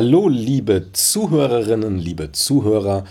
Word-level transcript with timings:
Hallo, 0.00 0.28
liebe 0.28 0.92
Zuhörerinnen, 0.92 1.98
liebe 1.98 2.30
Zuhörer. 2.30 3.02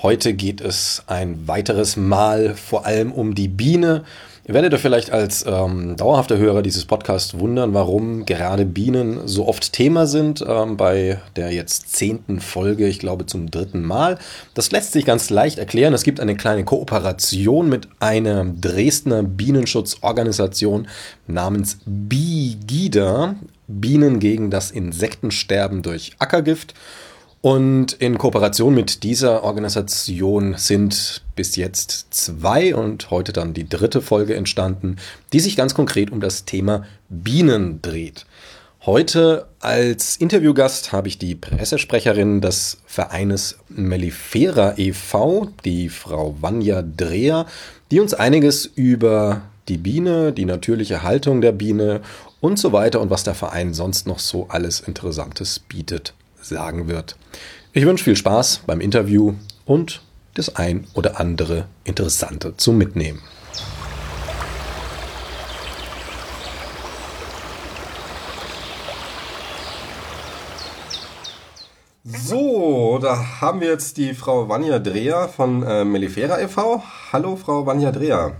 Heute 0.00 0.32
geht 0.32 0.62
es 0.62 1.02
ein 1.06 1.46
weiteres 1.46 1.98
Mal 1.98 2.54
vor 2.54 2.86
allem 2.86 3.12
um 3.12 3.34
die 3.34 3.48
Biene. 3.48 4.04
Ihr 4.48 4.54
werdet 4.54 4.72
euch 4.72 4.80
vielleicht 4.80 5.10
als 5.10 5.44
ähm, 5.46 5.94
dauerhafter 5.98 6.38
Hörer 6.38 6.62
dieses 6.62 6.86
Podcasts 6.86 7.38
wundern, 7.38 7.74
warum 7.74 8.24
gerade 8.24 8.64
Bienen 8.64 9.28
so 9.28 9.46
oft 9.46 9.74
Thema 9.74 10.06
sind 10.06 10.42
ähm, 10.48 10.78
bei 10.78 11.20
der 11.36 11.52
jetzt 11.52 11.94
zehnten 11.94 12.40
Folge, 12.40 12.88
ich 12.88 12.98
glaube 12.98 13.26
zum 13.26 13.50
dritten 13.50 13.82
Mal. 13.82 14.18
Das 14.54 14.72
lässt 14.72 14.92
sich 14.92 15.04
ganz 15.04 15.28
leicht 15.28 15.58
erklären. 15.58 15.92
Es 15.92 16.02
gibt 16.02 16.18
eine 16.18 16.34
kleine 16.34 16.64
Kooperation 16.64 17.68
mit 17.68 17.88
einer 18.00 18.46
Dresdner 18.46 19.22
Bienenschutzorganisation 19.22 20.88
namens 21.26 21.76
BIGIDA, 21.84 23.36
Bienen 23.66 24.18
gegen 24.18 24.50
das 24.50 24.70
Insektensterben 24.70 25.82
durch 25.82 26.12
Ackergift. 26.18 26.74
Und 27.40 27.94
in 27.94 28.18
Kooperation 28.18 28.72
mit 28.72 29.02
dieser 29.02 29.42
Organisation 29.42 30.54
sind 30.56 31.22
bis 31.34 31.56
jetzt 31.56 32.14
zwei 32.14 32.74
und 32.74 33.10
heute 33.10 33.32
dann 33.32 33.52
die 33.52 33.68
dritte 33.68 34.00
Folge 34.00 34.36
entstanden, 34.36 34.96
die 35.32 35.40
sich 35.40 35.56
ganz 35.56 35.74
konkret 35.74 36.12
um 36.12 36.20
das 36.20 36.44
Thema 36.44 36.84
Bienen 37.08 37.82
dreht. 37.82 38.26
Heute 38.84 39.46
als 39.60 40.16
Interviewgast 40.16 40.92
habe 40.92 41.06
ich 41.06 41.18
die 41.18 41.36
Pressesprecherin 41.36 42.40
des 42.40 42.78
Vereines 42.84 43.58
Mellifera 43.68 44.74
e.V., 44.76 45.48
die 45.64 45.88
Frau 45.88 46.36
Vanja 46.40 46.82
Dreher, 46.82 47.46
die 47.90 48.00
uns 48.00 48.14
einiges 48.14 48.66
über 48.66 49.42
die 49.68 49.78
Biene, 49.78 50.32
die 50.32 50.44
natürliche 50.44 51.04
Haltung 51.04 51.40
der 51.40 51.52
Biene 51.52 52.00
und 52.42 52.58
so 52.58 52.72
weiter 52.72 53.00
und 53.00 53.08
was 53.08 53.22
der 53.22 53.34
Verein 53.34 53.72
sonst 53.72 54.06
noch 54.06 54.18
so 54.18 54.48
alles 54.48 54.80
Interessantes 54.80 55.60
bietet 55.60 56.12
sagen 56.42 56.88
wird. 56.88 57.16
Ich 57.72 57.86
wünsche 57.86 58.04
viel 58.04 58.16
Spaß 58.16 58.62
beim 58.66 58.80
Interview 58.80 59.34
und 59.64 60.02
das 60.34 60.56
ein 60.56 60.86
oder 60.94 61.20
andere 61.20 61.66
Interessante 61.84 62.56
zum 62.56 62.76
Mitnehmen. 62.78 63.22
So, 72.04 72.98
da 73.00 73.40
haben 73.40 73.60
wir 73.60 73.68
jetzt 73.68 73.96
die 73.96 74.14
Frau 74.14 74.48
Vanja 74.48 74.80
Dreher 74.80 75.28
von 75.28 75.62
äh, 75.62 75.84
Mellifera 75.84 76.40
e.V. 76.40 76.82
Hallo, 77.12 77.36
Frau 77.36 77.64
Vanja 77.64 77.92
Dreher. 77.92 78.34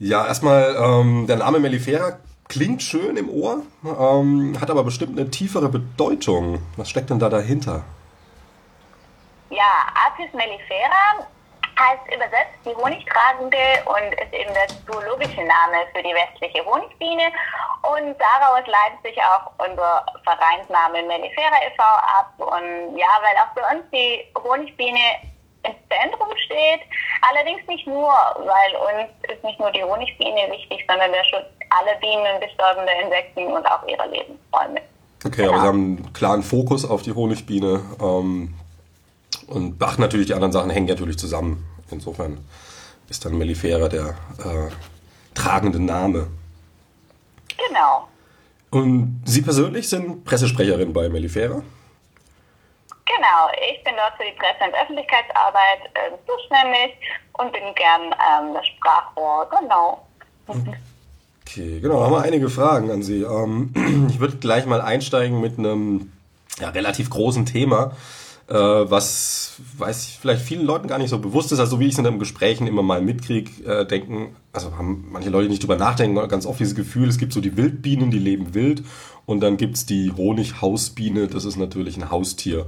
Ja, 0.00 0.26
erstmal 0.26 0.74
ähm, 0.76 1.26
der 1.28 1.36
Name 1.36 1.60
Mellifera 1.60 2.18
Klingt 2.50 2.82
schön 2.82 3.16
im 3.16 3.30
Ohr, 3.30 3.62
ähm, 3.84 4.58
hat 4.60 4.70
aber 4.70 4.82
bestimmt 4.82 5.16
eine 5.16 5.30
tiefere 5.30 5.68
Bedeutung. 5.68 6.60
Was 6.76 6.90
steckt 6.90 7.10
denn 7.10 7.20
da 7.20 7.28
dahinter? 7.28 7.84
Ja, 9.50 9.86
Apis 9.94 10.34
mellifera 10.34 11.30
heißt 11.78 12.12
übersetzt 12.12 12.58
die 12.64 12.74
Honigtragende 12.74 13.56
und 13.86 14.12
ist 14.18 14.32
eben 14.34 14.52
der 14.52 14.66
zoologische 14.84 15.46
Name 15.46 15.86
für 15.94 16.02
die 16.02 16.12
westliche 16.12 16.66
Honigbiene. 16.66 17.30
Und 17.86 18.18
daraus 18.18 18.66
leitet 18.66 19.02
sich 19.04 19.22
auch 19.22 19.52
unser 19.64 20.04
Vereinsname 20.24 21.04
Mellifera 21.06 21.54
e.V. 21.70 21.82
ab. 21.84 22.34
Und 22.36 22.98
ja, 22.98 23.14
weil 23.22 23.36
auch 23.38 23.54
für 23.54 23.76
uns 23.76 23.86
die 23.92 24.26
Honigbiene 24.36 25.29
im 25.62 25.74
Zentrum 25.88 26.28
steht. 26.44 26.80
Allerdings 27.28 27.66
nicht 27.68 27.86
nur, 27.86 28.12
weil 28.36 28.98
uns 28.98 29.10
ist 29.32 29.44
nicht 29.44 29.58
nur 29.58 29.70
die 29.70 29.82
Honigbiene 29.82 30.50
wichtig, 30.50 30.84
sondern 30.88 31.12
der 31.12 31.24
Schutz 31.24 31.46
aller 31.70 31.94
Bienen, 32.00 32.40
bestäubender 32.40 32.92
Insekten 33.02 33.46
und 33.46 33.64
auch 33.66 33.86
ihrer 33.86 34.06
Lebensräume. 34.06 34.80
Okay, 35.24 35.42
genau. 35.42 35.52
aber 35.52 35.60
Sie 35.60 35.66
haben 35.66 35.96
einen 35.98 36.12
klaren 36.12 36.42
Fokus 36.42 36.88
auf 36.88 37.02
die 37.02 37.12
Honigbiene 37.12 37.80
ähm, 38.00 38.54
und 39.48 39.78
beachten 39.78 40.00
natürlich, 40.00 40.26
die 40.28 40.34
anderen 40.34 40.52
Sachen 40.52 40.70
hängen 40.70 40.86
natürlich 40.86 41.18
zusammen. 41.18 41.66
Insofern 41.90 42.38
ist 43.08 43.24
dann 43.24 43.36
Mellifera 43.36 43.88
der 43.88 44.16
äh, 44.38 44.70
tragende 45.34 45.80
Name. 45.80 46.28
Genau. 47.68 48.08
Und 48.70 49.22
Sie 49.26 49.42
persönlich 49.42 49.88
sind 49.88 50.24
Pressesprecherin 50.24 50.92
bei 50.92 51.08
Mellifera? 51.08 51.62
Genau, 53.16 53.50
ich 53.72 53.82
bin 53.82 53.94
dort 53.96 54.14
für 54.16 54.24
die 54.24 54.38
Presse- 54.38 54.68
und 54.68 54.74
Öffentlichkeitsarbeit 54.74 55.90
äh, 55.94 56.12
zuständig 56.26 56.96
und 57.32 57.52
bin 57.52 57.74
gern 57.74 58.14
ähm, 58.14 58.54
das 58.54 58.66
Sprachrohr, 58.66 59.48
genau. 59.50 60.06
Okay, 60.46 61.80
genau, 61.80 62.02
haben 62.02 62.12
wir 62.12 62.22
einige 62.22 62.48
Fragen 62.48 62.90
an 62.90 63.02
Sie. 63.02 63.22
Ähm, 63.22 63.72
ich 64.10 64.20
würde 64.20 64.36
gleich 64.36 64.66
mal 64.66 64.80
einsteigen 64.80 65.40
mit 65.40 65.58
einem 65.58 66.12
ja, 66.60 66.68
relativ 66.68 67.10
großen 67.10 67.46
Thema, 67.46 67.96
äh, 68.48 68.54
was 68.54 69.54
weiß 69.78 70.06
ich, 70.06 70.18
vielleicht 70.20 70.42
vielen 70.42 70.64
Leuten 70.64 70.86
gar 70.86 70.98
nicht 70.98 71.10
so 71.10 71.18
bewusst 71.18 71.50
ist, 71.50 71.58
also 71.58 71.80
wie 71.80 71.86
ich 71.86 71.92
es 71.94 71.98
in 71.98 72.04
den 72.04 72.18
Gesprächen 72.20 72.68
immer 72.68 72.82
mal 72.82 73.00
mitkriege, 73.00 73.64
äh, 73.64 73.86
denken, 73.86 74.36
also 74.52 74.76
haben 74.76 75.08
manche 75.10 75.30
Leute 75.30 75.48
nicht 75.48 75.62
drüber 75.62 75.76
nachdenken, 75.76 76.16
ganz 76.28 76.46
oft 76.46 76.60
dieses 76.60 76.76
Gefühl, 76.76 77.08
es 77.08 77.18
gibt 77.18 77.32
so 77.32 77.40
die 77.40 77.56
Wildbienen, 77.56 78.12
die 78.12 78.18
leben 78.18 78.54
wild 78.54 78.84
und 79.26 79.40
dann 79.40 79.56
gibt 79.56 79.76
es 79.76 79.86
die 79.86 80.12
Honighausbiene, 80.16 81.26
das 81.26 81.44
ist 81.44 81.56
natürlich 81.56 81.96
ein 81.96 82.10
Haustier. 82.10 82.66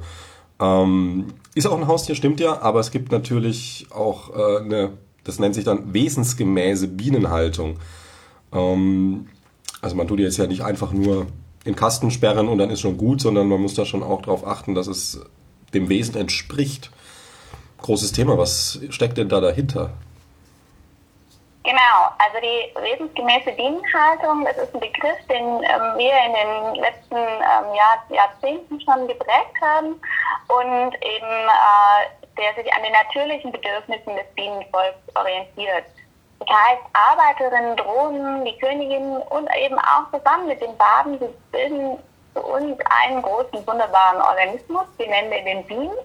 Ähm, 0.63 1.27
ist 1.55 1.67
auch 1.67 1.77
ein 1.77 1.89
Haustier, 1.89 2.15
stimmt 2.15 2.39
ja, 2.39 2.63
aber 2.63 2.79
es 2.79 2.93
gibt 2.93 3.11
natürlich 3.11 3.87
auch 3.91 4.31
äh, 4.31 4.61
eine, 4.61 4.91
das 5.25 5.41
nennt 5.41 5.57
sich 5.57 5.65
dann 5.65 5.93
wesensgemäße 5.93 6.87
Bienenhaltung. 6.87 7.79
Ähm, 8.53 9.27
also 9.81 9.97
man 9.97 10.07
tut 10.07 10.21
jetzt 10.21 10.37
ja 10.37 10.47
nicht 10.47 10.63
einfach 10.63 10.93
nur 10.93 11.27
in 11.65 11.75
Kasten 11.75 12.13
sperren 12.13 12.49
und 12.49 12.59
dann 12.59 12.71
ist 12.71 12.81
schon 12.81 12.97
gut, 12.97 13.21
sondern 13.21 13.49
man 13.49 13.61
muss 13.61 13.75
da 13.75 13.85
schon 13.85 14.05
auch 14.05 14.23
darauf 14.23 14.47
achten, 14.47 14.75
dass 14.75 14.87
es 14.87 15.21
dem 15.75 15.89
Wesen 15.89 16.15
entspricht. 16.17 16.93
Großes 17.79 18.13
Thema, 18.13 18.39
was 18.39 18.81
steckt 18.91 19.19
denn 19.19 19.29
da 19.29 19.41
dahinter? 19.41 19.95
Genau, 21.65 22.11
also 22.19 22.39
die 22.41 22.75
wesensgemäße 22.83 23.53
Bienenhaltung, 23.53 24.45
das 24.45 24.57
ist 24.57 24.75
ein 24.75 24.81
Begriff, 24.81 25.19
den 25.31 25.63
ähm, 25.63 25.97
wir 25.97 26.13
in 26.27 26.33
den 26.35 26.83
letzten 26.83 27.17
ähm, 27.17 27.75
Jahr, 27.75 28.03
Jahrzehnten 28.09 28.81
schon 28.81 29.07
geprägt 29.07 29.55
haben 29.61 30.01
und 30.49 30.95
eben 30.95 31.49
äh, 31.49 32.23
der 32.37 32.55
sich 32.55 32.73
an 32.73 32.83
den 32.83 32.93
natürlichen 32.93 33.53
Bedürfnissen 33.53 34.17
des 34.17 34.27
Bienenvolks 34.35 34.99
orientiert. 35.15 35.85
Das 36.41 36.49
heißt, 36.49 36.83
Arbeiterinnen, 36.95 37.77
Drohnen, 37.77 38.45
die 38.45 38.59
Königinnen 38.59 39.23
und 39.23 39.49
eben 39.57 39.79
auch 39.79 40.11
zusammen 40.11 40.49
mit 40.49 40.61
den 40.61 40.77
Baden, 40.77 41.19
sie 41.21 41.29
bilden 41.53 41.99
für 42.33 42.43
uns 42.43 42.79
einen 43.03 43.23
großen, 43.23 43.65
wunderbaren 43.67 44.21
Organismus, 44.21 44.87
den 44.99 45.11
nennen 45.11 45.31
wir 45.31 45.45
den 45.45 45.65
Bienen. 45.67 45.97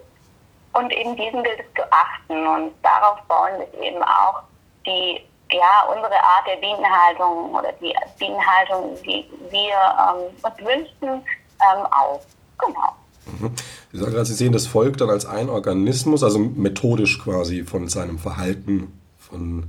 Und 0.74 0.94
eben 0.94 1.16
diesen 1.16 1.44
gilt 1.44 1.60
es 1.60 1.74
zu 1.74 1.82
achten. 1.92 2.46
Und 2.46 2.74
darauf 2.84 3.20
bauen 3.24 3.58
sich 3.60 3.82
eben 3.82 4.04
auch 4.04 4.42
die 4.86 5.26
ja, 5.52 5.86
unsere 5.90 6.16
Art 6.16 6.48
der 6.48 6.58
Bienenhaltung 6.58 7.54
oder 7.54 7.72
die 7.82 7.94
Bienenhaltung, 8.20 8.98
die 9.04 9.26
wir 9.50 9.74
ähm, 9.74 10.36
uns 10.44 10.58
wünschen, 10.60 11.24
ähm, 11.62 11.86
auf. 11.92 12.26
Genau. 12.60 12.96
Mhm. 13.40 13.52
Sie 13.92 13.98
sagen 13.98 14.12
gerade, 14.12 14.26
Sie 14.26 14.34
sehen 14.34 14.54
das 14.54 14.68
Volk 14.68 14.98
dann 14.98 15.10
als 15.10 15.26
ein 15.26 15.50
Organismus, 15.50 16.24
also 16.24 16.40
methodisch 16.40 17.20
quasi 17.20 17.64
von 17.64 17.88
seinem 17.88 18.20
Verhalten, 18.20 19.00
von, 19.18 19.68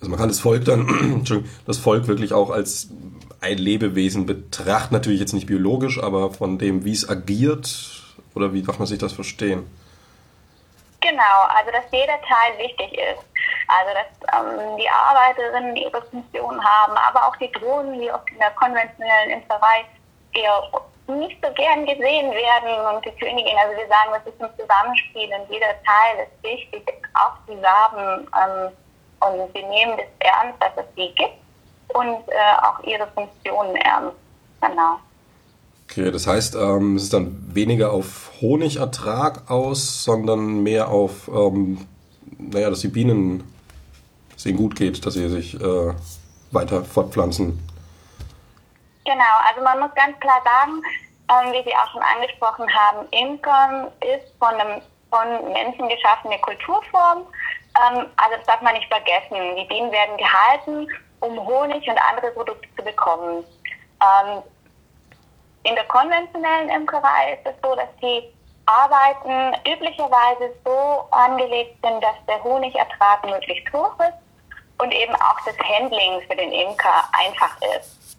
also 0.00 0.10
man 0.10 0.18
kann 0.18 0.28
das 0.28 0.40
Volk 0.40 0.64
dann, 0.64 1.24
das 1.66 1.78
Volk 1.78 2.08
wirklich 2.08 2.32
auch 2.32 2.50
als 2.50 2.88
ein 3.40 3.58
Lebewesen 3.58 4.26
betrachten, 4.26 4.94
natürlich 4.94 5.20
jetzt 5.20 5.34
nicht 5.34 5.46
biologisch, 5.46 6.02
aber 6.02 6.32
von 6.32 6.58
dem, 6.58 6.84
wie 6.84 6.92
es 6.92 7.08
agiert, 7.08 8.02
oder 8.34 8.52
wie 8.52 8.62
darf 8.62 8.78
man 8.78 8.86
sich 8.86 8.98
das 8.98 9.12
verstehen? 9.12 9.62
Genau, 11.06 11.46
also 11.54 11.70
dass 11.70 11.84
jeder 11.92 12.20
Teil 12.22 12.58
wichtig 12.58 12.98
ist. 12.98 13.22
Also 13.68 13.94
dass 13.94 14.10
ähm, 14.34 14.76
die 14.76 14.88
Arbeiterinnen 14.88 15.76
ihre 15.76 16.02
Funktion 16.02 16.64
haben, 16.64 16.96
aber 16.96 17.28
auch 17.28 17.36
die 17.36 17.50
Drohnen, 17.52 18.00
die 18.00 18.10
oft 18.10 18.28
in 18.30 18.38
der 18.38 18.50
konventionellen 18.52 19.30
Imkerei 19.30 19.84
eher 20.34 20.62
nicht 21.06 21.38
so 21.44 21.52
gern 21.52 21.86
gesehen 21.86 22.32
werden 22.32 22.96
und 22.96 23.04
die 23.04 23.12
Königin, 23.12 23.56
also 23.56 23.76
wir 23.76 23.86
sagen, 23.86 24.10
das 24.12 24.26
ist 24.26 24.42
ein 24.42 24.50
Zusammenspiel 24.58 25.30
und 25.32 25.48
jeder 25.48 25.74
Teil 25.84 26.26
ist 26.26 26.42
wichtig, 26.42 26.92
auch 27.14 27.36
die 27.48 27.62
Waben 27.62 28.26
ähm, 28.34 28.72
und 29.20 29.54
wir 29.54 29.66
nehmen 29.68 29.96
das 29.96 30.06
ernst, 30.18 30.60
dass 30.60 30.84
es 30.84 30.94
die 30.96 31.14
gibt 31.14 31.38
und 31.94 32.28
äh, 32.28 32.56
auch 32.62 32.82
ihre 32.82 33.06
Funktionen 33.08 33.76
ernst. 33.76 34.16
Genau. 34.60 34.98
Okay, 35.88 36.10
das 36.10 36.26
heißt, 36.26 36.56
ähm, 36.56 36.96
es 36.96 37.04
ist 37.04 37.12
dann 37.12 37.54
weniger 37.54 37.92
auf 37.92 38.32
Honigertrag 38.40 39.50
aus, 39.50 40.04
sondern 40.04 40.62
mehr 40.62 40.88
auf, 40.88 41.28
ähm, 41.28 41.86
naja, 42.38 42.70
dass 42.70 42.80
die 42.80 42.88
Bienen, 42.88 43.50
es 44.36 44.44
ihnen 44.44 44.58
gut 44.58 44.76
geht, 44.76 45.06
dass 45.06 45.14
sie 45.14 45.28
sich 45.28 45.54
äh, 45.54 45.94
weiter 46.50 46.84
fortpflanzen. 46.84 47.58
Genau, 49.04 49.34
also 49.48 49.62
man 49.62 49.78
muss 49.78 49.94
ganz 49.94 50.18
klar 50.20 50.42
sagen, 50.44 50.82
ähm, 51.28 51.52
wie 51.52 51.62
Sie 51.64 51.74
auch 51.76 51.90
schon 51.92 52.02
angesprochen 52.02 52.66
haben, 52.72 53.06
Imkern 53.10 53.86
ist 54.00 54.34
von 54.38 54.48
einem 54.48 54.82
von 55.10 55.52
Menschen 55.52 55.88
geschaffene 55.88 56.38
Kulturform. 56.40 57.18
Ähm, 57.18 58.06
also 58.16 58.36
das 58.36 58.46
darf 58.46 58.60
man 58.60 58.74
nicht 58.74 58.88
vergessen. 58.88 59.56
Die 59.56 59.64
Bienen 59.64 59.90
werden 59.92 60.16
gehalten, 60.16 60.88
um 61.20 61.38
Honig 61.46 61.88
und 61.88 61.98
andere 62.10 62.32
Produkte 62.32 62.68
zu 62.76 62.84
bekommen. 62.84 63.44
Ähm, 64.02 64.42
in 65.66 65.74
der 65.74 65.84
konventionellen 65.84 66.68
Imkerei 66.70 67.34
ist 67.34 67.46
es 67.46 67.54
so, 67.62 67.74
dass 67.74 67.88
die 68.00 68.22
Arbeiten 68.66 69.56
üblicherweise 69.68 70.54
so 70.64 71.08
angelegt 71.10 71.76
sind, 71.82 72.02
dass 72.02 72.14
der 72.28 72.42
Honigertrag 72.42 73.24
möglichst 73.24 73.72
hoch 73.72 73.94
ist 73.98 74.18
und 74.78 74.92
eben 74.92 75.14
auch 75.14 75.40
das 75.44 75.56
Handling 75.58 76.20
für 76.28 76.36
den 76.36 76.52
Imker 76.52 77.02
einfach 77.12 77.56
ist. 77.76 78.16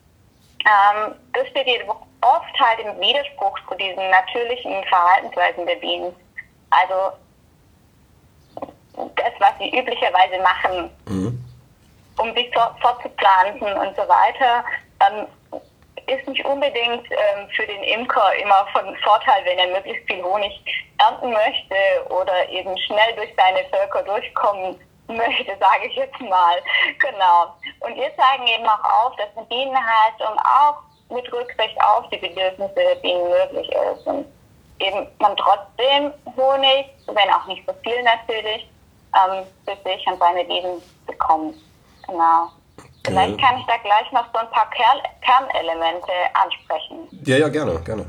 Ähm, 0.59 1.15
das 1.33 1.47
steht 1.49 1.67
jedoch 1.67 2.01
oft 2.21 2.59
halt 2.59 2.79
im 2.79 2.99
Widerspruch 2.99 3.57
zu 3.69 3.75
diesen 3.75 4.09
natürlichen 4.09 4.83
Verhaltensweisen 4.85 5.65
der 5.65 5.75
Bienen. 5.75 6.15
Also 6.69 7.15
das, 9.15 9.33
was 9.39 9.57
sie 9.59 9.69
üblicherweise 9.77 10.41
machen, 10.41 10.89
mhm. 11.05 11.45
um 12.17 12.33
sich 12.33 12.51
fortzupflanzen 12.81 13.71
und 13.73 13.95
so 13.95 14.01
weiter, 14.01 14.65
ähm, 15.07 15.27
ist 16.05 16.27
nicht 16.27 16.45
unbedingt 16.45 17.09
ähm, 17.11 17.49
für 17.55 17.65
den 17.65 17.83
Imker 17.83 18.33
immer 18.35 18.67
von 18.71 18.95
Vorteil, 18.97 19.43
wenn 19.45 19.59
er 19.59 19.67
möglichst 19.67 20.05
viel 20.07 20.23
Honig 20.23 20.51
ernten 20.99 21.31
möchte 21.31 21.75
oder 22.09 22.47
eben 22.49 22.77
schnell 22.79 23.15
durch 23.15 23.33
seine 23.35 23.65
Völker 23.69 24.03
durchkommen 24.03 24.79
möchte, 25.07 25.57
sage 25.59 25.87
ich 25.87 25.95
jetzt 25.95 26.19
mal. 26.21 26.61
Genau. 26.99 27.53
Und 27.81 27.95
wir 27.95 28.11
zeigen 28.15 28.47
eben 28.47 28.67
auch 28.67 29.05
auf, 29.05 29.15
dass 29.17 29.35
eine 29.35 29.45
Bienenhaltung 29.47 30.39
auch 30.39 30.77
mit 31.09 31.31
Rücksicht 31.31 31.77
auf 31.81 32.07
die 32.09 32.17
Bedürfnisse 32.17 32.75
der 32.75 32.95
Bienen 32.95 33.29
möglich 33.29 33.69
ist. 33.69 34.05
Und 34.05 34.25
eben 34.79 35.07
man 35.19 35.35
trotzdem 35.37 36.13
Honig, 36.35 36.87
wenn 37.07 37.33
auch 37.33 37.45
nicht 37.47 37.65
so 37.65 37.73
viel 37.83 38.03
natürlich, 38.03 38.69
ähm, 39.15 39.45
für 39.65 39.89
sich 39.89 40.05
und 40.07 40.19
seine 40.19 40.43
Bienen 40.45 40.81
bekommt. 41.05 41.55
Genau. 42.05 42.49
Vielleicht 43.07 43.39
kann 43.39 43.57
ich 43.57 43.65
da 43.65 43.77
gleich 43.77 44.11
noch 44.11 44.25
so 44.33 44.39
ein 44.39 44.49
paar 44.51 44.69
Kern 44.69 44.99
Kernelemente 45.21 46.11
ansprechen. 46.33 47.07
Ja, 47.23 47.37
ja, 47.37 47.47
gerne, 47.47 47.79
gerne. 47.81 48.05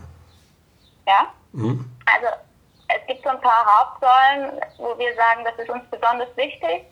Ja? 1.06 1.26
Mhm. 1.52 1.88
Also 2.06 2.26
es 2.88 3.06
gibt 3.06 3.22
so 3.22 3.30
ein 3.30 3.40
paar 3.40 3.64
Hauptsäulen, 3.64 4.60
wo 4.78 4.98
wir 4.98 5.14
sagen, 5.14 5.44
das 5.44 5.56
ist 5.58 5.70
uns 5.70 5.84
besonders 5.90 6.28
wichtig 6.36 6.84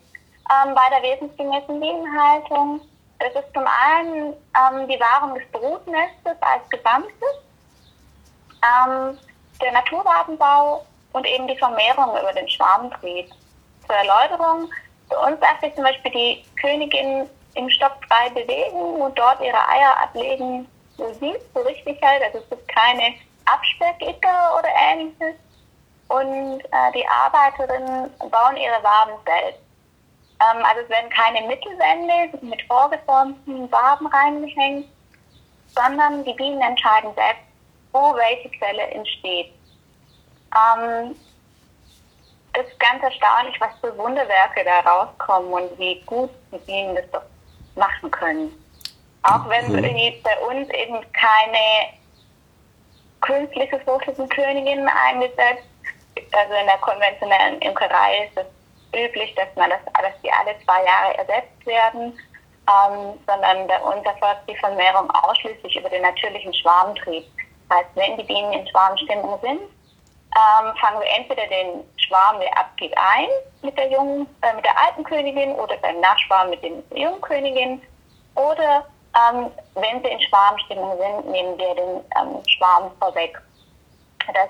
ähm, 0.49 0.73
bei 0.73 0.89
der 0.89 1.03
wesensgemäßen 1.03 1.79
Bienenhaltung. 1.79 2.81
Das 3.19 3.33
ist 3.33 3.53
zum 3.53 3.65
einen 3.67 4.33
ähm, 4.55 4.87
die 4.87 4.99
Wahrung 4.99 5.35
des 5.35 5.43
Brutnestes 5.51 6.37
als 6.41 6.69
Gesamtes, 6.69 7.11
ähm, 8.63 9.17
der 9.61 9.71
Naturgartenbau 9.73 10.85
und 11.13 11.27
eben 11.27 11.47
die 11.47 11.57
Vermehrung 11.57 12.11
über 12.11 12.31
den 12.33 12.47
Schwarmtrieb. 12.47 13.29
Zur 13.85 13.95
Erläuterung, 13.95 14.69
für 15.09 15.19
uns 15.19 15.39
darf 15.39 15.59
sich 15.61 15.73
zum 15.75 15.83
Beispiel 15.83 16.11
die 16.11 16.45
Königin 16.61 17.27
im 17.57 17.69
Stock 17.69 17.97
frei 18.07 18.29
bewegen 18.29 19.01
und 19.01 19.17
dort 19.17 19.41
ihre 19.41 19.67
Eier 19.67 19.97
ablegen, 20.01 20.67
wo 20.97 21.11
sie 21.13 21.31
es 21.31 21.43
so 21.53 21.61
richtig 21.61 21.99
hält. 22.01 22.23
Also 22.23 22.39
es 22.39 22.49
gibt 22.49 22.67
keine 22.67 23.15
Absperrgitter 23.45 24.57
oder 24.57 24.69
ähnliches. 24.91 25.35
Und 26.09 26.61
äh, 26.61 26.91
die 26.95 27.05
Arbeiterinnen 27.07 28.09
bauen 28.31 28.57
ihre 28.57 28.81
Waben 28.83 29.13
selbst. 29.25 29.59
Ähm, 30.39 30.63
also 30.63 30.81
es 30.81 30.89
werden 30.89 31.09
keine 31.09 31.45
Mittelwände 31.47 32.37
mit 32.45 32.61
vorgeformten 32.63 33.71
Waben 33.71 34.07
reingehängt, 34.07 34.87
sondern 35.75 36.23
die 36.23 36.33
Bienen 36.33 36.61
entscheiden 36.61 37.13
selbst, 37.15 37.43
wo 37.91 38.15
welche 38.15 38.49
Zelle 38.59 38.83
entsteht. 38.91 39.51
Ähm, 40.55 41.15
es 42.53 42.67
ist 42.67 42.79
ganz 42.79 43.03
erstaunlich, 43.03 43.59
was 43.59 43.71
für 43.81 43.95
Wunderwerke 43.97 44.63
da 44.63 44.79
rauskommen 44.79 45.51
und 45.51 45.77
wie 45.77 46.01
gut 46.05 46.29
die 46.51 46.57
Bienen 46.59 46.95
das 46.95 47.05
doch 47.11 47.21
machen 47.77 48.11
können. 48.11 48.51
Auch 49.23 49.47
wenn 49.49 49.71
mhm. 49.71 50.13
bei 50.23 50.39
uns 50.47 50.69
eben 50.69 50.99
keine 51.13 51.93
künstliche 53.21 53.79
Fruchtfliegenkönigin 53.81 54.87
eingesetzt, 54.87 55.67
also 56.31 56.53
in 56.53 56.65
der 56.65 56.77
konventionellen 56.77 57.59
Imkerei 57.61 58.25
ist 58.25 58.37
es 58.37 58.47
üblich, 58.97 59.33
dass 59.35 59.47
man 59.55 59.69
das, 59.69 59.79
dass 59.93 60.21
die 60.23 60.31
alle 60.31 60.55
zwei 60.63 60.83
Jahre 60.83 61.17
ersetzt 61.17 61.65
werden, 61.65 62.17
ähm, 62.67 63.13
sondern 63.27 63.67
bei 63.67 63.79
uns 63.79 64.05
erfolgt 64.05 64.49
die 64.49 64.55
Vermehrung 64.55 65.09
ausschließlich 65.11 65.75
über 65.75 65.89
den 65.89 66.01
natürlichen 66.01 66.53
Schwarmtrieb. 66.53 67.25
Das 67.69 67.79
heißt, 67.79 67.89
wenn 67.95 68.17
die 68.17 68.23
Bienen 68.23 68.53
in 68.53 68.67
Schwarmstimmung 68.67 69.39
sind, 69.41 69.61
ähm, 70.37 70.75
fangen 70.77 70.99
wir 70.99 71.09
entweder 71.17 71.47
den 71.47 71.83
Schwarm, 71.97 72.39
der 72.39 72.57
abgeht, 72.57 72.93
ein 72.95 73.27
mit 73.63 73.77
der 73.77 73.89
jungen, 73.89 74.27
äh, 74.41 74.53
mit 74.53 74.63
der 74.63 74.77
alten 74.79 75.03
Königin 75.03 75.53
oder 75.55 75.75
beim 75.77 75.99
Nachschwarm 75.99 76.51
mit 76.51 76.61
den 76.61 76.83
jungen 76.93 77.21
Königin. 77.21 77.81
Oder 78.35 78.85
ähm, 79.15 79.51
wenn 79.73 80.01
sie 80.03 80.09
in 80.09 80.21
Schwarmstimmung 80.21 80.97
sind, 80.97 81.31
nehmen 81.31 81.57
wir 81.57 81.75
den 81.75 82.05
ähm, 82.19 82.43
Schwarm 82.47 82.91
vorweg. 82.99 83.41
Das 84.27 84.49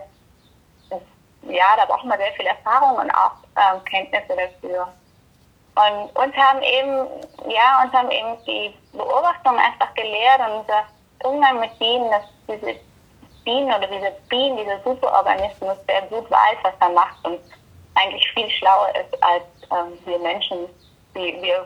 ja, 1.50 1.75
da 1.78 1.86
braucht 1.86 2.06
man 2.06 2.18
sehr 2.18 2.34
viel 2.34 2.45
Erfahrung 2.45 2.98
und 2.98 3.12
auch 3.12 3.31
ähm, 3.56 3.84
Kenntnisse 3.86 4.36
dafür. 4.36 4.88
Und 5.75 6.16
uns 6.16 6.36
haben 6.36 6.62
eben, 6.62 7.07
ja, 7.48 7.84
uns 7.84 7.94
haben 7.94 8.10
eben 8.12 8.36
die 8.45 8.74
Beobachtungen 8.94 9.60
einfach 9.60 9.94
gelehrt 9.94 10.39
und 10.39 10.60
unser 10.62 10.84
Umgang 11.24 11.60
mit 11.60 11.78
Bienen, 11.80 12.10
dass 12.10 12.24
diese 12.48 12.80
Bienen 13.47 13.73
oder 13.73 13.88
diese 13.88 14.11
Bienen, 14.27 14.57
dieser 14.57 14.77
Superorganismus, 14.83 15.77
der 15.88 16.01
gut 16.09 16.29
weiß, 16.29 16.57
was 16.63 16.73
er 16.81 16.89
macht 16.89 17.15
und 17.23 17.39
eigentlich 17.95 18.27
viel 18.33 18.49
schlauer 18.49 18.89
ist 18.89 19.23
als 19.23 19.47
ähm, 19.71 19.97
wir 20.05 20.19
Menschen, 20.19 20.57
die 21.15 21.33
wir 21.41 21.65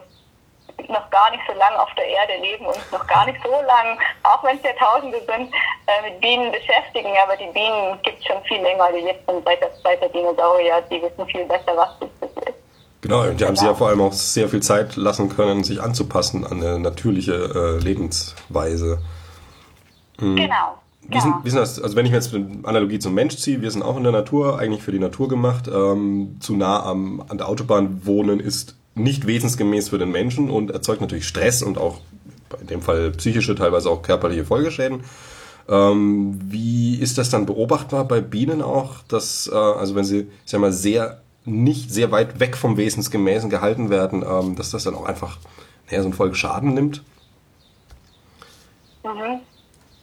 noch 0.87 1.09
gar 1.09 1.31
nicht 1.31 1.41
so 1.47 1.57
lange 1.57 1.81
auf 1.81 1.89
der 1.97 2.05
Erde 2.05 2.33
leben 2.39 2.67
und 2.67 2.77
noch 2.91 3.05
gar 3.07 3.25
nicht 3.25 3.41
so 3.43 3.49
lange, 3.49 3.97
auch 4.21 4.43
wenn 4.43 4.57
es 4.57 4.63
Jahrtausende 4.63 5.17
sind, 5.25 5.51
äh, 5.87 6.09
mit 6.09 6.21
Bienen 6.21 6.51
beschäftigen. 6.51 7.09
Aber 7.23 7.35
die 7.35 7.51
Bienen 7.51 7.99
gibt 8.03 8.19
es 8.19 8.25
schon 8.25 8.43
viel 8.43 8.61
länger, 8.61 8.91
die 8.93 8.99
jetzt 8.99 9.25
schon 9.27 9.43
seit 9.43 9.59
der, 9.61 9.97
der 9.97 10.09
Dinosaurier, 10.09 10.83
die 10.89 11.01
wissen 11.01 11.25
viel 11.25 11.45
besser, 11.45 11.75
was 11.75 11.89
das 11.99 12.29
ist. 12.45 12.57
Genau, 13.01 13.21
und 13.21 13.41
die 13.41 13.45
haben 13.45 13.55
sich 13.55 13.67
ja 13.67 13.73
vor 13.73 13.87
allem 13.87 14.01
auch 14.01 14.13
sehr 14.13 14.47
viel 14.47 14.61
Zeit 14.61 14.95
lassen 14.95 15.35
können, 15.35 15.63
sich 15.63 15.81
anzupassen 15.81 16.45
an 16.45 16.61
eine 16.61 16.77
natürliche 16.77 17.33
äh, 17.33 17.83
Lebensweise. 17.83 19.01
Mhm. 20.19 20.35
Genau. 20.35 20.80
Wir, 21.11 21.17
ja. 21.17 21.23
sind, 21.23 21.43
wir 21.43 21.51
sind 21.51 21.59
das, 21.59 21.81
also 21.81 21.95
wenn 21.97 22.05
ich 22.05 22.11
mir 22.11 22.17
jetzt 22.17 22.33
eine 22.33 22.59
Analogie 22.63 22.99
zum 22.99 23.13
Mensch 23.13 23.35
ziehe, 23.35 23.61
wir 23.61 23.69
sind 23.69 23.81
auch 23.81 23.97
in 23.97 24.03
der 24.03 24.13
Natur, 24.13 24.57
eigentlich 24.57 24.81
für 24.81 24.93
die 24.93 24.99
Natur 24.99 25.27
gemacht. 25.27 25.67
Ähm, 25.67 26.37
zu 26.39 26.55
nah 26.55 26.83
am, 26.83 27.21
an 27.27 27.37
der 27.37 27.49
Autobahn 27.49 28.05
wohnen 28.05 28.39
ist 28.39 28.75
nicht 28.95 29.27
wesensgemäß 29.27 29.89
für 29.89 29.97
den 29.97 30.11
Menschen 30.11 30.49
und 30.49 30.71
erzeugt 30.71 31.01
natürlich 31.01 31.27
Stress 31.27 31.63
und 31.63 31.77
auch 31.77 31.99
in 32.61 32.67
dem 32.67 32.81
Fall 32.81 33.11
psychische, 33.11 33.55
teilweise 33.55 33.89
auch 33.89 34.01
körperliche 34.03 34.45
Folgeschäden. 34.45 35.03
Ähm, 35.67 36.39
wie 36.43 36.95
ist 36.95 37.17
das 37.17 37.29
dann 37.29 37.45
beobachtbar 37.45 38.05
bei 38.05 38.21
Bienen 38.21 38.61
auch, 38.61 39.03
dass, 39.07 39.49
äh, 39.51 39.55
also 39.55 39.95
wenn 39.95 40.05
sie, 40.05 40.27
ich 40.45 40.51
sag 40.51 40.61
mal, 40.61 40.71
sehr, 40.71 41.21
nicht 41.43 41.91
sehr 41.91 42.11
weit 42.11 42.39
weg 42.39 42.55
vom 42.55 42.77
Wesensgemäßen 42.77 43.49
gehalten 43.49 43.89
werden, 43.89 44.23
ähm, 44.27 44.55
dass 44.55 44.71
das 44.71 44.85
dann 44.85 44.95
auch 44.95 45.05
einfach 45.05 45.37
naja, 45.87 46.01
so 46.01 46.07
einen 46.07 46.13
Folgeschaden 46.13 46.73
nimmt? 46.73 47.03
Mhm. 49.03 49.41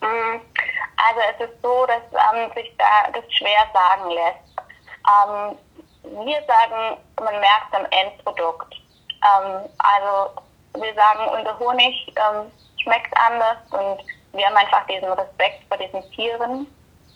Mhm. 0.00 0.40
Also 1.06 1.20
es 1.32 1.48
ist 1.48 1.62
so, 1.62 1.86
dass 1.86 2.02
ähm, 2.12 2.50
sich 2.54 2.72
da 2.76 3.10
das 3.12 3.24
schwer 3.32 3.66
sagen 3.72 4.10
lässt. 4.10 4.48
Ähm, 5.06 5.56
wir 6.24 6.42
sagen, 6.46 6.98
man 7.20 7.40
merkt 7.40 7.72
am 7.72 7.86
Endprodukt. 7.90 8.74
Ähm, 9.22 9.68
also 9.78 10.40
wir 10.74 10.94
sagen, 10.94 11.28
unser 11.38 11.58
Honig 11.58 12.12
ähm, 12.16 12.50
schmeckt 12.82 13.14
anders 13.16 13.58
und 13.70 14.00
wir 14.32 14.46
haben 14.46 14.56
einfach 14.56 14.86
diesen 14.86 15.10
Respekt 15.12 15.62
vor 15.68 15.76
diesen 15.76 16.02
Tieren. 16.12 16.66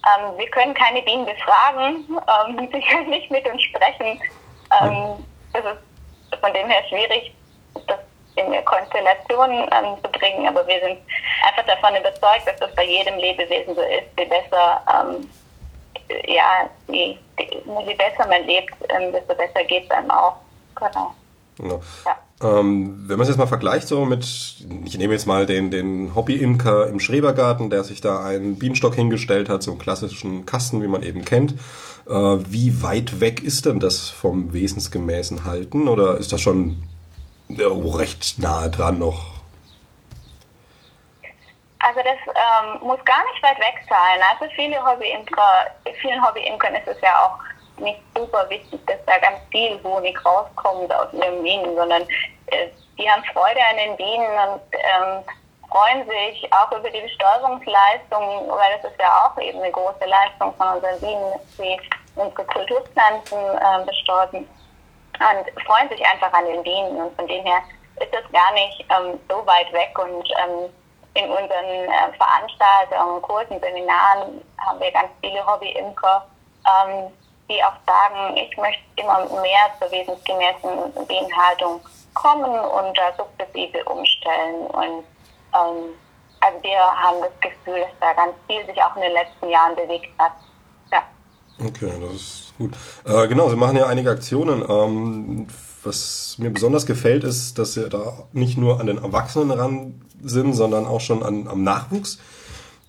Ähm, 0.04 0.38
wir 0.38 0.50
können 0.50 0.74
keine 0.74 1.02
Bienen 1.02 1.26
befragen, 1.26 2.06
ähm, 2.08 2.68
sie 2.72 2.80
können 2.80 3.10
nicht 3.10 3.30
mit 3.30 3.46
uns 3.46 3.62
sprechen. 3.62 4.20
das 5.52 5.64
ist 5.64 6.40
von 6.40 6.52
dem 6.54 6.68
her 6.68 6.82
schwierig, 6.88 7.34
das 7.86 7.98
in 8.44 8.52
der 8.52 8.62
Konstellation 8.62 9.50
ähm, 9.50 9.96
zu 10.02 10.11
bringen. 10.11 10.46
Aber 10.46 10.66
wir 10.66 10.80
sind 10.80 10.99
einfach 11.46 11.66
davon 11.66 11.96
überzeugt, 11.96 12.46
dass 12.46 12.56
das 12.58 12.75
bei 12.75 12.84
jedem 12.84 13.16
Lebewesen 13.18 13.75
so 13.75 13.82
ist. 13.82 14.08
Je 14.18 14.25
besser, 14.25 14.82
ähm, 14.88 15.28
ja, 16.26 16.68
je, 16.88 17.16
je, 17.38 17.94
besser 17.94 18.28
man 18.28 18.44
lebt, 18.44 18.75
ähm, 18.88 19.12
desto 19.12 19.34
besser 19.34 19.64
geht 19.64 19.84
es 19.84 19.90
einem 19.90 20.11
auch. 20.11 20.37
Genau. 20.76 21.14
genau. 21.58 21.80
Ja. 22.04 22.16
Ähm, 22.42 23.04
wenn 23.06 23.18
man 23.18 23.22
es 23.22 23.28
jetzt 23.28 23.38
mal 23.38 23.46
vergleicht, 23.46 23.87
so 23.87 24.04
mit, 24.04 24.25
ich 24.84 24.99
nehme 24.99 25.12
jetzt 25.12 25.26
mal 25.26 25.46
den, 25.46 25.70
den 25.70 26.14
Hobby-Imker 26.14 26.88
im 26.88 26.99
Schrebergarten, 26.99 27.70
der 27.70 27.84
sich 27.84 28.00
da 28.00 28.25
einen 28.25 28.58
Bienenstock 28.58 28.96
hingestellt 28.96 29.49
hat, 29.49 29.62
so 29.62 29.70
einen 29.70 29.80
klassischen 29.80 30.44
Kasten, 30.44 30.82
wie 30.82 30.88
man 30.88 31.02
eben 31.04 31.25
kennt. 31.25 31.54
Äh, 32.08 32.12
wie 32.12 32.82
weit 32.82 33.20
weg 33.20 33.44
ist 33.44 33.66
denn 33.66 33.78
das 33.78 34.08
vom 34.08 34.52
wesensgemäßen 34.52 35.44
Halten? 35.44 35.87
Oder 35.87 36.18
ist 36.18 36.32
das 36.32 36.40
schon 36.40 36.82
oh, 37.61 37.90
recht 37.97 38.38
nahe 38.38 38.71
dran 38.71 38.99
noch. 38.99 39.32
Also 41.78 42.00
das 42.00 42.18
ähm, 42.28 42.87
muss 42.87 43.04
gar 43.04 43.23
nicht 43.32 43.42
weit 43.42 43.59
weg 43.59 43.85
sein. 43.88 44.21
Also 44.30 44.52
viele 44.54 44.76
Hobbyimker, 44.85 45.66
vielen 46.00 46.25
Hobbyimkern 46.25 46.76
ist 46.76 46.87
es 46.87 47.00
ja 47.00 47.25
auch 47.25 47.82
nicht 47.82 48.00
super 48.16 48.49
wichtig, 48.49 48.80
dass 48.87 49.04
da 49.06 49.18
ganz 49.18 49.38
viel 49.50 49.80
Honig 49.82 50.16
rauskommt 50.25 50.94
aus 50.94 51.12
ihren 51.12 51.42
Bienen, 51.42 51.75
sondern 51.75 52.02
äh, 52.47 52.68
die 52.97 53.11
haben 53.11 53.25
Freude 53.32 53.61
an 53.68 53.76
den 53.76 53.97
Bienen 53.97 54.30
und 54.49 54.62
ähm, 54.73 55.25
freuen 55.68 56.06
sich 56.06 56.52
auch 56.52 56.71
über 56.71 56.88
die 56.88 57.00
Bestäubungsleistung, 57.00 58.49
weil 58.49 58.78
das 58.80 58.92
ist 58.92 59.00
ja 59.00 59.26
auch 59.26 59.40
eben 59.40 59.59
eine 59.59 59.73
große 59.73 60.04
Leistung 60.04 60.54
von 60.56 60.68
unseren 60.75 61.00
Bienen, 61.00 61.32
dass 61.32 61.56
sie 61.56 61.80
unsere 62.14 62.44
Kulturpflanzen 62.44 63.38
äh, 63.38 63.85
bestäuben 63.85 64.49
und 65.21 65.64
freuen 65.64 65.88
sich 65.88 66.04
einfach 66.04 66.33
an 66.33 66.47
den 66.47 66.62
Bienen 66.62 66.97
und 66.97 67.14
von 67.16 67.26
dem 67.26 67.45
her 67.45 67.62
ist 68.00 68.12
es 68.12 68.33
gar 68.33 68.52
nicht 68.52 68.85
ähm, 68.90 69.19
so 69.28 69.47
weit 69.47 69.73
weg 69.73 69.97
und 69.99 70.28
ähm, 70.31 70.71
in 71.14 71.28
unseren 71.28 71.49
äh, 71.50 72.12
Veranstaltungen, 72.16 73.21
Kursen, 73.23 73.61
Seminaren 73.61 74.42
haben 74.59 74.81
wir 74.81 74.90
ganz 74.92 75.11
viele 75.21 75.45
Hobby-Imker, 75.47 76.26
ähm, 76.66 77.12
die 77.50 77.62
auch 77.62 77.76
sagen, 77.87 78.37
ich 78.37 78.57
möchte 78.57 78.83
immer 78.97 79.19
mehr 79.40 79.71
zur 79.78 79.90
wesensgemäßen 79.90 81.07
Bienenhaltung 81.07 81.81
kommen 82.14 82.59
und 82.59 82.97
da 82.97 83.12
sukzessive 83.16 83.85
umstellen. 83.85 84.66
Und 84.69 85.04
ähm, 85.54 85.95
also 86.40 86.62
wir 86.62 86.78
haben 86.78 87.19
das 87.21 87.40
Gefühl, 87.40 87.81
dass 87.81 87.90
da 88.00 88.12
ganz 88.14 88.35
viel 88.47 88.64
sich 88.66 88.83
auch 88.83 88.97
in 88.97 89.02
den 89.02 89.12
letzten 89.12 89.49
Jahren 89.50 89.76
bewegt 89.76 90.11
hat. 90.19 90.33
Okay, 91.59 91.92
das 92.00 92.12
ist 92.12 92.52
gut. 92.59 92.73
Äh, 93.04 93.28
genau, 93.28 93.49
Sie 93.49 93.56
machen 93.56 93.76
ja 93.76 93.87
einige 93.87 94.11
Aktionen. 94.11 94.64
Ähm, 94.68 95.47
was 95.85 96.37
mir 96.38 96.50
besonders 96.50 96.87
gefällt, 96.87 97.25
ist, 97.25 97.59
dass 97.59 97.75
Sie 97.75 97.88
da 97.88 98.25
nicht 98.32 98.56
nur 98.56 98.80
an 98.80 98.87
den 98.87 98.99
Erwachsenen 98.99 99.50
ran 99.50 100.00
sind, 100.23 100.54
sondern 100.54 100.87
auch 100.87 101.00
schon 101.00 101.23
an, 101.23 101.49
am 101.49 101.62
Nachwuchs, 101.62 102.18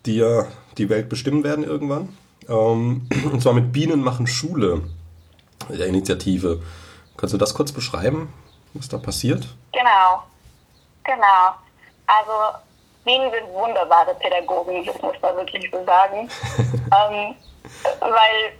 die 0.05 0.17
ja 0.17 0.45
die 0.77 0.89
Welt 0.89 1.09
bestimmen 1.09 1.43
werden 1.43 1.63
irgendwann. 1.63 2.15
Ähm, 2.47 3.07
und 3.31 3.41
zwar 3.41 3.53
mit 3.53 3.71
Bienen 3.71 4.01
machen 4.01 4.27
Schule, 4.27 4.81
der 5.69 5.87
Initiative. 5.87 6.61
Kannst 7.17 7.33
du 7.33 7.37
das 7.37 7.53
kurz 7.53 7.71
beschreiben, 7.71 8.33
was 8.73 8.89
da 8.89 8.97
passiert? 8.97 9.47
Genau, 9.71 10.23
genau. 11.03 11.55
Also 12.05 12.57
Bienen 13.05 13.31
sind 13.31 13.53
wunderbare 13.53 14.15
Pädagogen, 14.15 14.85
das 14.85 15.01
muss 15.01 15.15
man 15.21 15.35
wirklich 15.37 15.69
so 15.71 15.83
sagen. 15.85 16.29
ähm, 16.57 17.35
weil 17.99 18.53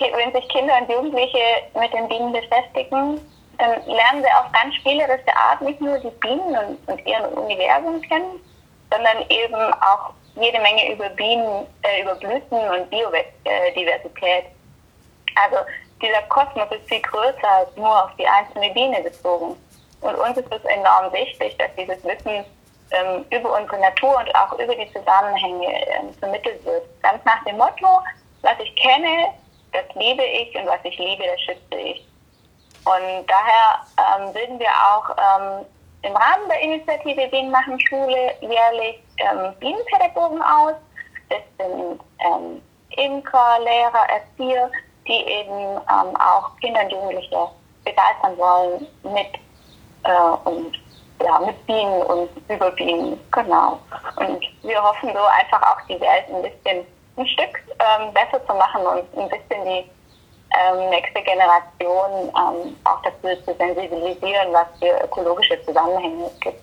wenn 0.00 0.32
sich 0.32 0.48
Kinder 0.48 0.74
und 0.80 0.90
Jugendliche 0.90 1.38
mit 1.78 1.92
den 1.92 2.08
Bienen 2.08 2.32
beschäftigen, 2.32 3.20
dann 3.58 3.86
lernen 3.86 4.22
sie 4.22 4.30
auf 4.32 4.50
ganz 4.52 4.74
spielerische 4.76 5.36
Art 5.36 5.60
nicht 5.60 5.80
nur 5.80 5.98
die 5.98 6.10
Bienen 6.20 6.56
und, 6.56 6.88
und 6.88 7.06
ihren 7.06 7.32
Universum 7.34 8.00
kennen, 8.02 8.40
sondern 8.90 9.24
eben 9.28 9.72
auch 9.74 10.12
jede 10.36 10.60
Menge 10.60 10.92
über 10.92 11.08
Bienen, 11.10 11.66
äh, 11.82 12.02
über 12.02 12.16
Blüten 12.16 12.58
und 12.58 12.90
Biodiversität. 12.90 14.46
Also 15.36 15.58
dieser 16.02 16.22
Kosmos 16.22 16.70
ist 16.70 16.88
viel 16.88 17.00
größer 17.02 17.48
als 17.48 17.76
nur 17.76 18.04
auf 18.04 18.10
die 18.18 18.26
einzelne 18.26 18.70
Biene 18.70 19.00
bezogen. 19.02 19.56
Und 20.00 20.14
uns 20.16 20.36
ist 20.36 20.52
es 20.52 20.64
enorm 20.64 21.12
wichtig, 21.12 21.56
dass 21.58 21.70
dieses 21.76 22.02
Wissen 22.04 22.44
ähm, 22.90 23.24
über 23.30 23.58
unsere 23.58 23.80
Natur 23.80 24.18
und 24.18 24.34
auch 24.34 24.52
über 24.58 24.74
die 24.74 24.92
Zusammenhänge 24.92 25.86
ähm, 25.88 26.12
vermittelt 26.14 26.64
wird. 26.64 26.82
Ganz 27.02 27.24
nach 27.24 27.42
dem 27.44 27.56
Motto, 27.56 28.00
was 28.44 28.58
ich 28.60 28.74
kenne, 28.76 29.32
das 29.72 29.84
liebe 29.94 30.22
ich 30.22 30.54
und 30.54 30.66
was 30.66 30.78
ich 30.84 30.96
liebe, 30.98 31.24
das 31.26 31.40
schütze 31.40 31.76
ich. 31.76 32.06
Und 32.84 33.26
daher 33.26 33.80
ähm, 33.96 34.32
bilden 34.32 34.58
wir 34.58 34.68
auch 34.68 35.10
ähm, 35.10 35.66
im 36.02 36.14
Rahmen 36.14 36.48
der 36.48 36.60
Initiative 36.60 37.28
Bienen 37.28 37.50
machen 37.50 37.80
Schule 37.80 38.34
jährlich 38.40 39.00
ähm, 39.18 39.54
Bienenpädagogen 39.58 40.42
aus. 40.42 40.74
Das 41.30 41.40
sind 41.58 42.00
ähm, 42.20 42.62
Imker, 42.90 43.58
Lehrer, 43.60 44.06
Erzieher, 44.10 44.70
die 45.08 45.26
eben 45.26 45.76
ähm, 45.78 46.16
auch 46.16 46.54
Kinder 46.60 46.82
und 46.84 46.92
Jugendliche 46.92 47.48
begeistern 47.84 48.36
wollen 48.36 48.86
mit 49.02 49.34
äh, 50.04 50.48
und 50.48 50.78
ja, 51.22 51.38
mit 51.38 51.66
Bienen 51.66 52.02
und 52.02 52.28
über 52.48 52.70
Bienen, 52.72 53.18
genau. 53.30 53.78
Und 54.16 54.44
wir 54.62 54.82
hoffen 54.82 55.10
so 55.14 55.20
einfach 55.24 55.62
auch 55.62 55.86
die 55.88 55.98
Welt 56.00 56.24
ein 56.28 56.42
bisschen 56.42 56.86
ein 57.16 57.26
Stück 57.26 57.62
ähm, 57.78 58.12
besser 58.12 58.44
zu 58.46 58.54
machen 58.54 58.82
und 58.82 59.22
ein 59.22 59.28
bisschen 59.28 59.64
die 59.64 59.84
ähm, 60.54 60.90
nächste 60.90 61.20
Generation 61.22 62.28
ähm, 62.28 62.76
auch 62.84 63.02
dafür 63.02 63.36
zu 63.44 63.54
sensibilisieren, 63.58 64.52
was 64.52 64.66
für 64.78 65.04
ökologische 65.04 65.58
Zusammenhänge 65.64 66.26
es 66.26 66.40
gibt. 66.40 66.58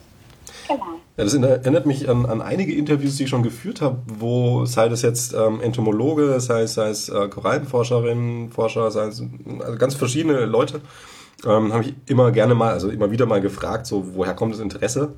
Genau. 0.68 0.84
Ja, 1.18 1.24
das 1.24 1.34
erinnert 1.34 1.86
mich 1.86 2.10
an, 2.10 2.26
an 2.26 2.42
einige 2.42 2.74
Interviews, 2.74 3.18
die 3.18 3.24
ich 3.24 3.30
schon 3.30 3.44
geführt 3.44 3.82
habe, 3.82 4.00
wo 4.06 4.66
sei 4.66 4.90
das 4.90 5.02
jetzt 5.02 5.34
ähm, 5.34 5.62
Entomologe, 5.62 6.40
sei 6.40 6.62
es, 6.62 6.76
sei 6.76 6.90
es 6.90 7.10
äh, 7.10 7.28
Korallenforscherinnen, 7.28 8.52
Forscher, 8.52 8.92
sei 8.92 9.08
es 9.08 9.22
also 9.60 9.78
ganz 9.78 9.96
verschiedene 9.96 10.46
Leute, 10.46 10.82
ähm, 11.46 11.74
habe 11.74 11.84
ich 11.86 11.96
immer 12.08 12.32
gerne 12.32 12.56
mal, 12.56 12.72
also 12.72 12.90
immer 12.90 13.12
wieder 13.12 13.26
mal 13.26 13.42
gefragt, 13.42 13.88
so 13.88 14.16
woher 14.16 14.34
kommt 14.34 14.54
das 14.54 14.62
Interesse? 14.62 15.14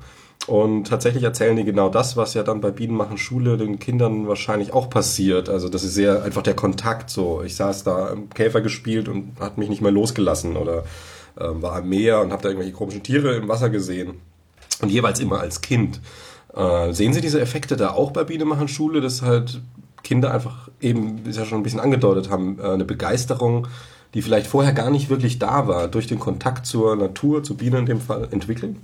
Und 0.46 0.84
tatsächlich 0.88 1.22
erzählen 1.22 1.56
die 1.56 1.64
genau 1.64 1.88
das, 1.88 2.16
was 2.18 2.34
ja 2.34 2.42
dann 2.42 2.60
bei 2.60 2.70
Bienenmachen 2.70 3.16
Schule 3.16 3.56
den 3.56 3.78
Kindern 3.78 4.28
wahrscheinlich 4.28 4.74
auch 4.74 4.90
passiert. 4.90 5.48
Also 5.48 5.70
das 5.70 5.84
ist 5.84 5.94
sehr 5.94 6.22
einfach 6.22 6.42
der 6.42 6.54
Kontakt 6.54 7.08
so. 7.08 7.42
Ich 7.42 7.56
saß 7.56 7.84
da 7.84 8.10
im 8.10 8.28
Käfer 8.28 8.60
gespielt 8.60 9.08
und 9.08 9.32
hat 9.40 9.56
mich 9.56 9.70
nicht 9.70 9.80
mehr 9.80 9.90
losgelassen 9.90 10.56
oder 10.56 10.84
äh, 11.36 11.44
war 11.46 11.76
am 11.76 11.88
Meer 11.88 12.20
und 12.20 12.30
habe 12.30 12.42
da 12.42 12.50
irgendwelche 12.50 12.74
komischen 12.74 13.02
Tiere 13.02 13.36
im 13.36 13.48
Wasser 13.48 13.70
gesehen. 13.70 14.20
Und 14.82 14.90
jeweils 14.90 15.18
immer 15.20 15.40
als 15.40 15.62
Kind. 15.62 16.00
Äh, 16.54 16.92
sehen 16.92 17.14
Sie 17.14 17.22
diese 17.22 17.40
Effekte 17.40 17.76
da 17.76 17.90
auch 17.92 18.10
bei 18.10 18.24
Bienenmachen 18.24 18.68
Schule, 18.68 19.00
dass 19.00 19.22
halt 19.22 19.62
Kinder 20.02 20.32
einfach 20.32 20.68
eben, 20.80 21.24
wie 21.24 21.32
Sie 21.32 21.38
ja 21.38 21.46
schon 21.46 21.60
ein 21.60 21.62
bisschen 21.62 21.80
angedeutet 21.80 22.28
haben, 22.28 22.58
äh, 22.60 22.68
eine 22.68 22.84
Begeisterung, 22.84 23.66
die 24.12 24.20
vielleicht 24.20 24.46
vorher 24.46 24.74
gar 24.74 24.90
nicht 24.90 25.08
wirklich 25.08 25.38
da 25.38 25.66
war, 25.66 25.88
durch 25.88 26.06
den 26.06 26.20
Kontakt 26.20 26.66
zur 26.66 26.94
Natur, 26.96 27.42
zu 27.42 27.56
Bienen 27.56 27.80
in 27.80 27.86
dem 27.86 28.00
Fall 28.00 28.28
entwickeln? 28.30 28.76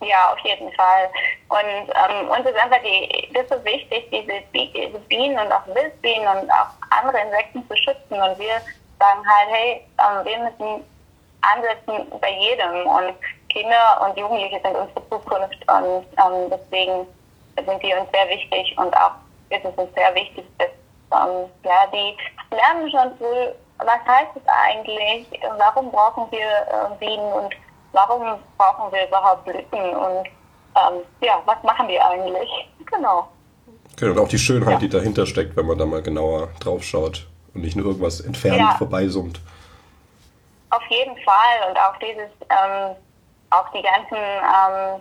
Ja, 0.00 0.32
auf 0.32 0.38
jeden 0.40 0.72
Fall. 0.74 1.10
Und 1.48 1.90
ähm, 1.90 2.30
uns 2.30 2.48
ist 2.48 2.56
einfach 2.56 2.80
die, 2.84 3.28
das 3.34 3.46
ist 3.46 3.64
wichtig, 3.64 4.08
diese, 4.10 5.00
Bienen 5.08 5.38
und 5.38 5.52
auch 5.52 5.66
Wildbienen 5.66 6.28
und 6.28 6.50
auch 6.50 6.68
andere 6.90 7.20
Insekten 7.20 7.66
zu 7.68 7.76
schützen. 7.76 8.20
Und 8.20 8.38
wir 8.38 8.60
sagen 8.98 9.22
halt, 9.26 9.48
hey, 9.50 9.86
ähm, 9.98 10.24
wir 10.24 10.38
müssen 10.38 10.84
ansetzen 11.40 12.20
bei 12.20 12.30
jedem. 12.30 12.86
Und 12.86 13.14
Kinder 13.48 14.06
und 14.06 14.16
Jugendliche 14.16 14.60
sind 14.62 14.76
unsere 14.76 15.08
Zukunft. 15.08 15.58
Und 15.68 16.06
ähm, 16.16 16.50
deswegen 16.50 17.06
sind 17.56 17.82
die 17.82 17.94
uns 17.94 18.10
sehr 18.12 18.28
wichtig. 18.28 18.76
Und 18.78 18.96
auch 18.96 19.12
ist 19.50 19.64
es 19.64 19.74
uns 19.74 19.92
sehr 19.94 20.14
wichtig, 20.14 20.44
dass 20.58 20.68
ähm, 21.12 21.48
ja, 21.64 21.86
die 21.92 22.16
lernen 22.54 22.90
schon 22.90 23.16
früh, 23.18 23.48
was 23.78 24.00
heißt 24.06 24.36
es 24.36 24.42
eigentlich, 24.46 25.26
warum 25.56 25.90
brauchen 25.90 26.30
wir 26.30 26.40
äh, 26.40 26.94
Bienen 26.98 27.32
und 27.32 27.54
warum 27.92 28.38
brauchen 28.56 28.92
wir 28.92 29.06
überhaupt 29.06 29.44
Blüten 29.44 29.96
und 29.96 30.26
ähm, 30.26 31.02
ja, 31.20 31.42
was 31.44 31.62
machen 31.62 31.88
die 31.88 32.00
eigentlich? 32.00 32.48
Genau. 32.86 33.28
Okay, 33.92 34.10
und 34.10 34.18
auch 34.18 34.28
die 34.28 34.38
Schönheit, 34.38 34.74
ja. 34.74 34.78
die 34.78 34.88
dahinter 34.88 35.26
steckt, 35.26 35.56
wenn 35.56 35.66
man 35.66 35.78
da 35.78 35.84
mal 35.84 36.02
genauer 36.02 36.48
drauf 36.60 36.84
schaut 36.84 37.26
und 37.54 37.62
nicht 37.62 37.76
nur 37.76 37.86
irgendwas 37.86 38.20
entfernt 38.20 38.60
ja. 38.60 38.74
vorbeisummt. 38.78 39.40
Auf 40.70 40.84
jeden 40.88 41.16
Fall 41.22 41.68
und 41.68 41.78
auch 41.78 41.96
dieses, 41.96 42.30
ähm, 42.50 42.94
auch 43.50 43.68
die 43.72 43.82
ganzen, 43.82 44.16
ähm, 44.16 45.00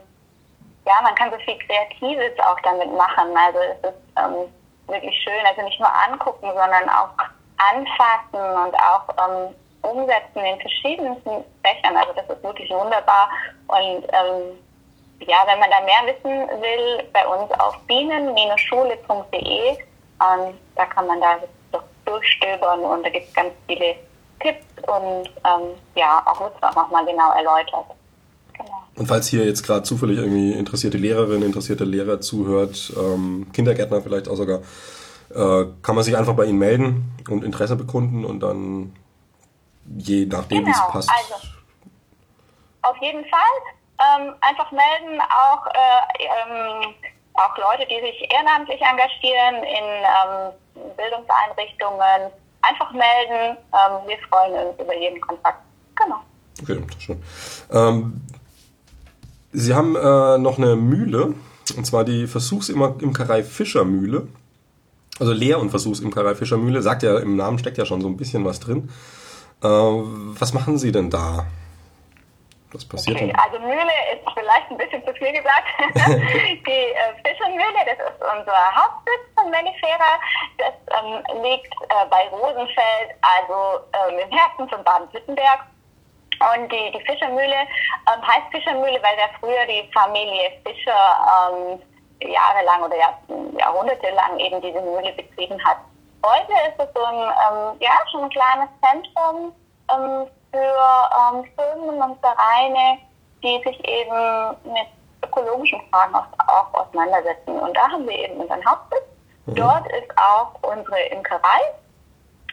ja, 0.86 1.02
man 1.04 1.14
kann 1.16 1.30
so 1.30 1.38
viel 1.40 1.58
Kreatives 1.60 2.40
auch 2.40 2.60
damit 2.64 2.92
machen. 2.94 3.36
Also 3.36 3.60
es 3.60 3.90
ist 3.90 4.02
ähm, 4.18 4.52
wirklich 4.88 5.16
schön, 5.24 5.46
also 5.46 5.62
nicht 5.62 5.80
nur 5.80 5.90
angucken, 6.10 6.48
sondern 6.48 6.90
auch 6.90 7.14
anfassen 7.58 8.66
und 8.66 8.76
auch 8.76 9.08
ähm, 9.28 9.54
umsetzen 9.82 10.40
in 10.40 10.60
verschiedensten 10.60 11.44
Fächern. 11.68 11.98
Also 11.98 12.14
das 12.16 12.30
ist 12.30 12.44
wirklich 12.44 12.70
wunderbar. 12.70 13.30
Und 13.68 14.04
ähm, 14.04 14.58
ja, 15.28 15.38
wenn 15.46 15.60
man 15.60 15.70
da 15.70 15.82
mehr 15.82 16.14
wissen 16.14 16.62
will, 16.62 17.04
bei 17.12 17.26
uns 17.28 17.52
auf 17.60 17.78
bienen-schule.de, 17.88 19.70
ähm, 19.72 20.54
da 20.76 20.86
kann 20.86 21.08
man 21.08 21.20
da 21.20 21.40
durchstöbern 22.06 22.80
und 22.80 23.04
da 23.04 23.10
gibt 23.10 23.28
es 23.28 23.34
ganz 23.34 23.52
viele 23.68 23.96
Tipps 24.40 24.66
und 24.88 25.28
ähm, 25.44 25.76
ja, 25.96 26.22
auch 26.26 26.40
wird 26.40 26.54
es 26.56 26.64
auch 26.64 26.90
mal 26.90 27.06
genau 27.06 27.32
erläutert. 27.32 27.86
Genau. 28.54 28.84
Und 28.96 29.08
falls 29.08 29.28
hier 29.28 29.46
jetzt 29.46 29.64
gerade 29.64 29.84
zufällig 29.84 30.18
irgendwie 30.18 30.54
interessierte 30.54 30.98
Lehrerin, 30.98 31.42
interessierte 31.42 31.84
Lehrer 31.84 32.22
zuhört, 32.22 32.94
ähm, 32.98 33.48
Kindergärtner 33.54 34.02
vielleicht 34.02 34.30
auch 34.30 34.36
sogar, 34.36 34.60
äh, 35.30 35.66
kann 35.82 35.96
man 35.96 36.04
sich 36.04 36.16
einfach 36.16 36.34
bei 36.34 36.46
Ihnen 36.46 36.60
melden 36.60 37.12
und 37.30 37.44
Interesse 37.44 37.76
bekunden 37.76 38.24
und 38.24 38.40
dann 38.40 38.96
je 39.98 40.26
nachdem, 40.26 40.60
genau. 40.60 40.68
wie 40.68 40.72
es 40.72 40.78
genau, 40.78 40.92
passt. 40.92 41.10
Also, 41.10 41.57
auf 42.82 42.98
jeden 43.02 43.26
Fall. 43.26 43.56
Ähm, 44.00 44.36
einfach 44.42 44.72
melden, 44.72 45.20
auch, 45.22 45.66
äh, 45.68 46.24
ähm, 46.24 46.94
auch 47.34 47.58
Leute, 47.58 47.88
die 47.90 48.00
sich 48.00 48.32
ehrenamtlich 48.32 48.80
engagieren 48.82 49.64
in 49.64 49.86
ähm, 50.06 50.94
Bildungseinrichtungen, 50.96 52.32
einfach 52.62 52.92
melden. 52.92 53.58
Ähm, 53.74 54.08
wir 54.08 54.18
freuen 54.30 54.68
uns 54.68 54.80
über 54.80 54.96
jeden 54.96 55.20
Kontakt. 55.22 55.62
Genau. 55.96 56.22
Okay, 56.62 56.82
schön. 57.00 57.24
Ähm, 57.72 58.22
Sie 59.52 59.74
haben 59.74 59.96
äh, 59.96 60.38
noch 60.38 60.58
eine 60.58 60.76
Mühle, 60.76 61.34
und 61.76 61.86
zwar 61.86 62.04
die 62.04 62.28
Versuchsimkerei 62.28 63.44
Fischermühle. 63.44 64.28
Also 65.20 65.34
Lehr- 65.34 65.60
und 65.60 65.72
Versuchsimkerei 65.72 66.36
Fischermühle. 66.36 66.82
Sagt 66.82 67.02
ja, 67.02 67.18
im 67.18 67.36
Namen 67.36 67.58
steckt 67.58 67.78
ja 67.78 67.86
schon 67.86 68.02
so 68.02 68.08
ein 68.08 68.18
bisschen 68.18 68.46
was 68.46 68.60
drin. 68.60 68.90
Äh, 69.64 69.68
was 69.68 70.54
machen 70.54 70.78
Sie 70.78 70.92
denn 70.92 71.10
da? 71.10 71.48
Was 72.74 72.88
passiert 72.88 73.16
okay? 73.16 73.34
Also 73.38 73.60
Mühle 73.60 73.96
ist 74.12 74.28
vielleicht 74.34 74.70
ein 74.70 74.78
bisschen 74.78 75.06
zu 75.06 75.14
viel 75.14 75.32
gesagt. 75.32 75.68
die 75.96 76.92
äh, 76.92 77.14
Fischermühle, 77.24 77.80
das 77.86 78.00
ist 78.10 78.22
unser 78.22 78.76
Hauptsitz 78.76 79.24
von 79.36 79.50
Mellifera. 79.50 80.20
Das 80.58 80.74
ähm, 81.00 81.44
liegt 81.44 81.74
äh, 81.90 82.06
bei 82.10 82.28
Rosenfeld, 82.30 83.16
also 83.22 83.86
ähm, 83.94 84.20
im 84.20 84.38
Herzen 84.38 84.68
von 84.70 84.84
Baden-Württemberg. 84.84 85.66
Und 86.54 86.72
die, 86.72 86.92
die 86.92 87.04
Fischermühle 87.06 87.56
ähm, 87.56 88.22
heißt 88.22 88.52
Fischermühle, 88.52 89.02
weil 89.02 89.16
da 89.16 89.30
früher 89.40 89.66
die 89.66 89.90
Familie 89.94 90.52
Fischer 90.66 91.50
ähm, 91.50 91.82
jahrelang 92.22 92.84
oder 92.84 92.98
Jahr, 92.98 93.18
jahrhundertelang 93.58 94.38
eben 94.40 94.62
diese 94.62 94.82
Mühle 94.82 95.14
betrieben 95.14 95.64
hat. 95.64 95.78
Heute 96.26 96.52
ist 96.68 96.80
es 96.80 96.90
so 96.94 97.04
ein, 97.04 97.16
ähm, 97.16 97.78
ja, 97.80 97.92
schon 98.12 98.24
ein 98.24 98.30
kleines 98.30 98.70
Zentrum 98.82 99.54
ähm, 99.92 100.28
für 100.52 100.58
ähm, 100.58 101.46
Firmen 101.56 102.02
und 102.02 102.20
Vereine, 102.20 103.00
die 103.44 103.62
sich 103.64 103.88
eben 103.88 104.56
mit 104.64 104.88
ökologischen 105.24 105.82
Fragen 105.92 106.16
auch, 106.16 106.74
auseinandersetzen. 106.74 107.60
Und 107.60 107.76
da 107.76 107.90
haben 107.90 108.08
wir 108.08 108.18
eben 108.18 108.40
unseren 108.40 108.64
Hauptsitz. 108.66 109.04
Mhm. 109.46 109.56
Dort 109.56 109.88
ist 109.88 110.12
auch 110.18 110.54
unsere 110.62 111.00
Imkerei. 111.12 111.60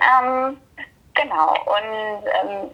Ähm, 0.01 0.61
genau. 1.15 1.51
Und 1.51 2.25
ähm, 2.43 2.71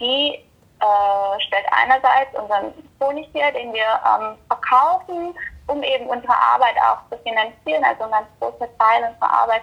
die 0.00 0.44
äh, 0.80 1.40
stellt 1.40 1.66
einerseits 1.70 2.38
unseren 2.38 2.72
Honig 3.00 3.28
her, 3.34 3.52
den 3.52 3.72
wir 3.72 3.82
ähm, 3.82 4.36
verkaufen, 4.48 5.34
um 5.66 5.82
eben 5.82 6.06
unsere 6.06 6.34
Arbeit 6.34 6.76
auch 6.82 6.98
zu 7.10 7.22
finanzieren. 7.22 7.84
Also 7.84 8.04
ein 8.04 8.10
ganz 8.10 8.26
großer 8.40 8.68
Teil 8.78 9.10
unserer 9.10 9.32
Arbeit 9.42 9.62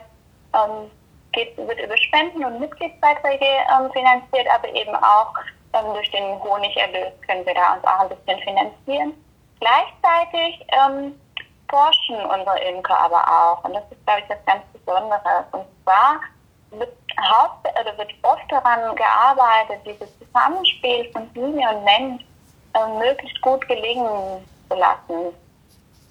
ähm, 0.53 0.91
geht, 1.33 1.57
wird 1.57 1.79
über 1.79 1.97
Spenden 1.97 2.43
und 2.43 2.59
Mitgliedsbeiträge 2.59 3.45
ähm, 3.45 3.91
finanziert, 3.91 4.47
aber 4.53 4.69
eben 4.73 4.95
auch 4.95 5.33
ähm, 5.73 5.93
durch 5.93 6.09
den 6.11 6.41
Honigerlös 6.43 7.13
können 7.27 7.45
wir 7.45 7.53
da 7.53 7.73
uns 7.73 7.83
auch 7.83 7.99
ein 7.99 8.09
bisschen 8.09 8.39
finanzieren. 8.39 9.13
Gleichzeitig 9.59 10.65
ähm, 10.71 11.15
forschen 11.69 12.15
unsere 12.25 12.59
Imker 12.59 12.97
aber 12.99 13.23
auch. 13.27 13.63
Und 13.63 13.73
das 13.73 13.83
ist, 13.91 14.05
glaube 14.05 14.21
ich, 14.21 14.27
das 14.27 14.45
ganz 14.45 14.63
Besondere. 14.73 15.45
Und 15.51 15.65
zwar 15.83 16.19
wird, 16.71 16.93
haupt, 17.19 17.67
oder 17.79 17.97
wird 17.97 18.13
oft 18.23 18.49
daran 18.49 18.95
gearbeitet, 18.95 19.79
dieses 19.85 20.09
Zusammenspiel 20.19 21.11
von 21.11 21.27
Biene 21.29 21.75
und 21.75 21.83
Mensch 21.83 22.23
äh, 22.73 22.87
möglichst 22.99 23.41
gut 23.41 23.67
gelingen 23.67 24.45
zu 24.69 24.75
lassen. 24.75 25.33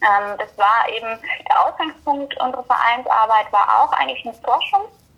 Ähm, 0.03 0.39
das 0.39 0.57
war 0.59 0.89
eben 0.89 1.19
der 1.49 1.67
Ausgangspunkt 1.67 2.39
unserer 2.41 2.65
Vereinsarbeit, 2.65 3.51
war 3.53 3.83
auch 3.83 3.93
eigentlich 3.93 4.25
ein 4.27 4.35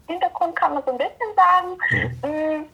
Forschungshintergrund, 0.08 0.56
kann 0.56 0.74
man 0.74 0.82
so 0.84 0.92
ein 0.92 0.98
bisschen 0.98 1.34
sagen. 1.36 1.78
Mhm. 2.22 2.66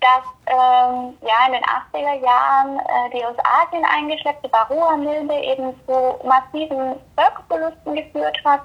Dass 0.00 0.22
ähm, 0.46 1.18
ja 1.22 1.46
in 1.46 1.54
den 1.54 1.62
80er 1.64 2.24
Jahren 2.24 2.78
äh, 2.78 3.10
die 3.12 3.24
aus 3.24 3.34
Asien 3.42 3.84
eingeschleppte 3.84 4.50
Varroa-Milbe 4.52 5.34
eben 5.34 5.74
zu 5.86 6.14
massiven 6.24 6.94
Völkerverlusten 7.16 7.96
geführt 7.96 8.38
hat. 8.44 8.60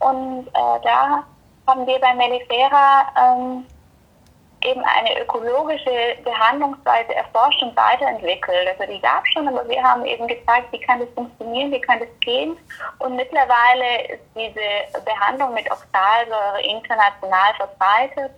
Und 0.00 0.46
äh, 0.48 0.80
da 0.82 1.24
haben 1.66 1.86
wir 1.86 1.98
bei 1.98 2.14
Mellifera 2.14 3.06
ähm, 3.18 3.64
eben 4.66 4.82
eine 4.84 5.22
ökologische 5.22 6.16
Behandlungsweise 6.24 7.14
erforscht 7.14 7.62
und 7.62 7.76
weiterentwickelt. 7.76 8.68
Also 8.68 8.92
die 8.92 9.00
gab 9.00 9.24
es 9.24 9.32
schon, 9.32 9.46
aber 9.46 9.66
wir 9.68 9.82
haben 9.82 10.04
eben 10.04 10.26
gezeigt, 10.26 10.72
wie 10.72 10.80
kann 10.80 11.00
das 11.00 11.08
funktionieren, 11.14 11.70
wie 11.70 11.80
kann 11.80 12.00
das 12.00 12.08
gehen. 12.20 12.56
Und 12.98 13.16
mittlerweile 13.16 14.08
ist 14.08 14.22
diese 14.34 15.04
Behandlung 15.04 15.54
mit 15.54 15.70
Oxalsäure 15.70 16.60
international 16.62 17.54
verbreitet 17.56 18.32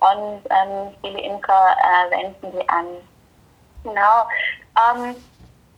und 0.00 0.42
ähm, 0.50 0.94
viele 1.00 1.20
Imker 1.20 1.76
äh, 1.78 2.10
wenden 2.10 2.52
sie 2.52 2.68
an. 2.68 2.86
Genau. 3.84 4.26
Ähm, 4.76 5.16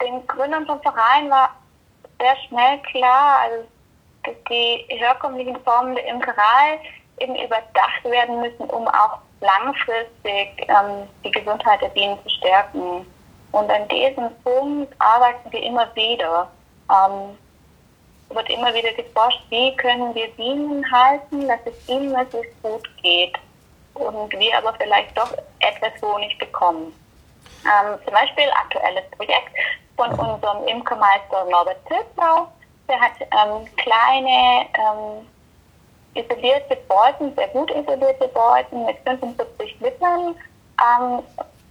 den 0.01 0.27
Gründern 0.27 0.67
vom 0.67 0.81
Verein 0.81 1.29
war 1.31 1.51
sehr 2.19 2.37
schnell 2.49 2.79
klar, 2.91 3.41
also 3.43 3.65
dass 4.25 4.35
die 4.51 4.85
herkömmlichen 4.89 5.59
Formen 5.63 5.95
der 5.95 6.07
Imkerei 6.07 6.81
eben 7.19 7.35
überdacht 7.37 8.05
werden 8.05 8.41
müssen, 8.41 8.65
um 8.71 8.89
auch 8.89 9.19
langfristig 9.41 10.69
ähm, 10.69 11.09
die 11.25 11.31
Gesundheit 11.31 11.81
der 11.81 11.89
Bienen 11.89 12.19
zu 12.23 12.31
stärken. 12.31 13.07
Und 13.53 13.71
an 13.71 13.89
diesem 13.89 14.31
Punkt 14.45 14.95
arbeiten 14.99 15.51
wir 15.51 15.63
immer 15.63 15.95
wieder. 15.95 16.51
Ähm, 16.91 17.37
wird 18.35 18.49
immer 18.49 18.73
wieder 18.73 18.93
geforscht, 18.93 19.43
wie 19.49 19.75
können 19.77 20.15
wir 20.15 20.29
Bienen 20.37 20.85
halten, 20.91 21.49
dass 21.49 21.59
es 21.65 21.89
ihnen 21.89 22.13
möglichst 22.13 22.63
gut 22.63 22.89
geht 23.03 23.35
und 23.95 24.33
wir 24.33 24.57
aber 24.57 24.73
vielleicht 24.75 25.17
doch 25.17 25.33
etwas 25.59 26.01
Honig 26.01 26.39
bekommen. 26.39 26.93
Ähm, 27.65 27.99
zum 28.05 28.13
Beispiel 28.13 28.49
aktuelles 28.53 29.05
Projekt 29.11 29.53
von 29.97 30.11
unserem 30.11 30.67
Imkermeister 30.67 31.45
Norbert 31.51 31.85
Tilsau. 31.87 32.49
Der 32.89 33.01
hat 33.01 33.13
ähm, 33.21 33.67
kleine 33.77 34.67
ähm, 34.75 35.27
isolierte 36.15 36.77
Beuten, 36.89 37.35
sehr 37.35 37.49
gut 37.49 37.71
isolierte 37.71 38.29
Beuten 38.29 38.85
mit 38.87 38.97
75 39.05 39.81
Litern 39.81 40.35
ähm, 40.81 41.23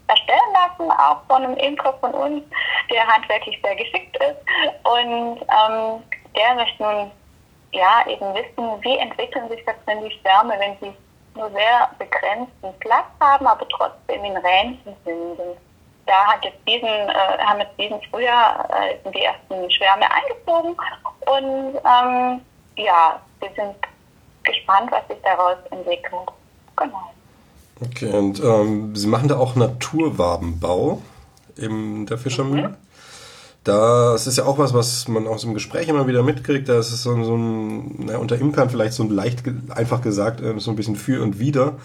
erstellen 0.07 0.53
lassen, 0.53 0.91
auch 0.91 1.21
von 1.27 1.43
einem 1.43 1.57
Imker 1.57 1.93
von 1.99 2.13
uns, 2.13 2.43
der 2.89 3.05
handwerklich 3.07 3.59
sehr 3.63 3.75
geschickt 3.75 4.17
ist. 4.17 4.39
Und 4.83 5.39
ähm, 5.41 6.03
der 6.35 6.55
möchte 6.55 6.83
nun 6.83 7.11
ja 7.71 8.03
eben 8.07 8.33
wissen, 8.33 8.81
wie 8.81 8.97
entwickeln 8.97 9.47
sich 9.49 9.63
das 9.65 9.75
denn 9.87 10.03
die 10.03 10.11
Sterne, 10.11 10.55
wenn 10.59 10.77
sie 10.79 10.95
nur 11.35 11.49
sehr 11.51 11.89
begrenzten 11.97 12.79
Platz 12.79 13.07
haben, 13.19 13.47
aber 13.47 13.67
trotzdem 13.69 14.23
in 14.23 14.37
Ränchen 14.37 14.95
sind. 15.05 15.39
Und 15.39 15.57
da 16.05 16.25
hat 16.25 16.43
jetzt 16.43 16.67
diesen, 16.67 16.87
äh, 16.87 17.37
haben 17.39 17.59
jetzt 17.59 17.79
diesen 17.79 18.01
Frühjahr 18.03 18.67
äh, 18.71 19.11
die 19.11 19.23
ersten 19.23 19.69
Schwärme 19.71 20.05
eingezogen 20.11 20.75
und 21.25 21.75
ähm, 21.75 22.41
ja, 22.75 23.19
wir 23.39 23.49
sind 23.55 23.75
gespannt, 24.49 24.91
was 24.91 25.07
sich 25.07 25.17
daraus 25.23 25.57
entwickelt. 25.71 26.29
Genau. 26.75 27.11
Okay, 27.81 28.11
und 28.11 28.43
ähm, 28.43 28.95
Sie 28.95 29.07
machen 29.07 29.29
da 29.29 29.37
auch 29.37 29.55
Naturwabenbau 29.55 31.01
in 31.55 32.05
der 32.05 32.17
Fischermühle? 32.17 32.69
Mhm. 32.69 32.75
Das 33.63 34.25
ist 34.25 34.37
ja 34.37 34.45
auch 34.45 34.57
was, 34.57 34.73
was 34.73 35.07
man 35.07 35.27
aus 35.27 35.41
dem 35.41 35.53
Gespräch 35.53 35.89
immer 35.89 36.07
wieder 36.07 36.23
mitkriegt. 36.23 36.69
Da 36.69 36.79
ist 36.79 36.91
es 36.91 37.03
so, 37.03 37.23
so 37.23 37.35
ein, 37.35 38.05
na, 38.05 38.17
unter 38.17 38.37
Imkern 38.37 38.69
vielleicht 38.69 38.93
so 38.93 39.03
ein 39.03 39.09
leicht, 39.09 39.43
einfach 39.69 40.01
gesagt, 40.01 40.41
äh, 40.41 40.59
so 40.59 40.71
ein 40.71 40.75
bisschen 40.75 40.95
für 40.95 41.21
und 41.21 41.39
wider. 41.39 41.77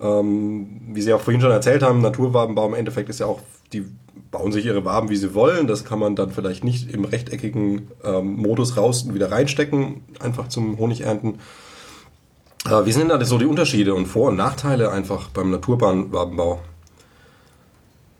Ähm, 0.00 0.80
wie 0.88 1.00
Sie 1.00 1.12
auch 1.12 1.20
vorhin 1.20 1.40
schon 1.40 1.50
erzählt 1.50 1.82
haben, 1.82 2.00
Naturwabenbau 2.00 2.66
im 2.66 2.74
Endeffekt 2.74 3.08
ist 3.08 3.20
ja 3.20 3.26
auch, 3.26 3.40
die 3.72 3.86
bauen 4.30 4.52
sich 4.52 4.66
ihre 4.66 4.84
Waben, 4.84 5.10
wie 5.10 5.16
sie 5.16 5.34
wollen. 5.34 5.66
Das 5.66 5.84
kann 5.84 5.98
man 5.98 6.16
dann 6.16 6.30
vielleicht 6.30 6.64
nicht 6.64 6.92
im 6.92 7.04
rechteckigen 7.04 7.88
ähm, 8.04 8.36
Modus 8.36 8.76
raus 8.76 9.02
und 9.02 9.14
wieder 9.14 9.30
reinstecken, 9.30 10.02
einfach 10.20 10.48
zum 10.48 10.78
Honigernten. 10.78 11.34
Äh, 11.34 11.38
wie 12.64 12.92
sind 12.92 13.08
denn 13.08 13.18
da 13.18 13.24
so 13.24 13.38
die 13.38 13.46
Unterschiede 13.46 13.94
und 13.94 14.06
Vor- 14.06 14.28
und 14.28 14.36
Nachteile 14.36 14.90
einfach 14.90 15.30
beim 15.30 15.50
Naturbahnwabenbau? 15.50 16.60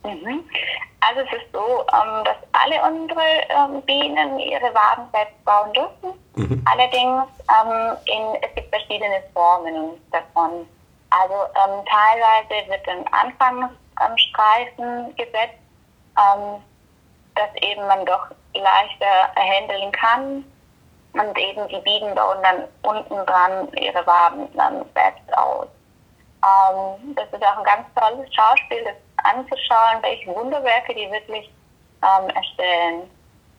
Mhm. 0.05 0.45
Also 1.01 1.21
es 1.21 1.33
ist 1.33 1.53
so, 1.53 1.85
ähm, 1.93 2.25
dass 2.25 2.37
alle 2.53 2.81
unsere 2.91 3.21
ähm, 3.51 3.83
Bienen 3.83 4.39
ihre 4.39 4.73
Waben 4.75 5.07
selbst 5.13 5.45
bauen 5.45 5.71
dürfen. 5.73 6.19
Mhm. 6.37 6.65
Allerdings 6.65 7.25
ähm, 7.51 7.97
in, 8.07 8.35
es 8.43 8.55
gibt 8.55 8.71
verschiedene 8.71 9.23
Formen 9.33 9.91
davon. 10.11 10.67
Also 11.11 11.35
teilweise 11.55 12.71
wird 12.71 12.89
ein 12.89 13.05
Anfangsstreifen 13.13 15.15
gesetzt, 15.17 15.61
dass 17.35 17.55
eben 17.61 17.87
man 17.87 18.07
doch 18.07 18.31
leichter 18.55 19.29
handeln 19.37 19.93
kann 19.93 20.45
und 21.15 21.39
eben 21.39 21.69
die 21.69 21.81
Bienen 21.81 22.15
bauen 22.15 22.39
dann 22.43 22.65
unten 22.83 23.27
dran 23.27 23.69
ihre 23.75 24.07
Waben 24.07 24.49
dann 24.55 24.85
selbst 24.95 25.39
aus. 25.39 25.67
Ähm, 26.43 27.15
das 27.15 27.27
ist 27.33 27.47
auch 27.47 27.59
ein 27.59 27.65
ganz 27.65 27.87
tolles 27.95 28.35
Schauspiel, 28.35 28.83
das 28.85 28.95
anzuschauen, 29.25 30.03
welche 30.03 30.35
Wunderwerke 30.35 30.95
die 30.95 31.11
wirklich 31.11 31.53
ähm, 32.03 32.29
erstellen. 32.31 33.11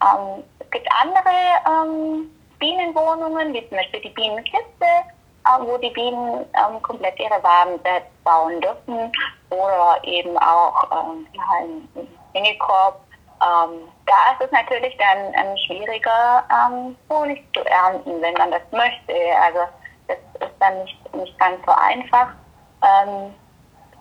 Ähm, 0.01 0.43
es 0.59 0.69
gibt 0.71 0.87
andere 1.01 1.29
ähm, 1.67 2.29
Bienenwohnungen, 2.59 3.53
wie 3.53 3.67
zum 3.69 3.77
Beispiel 3.77 4.01
die 4.01 4.09
Bienenkiste, 4.09 4.85
äh, 4.85 5.59
wo 5.61 5.77
die 5.77 5.91
Bienen 5.91 6.45
ähm, 6.55 6.81
komplett 6.81 7.19
ihre 7.19 7.41
Waben 7.43 7.79
selbst 7.83 8.23
bauen 8.23 8.59
dürfen 8.61 9.11
oder 9.49 9.99
eben 10.03 10.37
auch 10.37 10.83
ähm, 10.91 11.27
einen 11.51 12.07
Hängekorb. 12.33 12.99
Ähm, 13.43 13.89
da 14.05 14.31
ist 14.33 14.45
es 14.45 14.51
natürlich 14.51 14.97
dann 14.97 15.33
ähm, 15.33 15.57
schwieriger, 15.57 16.43
ähm, 16.49 16.95
Honig 17.09 17.43
zu 17.53 17.65
ernten, 17.65 18.21
wenn 18.21 18.33
man 18.35 18.51
das 18.51 18.61
möchte. 18.71 19.13
Also 19.41 19.59
das 20.07 20.17
ist 20.39 20.55
dann 20.59 20.81
nicht, 20.83 21.15
nicht 21.15 21.39
ganz 21.39 21.57
so 21.65 21.73
einfach. 21.73 22.29
Ähm, 22.83 23.33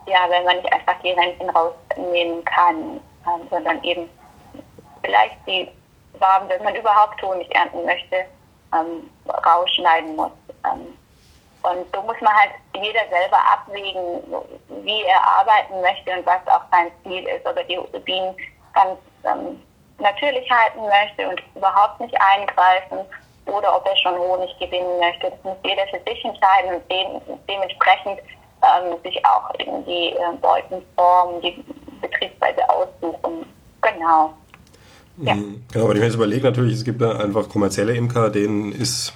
ja, 0.06 0.28
wenn 0.28 0.44
man 0.44 0.56
nicht 0.56 0.72
einfach 0.72 0.94
die 1.02 1.12
Renten 1.12 1.50
rausnehmen 1.50 2.44
kann, 2.44 3.00
ähm, 3.26 3.48
sondern 3.50 3.82
eben 3.82 4.08
vielleicht 5.02 5.36
die 5.46 5.68
Waben, 6.18 6.48
wenn 6.48 6.62
man 6.62 6.74
überhaupt 6.74 7.20
Honig 7.22 7.52
ernten 7.54 7.84
möchte, 7.84 8.24
ähm, 8.72 9.10
rausschneiden 9.44 10.14
muss. 10.14 10.32
Ähm, 10.64 10.96
und 11.62 11.86
so 11.94 12.02
muss 12.02 12.20
man 12.20 12.34
halt 12.34 12.50
jeder 12.74 13.08
selber 13.08 13.38
abwägen, 13.38 14.20
wie 14.82 15.02
er 15.02 15.24
arbeiten 15.24 15.80
möchte 15.80 16.10
und 16.12 16.26
was 16.26 16.40
auch 16.48 16.62
sein 16.70 16.90
Ziel 17.02 17.26
ist. 17.28 17.46
Oder 17.46 17.62
die 17.64 17.78
Bienen 18.00 18.36
ganz 18.72 18.98
ähm, 19.24 19.60
natürlich 19.98 20.50
halten 20.50 20.80
möchte 20.80 21.28
und 21.28 21.40
überhaupt 21.54 22.00
nicht 22.00 22.14
eingreifen 22.20 22.98
oder 23.46 23.76
ob 23.76 23.86
er 23.86 23.96
schon 23.96 24.18
Honig 24.18 24.50
gewinnen 24.58 24.98
möchte. 24.98 25.30
Das 25.30 25.44
muss 25.44 25.56
jeder 25.64 25.86
für 25.88 26.00
sich 26.08 26.24
entscheiden 26.24 26.74
und 26.74 26.90
de 26.90 27.36
dementsprechend 27.48 28.18
ähm, 28.62 28.96
sich 29.02 29.20
auch 29.24 29.50
in 29.58 29.84
die 29.84 30.10
äh, 30.10 30.36
Beutenform, 30.40 31.40
die 31.42 31.64
Betriebsweise 32.00 32.68
aussuchen. 32.68 33.46
Genau. 33.80 34.34
Ja. 35.18 35.34
Mhm. 35.34 35.64
Genau, 35.72 35.84
aber 35.84 35.94
ich 35.94 36.00
mir 36.00 36.06
jetzt 36.06 36.14
überlege 36.14 36.44
natürlich, 36.44 36.74
es 36.74 36.84
gibt 36.84 37.02
da 37.02 37.18
einfach 37.18 37.48
kommerzielle 37.48 37.94
Imker, 37.94 38.30
denen 38.30 38.72
ist 38.72 39.12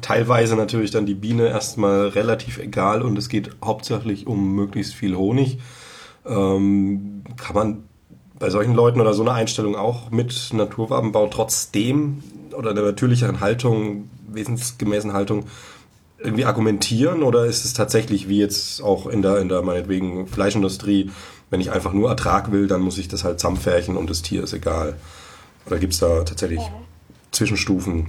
teilweise 0.00 0.56
natürlich 0.56 0.90
dann 0.90 1.06
die 1.06 1.14
Biene 1.14 1.48
erstmal 1.48 2.08
relativ 2.08 2.58
egal 2.58 3.02
und 3.02 3.16
es 3.16 3.28
geht 3.28 3.50
hauptsächlich 3.64 4.26
um 4.26 4.54
möglichst 4.54 4.94
viel 4.94 5.16
Honig. 5.16 5.58
Ähm, 6.26 7.24
kann 7.36 7.54
man 7.54 7.85
bei 8.38 8.50
solchen 8.50 8.74
Leuten 8.74 9.00
oder 9.00 9.14
so 9.14 9.22
einer 9.22 9.34
Einstellung 9.34 9.76
auch 9.76 10.10
mit 10.10 10.50
Naturwabenbau 10.52 11.28
trotzdem 11.28 12.22
oder 12.54 12.74
der 12.74 12.84
natürlicheren 12.84 13.40
Haltung, 13.40 14.10
wesensgemäßen 14.28 15.12
Haltung 15.12 15.46
irgendwie 16.18 16.44
argumentieren 16.44 17.22
oder 17.22 17.44
ist 17.44 17.64
es 17.64 17.74
tatsächlich 17.74 18.28
wie 18.28 18.40
jetzt 18.40 18.82
auch 18.82 19.06
in 19.06 19.22
der, 19.22 19.38
in 19.38 19.48
der 19.48 19.62
meinetwegen 19.62 20.26
Fleischindustrie, 20.26 21.10
wenn 21.50 21.60
ich 21.60 21.70
einfach 21.70 21.92
nur 21.92 22.08
Ertrag 22.08 22.52
will, 22.52 22.66
dann 22.66 22.80
muss 22.80 22.98
ich 22.98 23.08
das 23.08 23.24
halt 23.24 23.38
zusammenfärchen 23.40 23.96
und 23.96 24.08
das 24.10 24.22
Tier 24.22 24.42
ist 24.42 24.52
egal? 24.52 24.98
Oder 25.66 25.78
gibt 25.78 25.92
es 25.92 26.00
da 26.00 26.24
tatsächlich 26.24 26.60
ja. 26.60 26.72
Zwischenstufen? 27.32 28.08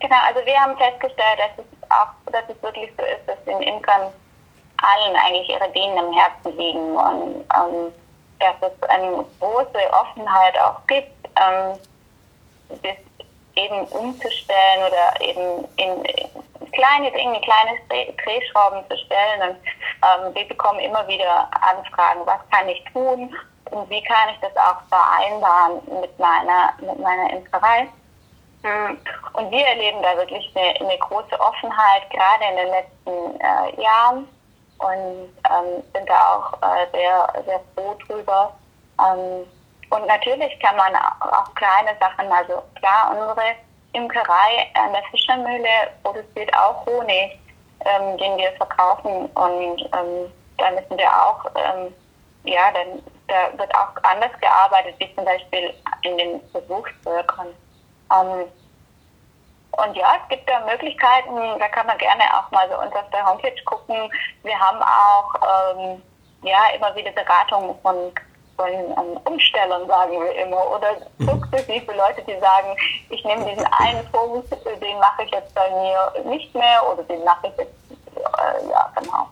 Genau, 0.00 0.16
also 0.26 0.40
wir 0.44 0.54
haben 0.54 0.76
festgestellt, 0.76 1.38
dass 1.38 1.64
es 1.64 1.90
auch, 1.90 2.32
dass 2.32 2.44
es 2.54 2.62
wirklich 2.62 2.90
so 2.96 3.04
ist, 3.04 3.26
dass 3.26 3.42
den 3.44 3.60
Imkern 3.62 4.12
allen 4.82 5.16
eigentlich 5.16 5.48
ihre 5.48 5.68
Bienen 5.72 5.96
im 5.96 6.12
Herzen 6.12 6.56
liegen 6.58 6.94
und 6.94 7.44
ähm, 7.56 7.92
dass 8.38 8.54
es 8.60 8.88
eine 8.88 9.24
große 9.40 9.92
Offenheit 9.92 10.58
auch 10.60 10.86
gibt, 10.86 11.12
ähm, 11.36 11.78
das 12.68 12.96
eben 13.56 13.86
umzustellen 13.88 14.82
oder 14.86 15.20
eben 15.20 15.64
in, 15.76 16.04
in 16.04 16.72
kleine 16.72 17.10
Dinge, 17.10 17.40
kleine 17.40 17.78
Drehschrauben 18.22 18.84
zu 18.90 18.96
stellen. 18.98 19.50
Und 19.50 19.56
ähm, 20.02 20.34
wir 20.34 20.46
bekommen 20.46 20.80
immer 20.80 21.06
wieder 21.08 21.48
Anfragen, 21.52 22.20
was 22.24 22.40
kann 22.50 22.68
ich 22.68 22.84
tun 22.92 23.34
und 23.70 23.90
wie 23.90 24.02
kann 24.02 24.28
ich 24.30 24.40
das 24.40 24.56
auch 24.56 24.80
vereinbaren 24.88 25.80
mit 26.00 26.18
meiner, 26.18 26.72
mit 26.80 26.98
meiner 26.98 27.30
Imkerei. 27.30 27.88
Hm. 28.62 28.98
Und 29.34 29.50
wir 29.50 29.66
erleben 29.66 30.02
da 30.02 30.16
wirklich 30.16 30.50
eine, 30.54 30.80
eine 30.80 30.98
große 30.98 31.38
Offenheit, 31.40 32.10
gerade 32.10 32.44
in 32.50 32.56
den 32.56 32.68
letzten 32.68 33.40
äh, 33.40 33.82
Jahren 33.82 34.28
und 34.78 35.32
ähm, 35.50 35.82
sind 35.94 36.08
da 36.08 36.34
auch 36.34 36.52
äh, 36.62 36.86
sehr, 36.92 37.44
sehr 37.44 37.60
froh 37.74 37.94
drüber. 38.06 38.52
Ähm, 39.00 39.46
und 39.90 40.06
natürlich 40.06 40.58
kann 40.60 40.76
man 40.76 40.94
auch 40.96 41.54
kleine 41.54 41.96
Sachen, 42.00 42.30
also 42.30 42.62
klar, 42.74 43.10
unsere 43.10 43.54
Imkerei 43.92 44.66
an 44.74 44.92
der 44.92 45.02
Fischermühle 45.10 45.68
produziert 46.02 46.52
auch 46.54 46.84
Honig, 46.86 47.38
ähm, 47.84 48.18
den 48.18 48.36
wir 48.36 48.52
verkaufen 48.52 49.26
und 49.26 49.82
ähm, 49.82 50.32
da 50.58 50.70
müssen 50.70 50.98
wir 50.98 51.08
auch, 51.08 51.44
ähm, 51.54 51.94
ja, 52.44 52.72
dann, 52.72 53.02
da 53.28 53.58
wird 53.58 53.74
auch 53.74 53.88
anders 54.02 54.32
gearbeitet, 54.40 54.94
wie 54.98 55.14
zum 55.14 55.24
Beispiel 55.24 55.72
in 56.02 56.18
den 56.18 56.40
Versuchsvölkern. 56.50 57.48
Ähm, 58.12 58.46
und 59.76 59.96
ja, 59.96 60.16
es 60.22 60.28
gibt 60.28 60.48
da 60.48 60.60
Möglichkeiten, 60.64 61.58
da 61.58 61.68
kann 61.68 61.86
man 61.86 61.98
gerne 61.98 62.24
auch 62.36 62.50
mal 62.50 62.68
so 62.68 62.78
uns 62.80 62.94
auf 62.94 63.08
der 63.12 63.26
Homepage 63.26 63.62
gucken. 63.64 64.10
Wir 64.42 64.58
haben 64.58 64.80
auch 64.82 65.34
ähm, 65.76 66.02
ja 66.42 66.58
immer 66.74 66.94
wieder 66.94 67.12
Beratungen 67.12 67.74
von, 67.82 68.12
von 68.56 68.68
ähm, 68.68 69.20
Umstellern, 69.24 69.86
sagen 69.86 70.12
wir 70.12 70.34
immer, 70.36 70.70
oder 70.70 70.96
mhm. 71.18 71.28
sukzessive 71.28 71.92
Leute, 71.92 72.22
die 72.22 72.38
sagen, 72.40 72.76
ich 73.10 73.24
nehme 73.24 73.44
diesen 73.44 73.66
einen 73.78 74.04
Punkt, 74.12 74.50
den 74.50 74.98
mache 74.98 75.24
ich 75.24 75.30
jetzt 75.30 75.54
bei 75.54 75.68
mir 75.70 76.24
nicht 76.24 76.54
mehr 76.54 76.82
oder 76.90 77.02
den 77.04 77.22
mache 77.24 77.48
ich 77.48 77.58
jetzt, 77.58 77.74
äh, 78.16 78.70
ja, 78.70 78.92
genau. 78.98 79.28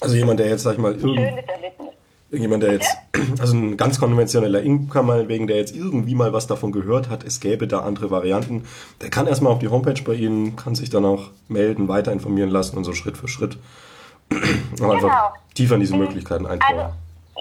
Also 0.00 0.16
jemand, 0.16 0.40
der 0.40 0.48
jetzt, 0.48 0.62
sag 0.62 0.72
ich 0.72 0.78
mal, 0.78 0.92
irgend... 0.92 1.16
Schönes 1.16 1.48
Erlebnis. 1.48 1.94
Jemand, 2.32 2.62
der 2.62 2.72
jetzt, 2.72 2.96
also 3.40 3.54
ein 3.54 3.76
ganz 3.76 4.00
konventioneller 4.00 4.62
Imker 4.62 5.02
meinetwegen, 5.02 5.46
der 5.46 5.58
jetzt 5.58 5.76
irgendwie 5.76 6.14
mal 6.14 6.32
was 6.32 6.46
davon 6.46 6.72
gehört 6.72 7.10
hat, 7.10 7.24
es 7.24 7.40
gäbe 7.40 7.68
da 7.68 7.80
andere 7.80 8.10
Varianten, 8.10 8.66
der 9.02 9.10
kann 9.10 9.26
erstmal 9.26 9.52
auf 9.52 9.58
die 9.58 9.68
Homepage 9.68 10.02
bei 10.02 10.14
Ihnen, 10.14 10.56
kann 10.56 10.74
sich 10.74 10.88
dann 10.88 11.04
auch 11.04 11.30
melden, 11.48 11.88
weiter 11.88 12.10
informieren 12.10 12.48
lassen 12.48 12.78
und 12.78 12.84
so 12.84 12.94
Schritt 12.94 13.18
für 13.18 13.28
Schritt 13.28 13.58
genau. 14.30 14.92
einfach 14.92 15.34
tiefer 15.54 15.74
in 15.74 15.80
diese 15.80 15.94
mhm. 15.94 16.00
Möglichkeiten 16.00 16.46
eintauchen. 16.46 16.78
Also, 16.78 16.94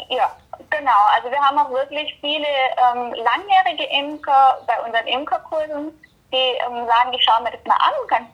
ja, 0.10 0.36
genau. 0.70 1.02
Also 1.16 1.32
wir 1.32 1.40
haben 1.40 1.58
auch 1.58 1.72
wirklich 1.72 2.14
viele 2.20 2.46
ähm, 2.46 3.14
langjährige 3.14 3.86
Imker 3.98 4.58
bei 4.68 4.74
unseren 4.86 5.08
Imkerkursen, 5.08 5.94
die 6.34 6.36
ähm, 6.36 6.86
sagen, 6.86 7.14
ich 7.14 7.24
schaue 7.24 7.44
mir 7.44 7.52
das 7.52 7.66
mal 7.66 7.76
an, 7.76 7.94
ganz 8.10 8.28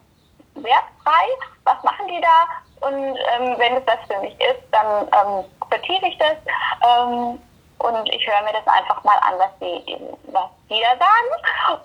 wertfrei, 0.55 1.25
was 1.65 1.83
machen 1.83 2.07
die 2.07 2.19
da? 2.19 2.66
Und 2.81 2.93
ähm, 2.93 3.55
wenn 3.57 3.75
es 3.75 3.85
das 3.85 3.97
für 4.07 4.21
mich 4.21 4.35
ist, 4.39 4.61
dann 4.71 5.07
ähm, 5.07 5.45
vertiefe 5.69 6.05
ich 6.07 6.17
das 6.17 6.37
ähm, 6.85 7.39
und 7.79 8.09
ich 8.13 8.25
höre 8.25 8.41
mir 8.43 8.53
das 8.53 8.67
einfach 8.67 9.03
mal 9.03 9.17
an, 9.21 9.33
was 9.37 9.51
die, 9.61 9.97
was 10.31 10.49
die 10.69 10.81
da 10.81 10.97
sagen. 10.97 11.29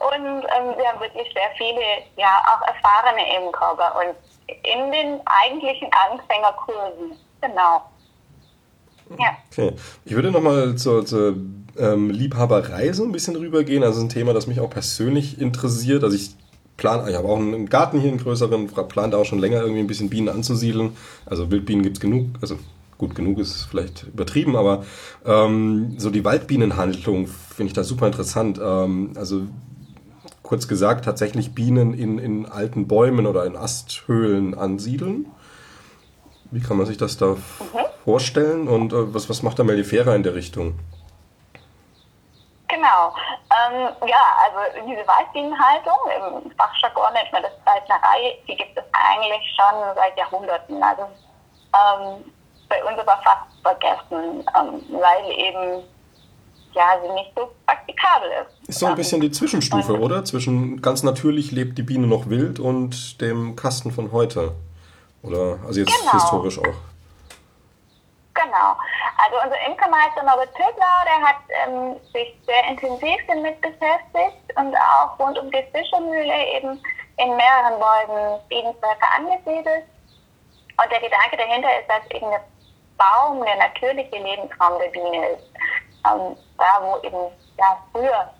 Und 0.00 0.44
ähm, 0.44 0.76
wir 0.76 0.88
haben 0.88 1.00
wirklich 1.00 1.32
sehr 1.34 1.50
viele, 1.56 1.82
ja, 2.16 2.42
auch 2.46 2.66
erfahrene 2.66 3.36
Imker 3.36 3.74
bei 3.76 4.08
uns 4.08 4.16
in 4.46 4.92
den 4.92 5.20
eigentlichen 5.26 5.90
Anfängerkursen. 6.10 7.18
Genau. 7.40 7.82
Ja. 9.18 9.36
Okay. 9.50 9.72
Ich 10.04 10.14
würde 10.14 10.30
nochmal 10.30 10.76
zur, 10.76 11.04
zur 11.04 11.36
ähm, 11.78 12.10
Liebhaberei 12.10 12.92
so 12.92 13.04
ein 13.04 13.12
bisschen 13.12 13.36
rübergehen. 13.36 13.82
Also 13.82 14.00
ein 14.00 14.08
Thema, 14.08 14.32
das 14.32 14.46
mich 14.46 14.60
auch 14.60 14.70
persönlich 14.70 15.40
interessiert. 15.40 16.04
Also 16.04 16.16
ich 16.16 16.34
plan, 16.82 17.08
ich 17.08 17.14
habe 17.14 17.28
auch 17.28 17.38
einen 17.38 17.68
Garten 17.68 18.00
hier, 18.00 18.10
einen 18.10 18.18
größeren, 18.18 18.66
plant 18.66 19.14
auch 19.14 19.24
schon 19.24 19.38
länger 19.38 19.60
irgendwie 19.60 19.80
ein 19.80 19.86
bisschen 19.86 20.10
Bienen 20.10 20.28
anzusiedeln. 20.28 20.90
Also 21.24 21.48
Wildbienen 21.48 21.84
gibt 21.84 21.98
es 21.98 22.00
genug, 22.00 22.26
also 22.40 22.58
gut 22.98 23.14
genug 23.14 23.38
ist 23.38 23.68
vielleicht 23.70 24.08
übertrieben, 24.08 24.56
aber 24.56 24.84
ähm, 25.24 25.94
so 25.98 26.10
die 26.10 26.24
Waldbienenhandlung 26.24 27.28
finde 27.28 27.68
ich 27.68 27.72
da 27.72 27.84
super 27.84 28.08
interessant. 28.08 28.60
Ähm, 28.60 29.12
also 29.14 29.42
kurz 30.42 30.66
gesagt, 30.66 31.04
tatsächlich 31.04 31.54
Bienen 31.54 31.94
in, 31.94 32.18
in 32.18 32.46
alten 32.46 32.88
Bäumen 32.88 33.26
oder 33.26 33.46
in 33.46 33.56
Asthöhlen 33.56 34.54
ansiedeln. 34.54 35.26
Wie 36.50 36.60
kann 36.60 36.76
man 36.76 36.86
sich 36.86 36.96
das 36.96 37.16
da 37.16 37.34
mhm. 37.34 37.38
vorstellen 38.04 38.66
und 38.66 38.92
äh, 38.92 39.14
was, 39.14 39.28
was 39.28 39.44
macht 39.44 39.60
da 39.60 39.62
Mellifera 39.62 40.16
in 40.16 40.24
der 40.24 40.34
Richtung? 40.34 40.74
Genau. 42.82 43.14
Ähm, 43.54 43.94
ja, 44.08 44.22
also 44.42 44.88
diese 44.88 45.06
Waldbienenhaltung, 45.06 45.94
im 46.16 46.50
Fachjargon 46.56 47.12
nennt 47.12 47.32
man 47.32 47.42
das 47.42 47.52
Waldnerei, 47.64 48.36
die 48.48 48.56
gibt 48.56 48.76
es 48.76 48.82
eigentlich 48.92 49.54
schon 49.54 49.94
seit 49.94 50.18
Jahrhunderten. 50.18 50.82
Also 50.82 51.02
ähm, 51.02 52.24
bei 52.68 52.82
uns 52.82 52.98
aber 52.98 53.20
fast 53.22 53.46
vergessen, 53.62 54.44
ähm, 54.58 54.82
weil 55.00 55.30
eben 55.30 55.84
ja, 56.72 56.98
sie 57.02 57.12
nicht 57.12 57.30
so 57.36 57.50
praktikabel 57.66 58.30
ist. 58.30 58.68
Ist 58.68 58.78
so 58.80 58.86
ein 58.86 58.96
bisschen 58.96 59.20
die 59.20 59.30
Zwischenstufe, 59.30 59.92
und, 59.92 60.02
oder? 60.02 60.24
Zwischen 60.24 60.80
ganz 60.82 61.04
natürlich 61.04 61.52
lebt 61.52 61.78
die 61.78 61.82
Biene 61.82 62.08
noch 62.08 62.28
wild 62.28 62.58
und 62.58 63.20
dem 63.20 63.54
Kasten 63.54 63.92
von 63.92 64.10
heute. 64.10 64.56
Oder, 65.22 65.58
also 65.66 65.78
jetzt 65.78 65.96
genau. 66.00 66.12
historisch 66.14 66.58
auch. 66.58 66.91
Genau. 68.42 68.76
Also 69.18 69.36
unser 69.44 69.60
Imkermeister 69.66 70.22
Norbert 70.22 70.54
Töbler, 70.54 71.04
der 71.06 71.28
hat 71.28 71.36
ähm, 71.64 71.96
sich 72.12 72.34
sehr 72.46 72.64
intensiv 72.68 73.18
damit 73.28 73.60
beschäftigt 73.60 74.56
und 74.56 74.74
auch 74.76 75.18
rund 75.18 75.38
um 75.38 75.50
die 75.50 75.62
Fischermühle 75.72 76.46
eben 76.56 76.82
in 77.18 77.36
mehreren 77.36 77.78
Bäumen 77.78 78.40
Bienenvölker 78.48 79.06
angesiedelt. 79.16 79.84
Und 80.82 80.90
der 80.90 81.00
Gedanke 81.00 81.36
dahinter 81.36 81.68
ist, 81.78 81.88
dass 81.88 82.10
eben 82.10 82.30
der 82.30 82.42
Baum 82.96 83.44
der 83.44 83.56
natürliche 83.56 84.16
Lebensraum 84.16 84.78
der 84.80 84.88
Biene 84.88 85.28
ist. 85.28 85.44
Ähm, 86.10 86.36
da, 86.58 86.80
wo 86.82 86.98
eben 87.06 87.30
ja, 87.58 87.78
früher 87.92 88.30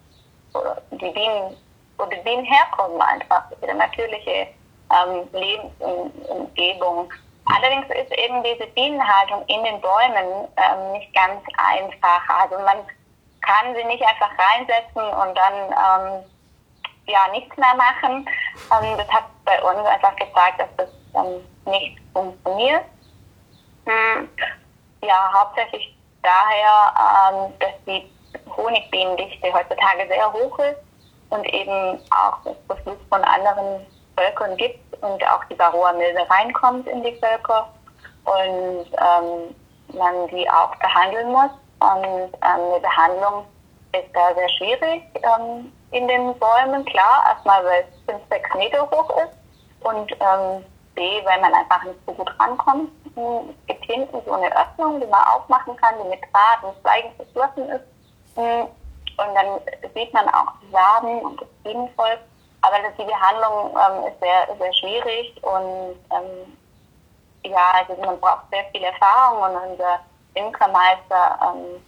die 0.91 1.11
Bienen, 1.11 1.57
wo 1.99 2.07
die 2.07 2.17
Bienen 2.17 2.45
herkommen, 2.45 3.01
einfach 3.01 3.45
ihre 3.61 3.75
natürliche 3.75 4.49
ähm, 4.91 5.29
Lebensumgebung. 5.33 7.13
Allerdings 7.47 7.87
ist 7.87 8.13
eben 8.17 8.43
diese 8.45 8.67
Bienenhaltung 8.69 9.45
in 9.47 9.65
den 9.65 9.81
Bäumen 9.81 10.49
ähm, 10.57 10.93
nicht 10.93 11.13
ganz 11.15 11.43
einfach. 11.57 12.29
Also 12.29 12.57
man 12.61 12.79
kann 13.41 13.75
sie 13.75 13.85
nicht 13.85 14.03
einfach 14.05 14.31
reinsetzen 14.39 15.03
und 15.03 15.37
dann 15.37 15.55
ähm, 15.71 16.25
ja 17.07 17.21
nichts 17.33 17.57
mehr 17.57 17.75
machen. 17.75 18.27
Ähm, 18.71 18.97
das 18.97 19.09
hat 19.09 19.25
bei 19.45 19.61
uns 19.63 19.87
einfach 19.87 20.15
gezeigt, 20.17 20.61
dass 20.61 20.69
das 20.77 20.89
ähm, 21.15 21.41
nicht 21.67 21.99
funktioniert. 22.13 22.85
Hm, 23.87 24.29
ja, 25.03 25.33
hauptsächlich 25.35 25.97
daher, 26.23 26.95
ähm, 27.33 27.53
dass 27.59 27.73
die 27.87 28.09
Honigbienendichte 28.57 29.53
heutzutage 29.53 30.07
sehr 30.09 30.33
hoch 30.33 30.59
ist 30.61 30.79
und 31.31 31.45
eben 31.53 31.99
auch 32.11 32.39
das 32.45 32.57
Beflug 32.69 32.99
von 33.09 33.23
anderen 33.25 33.85
Völkern 34.23 34.57
gibt 34.57 35.03
und 35.03 35.23
auch 35.29 35.45
die 35.51 35.59
Varroa-Milbe 35.59 36.29
reinkommt 36.31 36.87
in 36.87 37.03
die 37.03 37.17
Völker 37.17 37.69
und 38.25 38.87
ähm, 38.93 39.55
man 39.97 40.29
die 40.29 40.49
auch 40.49 40.75
behandeln 40.77 41.33
muss. 41.33 41.51
Und 41.81 42.05
ähm, 42.05 42.31
eine 42.41 42.81
Behandlung 42.81 43.45
ist 43.93 44.15
da 44.15 44.35
sehr 44.35 44.49
schwierig 44.51 45.03
ähm, 45.17 45.73
in 45.91 46.07
den 46.07 46.35
Bäumen. 46.39 46.85
Klar, 46.85 47.25
erstmal, 47.29 47.65
weil 47.65 47.85
es 47.91 48.15
5, 48.15 48.23
6 48.31 48.55
Meter 48.55 48.91
hoch 48.91 49.11
ist 49.19 49.37
und 49.85 50.13
ähm, 50.13 50.65
B, 50.95 51.03
weil 51.25 51.41
man 51.41 51.55
einfach 51.55 51.83
nicht 51.85 51.99
so 52.07 52.13
gut 52.13 52.31
rankommt. 52.39 52.91
Es 53.05 53.67
gibt 53.67 53.85
hinten 53.85 54.19
so 54.25 54.33
eine 54.33 54.55
Öffnung, 54.57 55.01
die 55.01 55.07
man 55.07 55.25
aufmachen 55.25 55.77
kann, 55.77 55.95
die 56.03 56.09
mit 56.09 56.21
Draht 56.33 56.63
und 56.63 56.81
Zweigen 56.83 57.11
verschlossen 57.17 57.69
ist. 57.69 57.85
Und 58.37 59.35
dann 59.35 59.61
sieht 59.95 60.13
man 60.15 60.29
auch 60.29 60.53
die 60.63 60.71
Samen 60.71 61.21
und 61.21 61.41
das 61.41 61.49
Bienenvolk. 61.65 62.21
Aber 62.63 62.77
die 62.97 63.05
Behandlung 63.05 63.77
ähm, 63.77 64.13
ist 64.13 64.21
sehr, 64.21 64.57
sehr 64.57 64.73
schwierig 64.75 65.35
und 65.43 65.97
ähm, 66.11 66.57
ja, 67.45 67.73
also 67.81 68.01
man 68.01 68.19
braucht 68.21 68.45
sehr 68.53 68.65
viel 68.73 68.83
Erfahrung 68.83 69.43
und 69.43 69.71
unser 69.73 69.99
Imkermeister 70.35 71.39
ähm, 71.43 71.83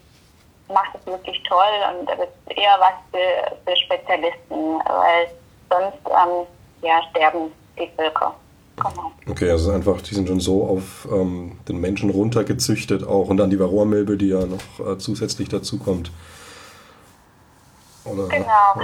macht 0.69 0.91
es 0.99 1.07
wirklich 1.07 1.41
toll 1.45 1.75
und 1.91 2.09
das 2.09 2.19
ist 2.19 2.59
eher 2.59 2.77
was 2.81 2.95
für, 3.13 3.57
für 3.65 3.77
Spezialisten, 3.77 4.81
weil 4.85 5.29
sonst 5.71 5.99
ähm, 6.07 6.47
ja, 6.83 7.01
sterben 7.11 7.53
die 7.79 7.91
Völker. 7.97 8.35
Genau. 8.77 9.13
Okay, 9.31 9.51
also 9.51 9.71
einfach, 9.71 10.01
die 10.03 10.15
sind 10.15 10.27
schon 10.27 10.41
so 10.41 10.65
auf 10.67 11.07
ähm, 11.13 11.59
den 11.69 11.81
Menschen 11.81 12.11
runtergezüchtet 12.11 13.07
auch 13.07 13.29
und 13.29 13.37
dann 13.37 13.51
die 13.51 13.61
Varroa-Milbe, 13.61 14.17
die 14.17 14.31
ja 14.31 14.45
noch 14.47 14.87
äh, 14.87 14.99
zusätzlich 14.99 15.49
dazu 15.49 15.79
kommt. 15.79 16.11
Oder, 18.05 18.27
genau. 18.29 18.47
Ja. 18.47 18.83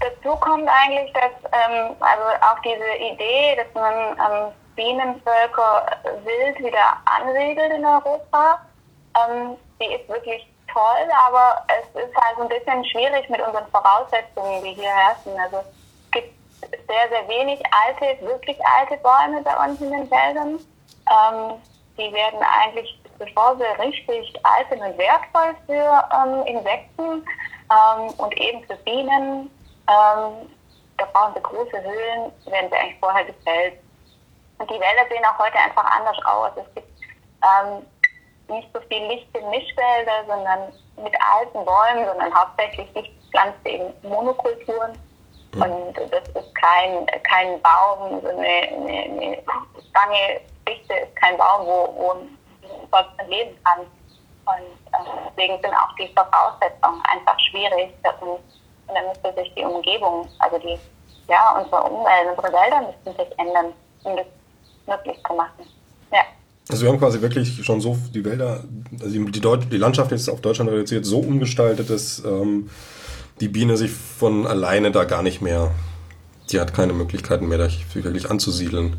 Dazu 0.00 0.36
kommt 0.36 0.68
eigentlich, 0.68 1.12
dass 1.12 1.32
ähm, 1.52 1.94
also 2.00 2.24
auch 2.40 2.58
diese 2.64 2.96
Idee, 2.96 3.56
dass 3.56 3.74
man 3.74 3.92
ähm, 3.94 4.52
Bienenvölker 4.74 5.86
wild 6.24 6.58
wieder 6.58 6.96
ansiedelt 7.04 7.72
in 7.72 7.84
Europa, 7.84 8.60
ähm, 9.14 9.56
die 9.80 9.92
ist 9.94 10.08
wirklich 10.08 10.46
toll, 10.72 11.10
aber 11.26 11.62
es 11.68 12.02
ist 12.02 12.16
halt 12.16 12.36
so 12.36 12.42
ein 12.42 12.48
bisschen 12.48 12.84
schwierig 12.86 13.28
mit 13.28 13.40
unseren 13.40 13.66
Voraussetzungen, 13.70 14.62
die 14.62 14.72
hier 14.72 14.90
herrschen. 14.90 15.38
Also 15.38 15.58
es 15.58 16.10
gibt 16.12 16.34
sehr, 16.60 17.08
sehr 17.10 17.28
wenig 17.28 17.60
alte, 17.86 18.24
wirklich 18.24 18.58
alte 18.78 18.96
Bäume 19.02 19.42
bei 19.42 19.56
uns 19.66 19.80
in 19.80 19.90
den 19.90 20.10
Wäldern. 20.10 20.58
Ähm, 21.10 21.60
die 21.98 22.12
werden 22.12 22.40
eigentlich, 22.40 22.98
bevor 23.18 23.56
sie 23.56 23.82
richtig 23.82 24.34
alt 24.44 24.66
sind 24.70 24.80
und 24.80 24.96
wertvoll 24.96 25.54
für 25.66 26.08
ähm, 26.14 26.46
Insekten 26.46 27.24
ähm, 27.70 28.10
und 28.18 28.36
eben 28.36 28.64
für 28.64 28.76
Bienen, 28.76 29.50
ähm, 29.88 30.50
da 30.98 31.04
brauchen 31.12 31.34
sie 31.34 31.42
große 31.42 31.82
Höhlen, 31.82 32.32
werden 32.46 32.70
sie 32.70 32.76
eigentlich 32.76 33.00
vorher 33.00 33.24
gefällt. 33.24 33.80
Und 34.58 34.68
die 34.70 34.74
Wälder 34.74 35.08
sehen 35.08 35.24
auch 35.24 35.38
heute 35.38 35.58
einfach 35.58 35.84
anders 35.84 36.18
aus. 36.24 36.52
Es 36.56 36.74
gibt 36.74 36.88
ähm, 37.42 37.86
nicht 38.48 38.68
so 38.74 38.80
viel 38.80 39.06
Licht 39.06 39.34
in 39.34 39.48
Mischwälder, 39.48 40.24
sondern 40.26 40.72
mit 40.96 41.14
alten 41.20 41.64
Bäumen, 41.64 42.06
sondern 42.06 42.34
hauptsächlich 42.34 42.92
dichtpflanzte 42.92 43.68
eben 43.68 43.92
Monokulturen. 44.02 44.98
Mhm. 45.54 45.62
Und 45.62 45.96
das 45.96 46.28
ist 46.28 46.54
kein, 46.54 47.06
kein 47.22 47.60
Baum, 47.62 48.20
so 48.20 48.28
eine, 48.28 48.46
eine, 48.46 49.02
eine 49.04 49.42
lange 49.94 50.40
Fichte 50.66 50.94
ist 50.94 51.16
kein 51.16 51.36
Baum, 51.38 51.66
wo, 51.66 51.94
wo 51.96 52.10
ein 52.92 53.28
leben 53.28 53.56
kann. 53.64 53.80
Und 53.80 54.79
deswegen 54.92 55.60
sind 55.62 55.74
auch 55.74 55.94
die 55.98 56.12
Voraussetzungen 56.14 57.02
einfach 57.12 57.38
schwierig. 57.40 57.94
Und, 58.20 58.28
und 58.30 58.94
dann 58.94 59.06
müsste 59.08 59.32
sich 59.34 59.54
die 59.54 59.64
Umgebung, 59.64 60.28
also 60.38 60.58
die, 60.58 60.78
ja, 61.28 61.58
unsere 61.58 61.82
Umwelt, 61.82 62.36
unsere 62.36 62.52
Wälder 62.52 62.82
müssten 62.82 63.18
sich 63.18 63.38
ändern, 63.38 63.72
um 64.04 64.16
das 64.16 64.26
möglich 64.86 65.22
zu 65.26 65.34
machen. 65.34 65.66
Ja. 66.12 66.20
Also 66.68 66.82
wir 66.82 66.90
haben 66.90 66.98
quasi 66.98 67.20
wirklich 67.20 67.64
schon 67.64 67.80
so 67.80 67.96
die 68.12 68.24
Wälder, 68.24 68.64
also 69.00 69.24
die, 69.24 69.40
Deut 69.40 69.72
die 69.72 69.78
Landschaft 69.78 70.12
ist 70.12 70.28
auf 70.28 70.40
Deutschland 70.40 70.70
reduziert, 70.70 71.04
so 71.04 71.18
umgestaltet, 71.18 71.90
dass 71.90 72.24
ähm, 72.24 72.70
die 73.40 73.48
Biene 73.48 73.76
sich 73.76 73.90
von 73.90 74.46
alleine 74.46 74.90
da 74.90 75.04
gar 75.04 75.22
nicht 75.22 75.40
mehr, 75.40 75.70
die 76.50 76.60
hat 76.60 76.74
keine 76.74 76.92
Möglichkeiten 76.92 77.48
mehr, 77.48 77.64
sich 77.64 77.94
wirklich 77.94 78.30
anzusiedeln. 78.30 78.98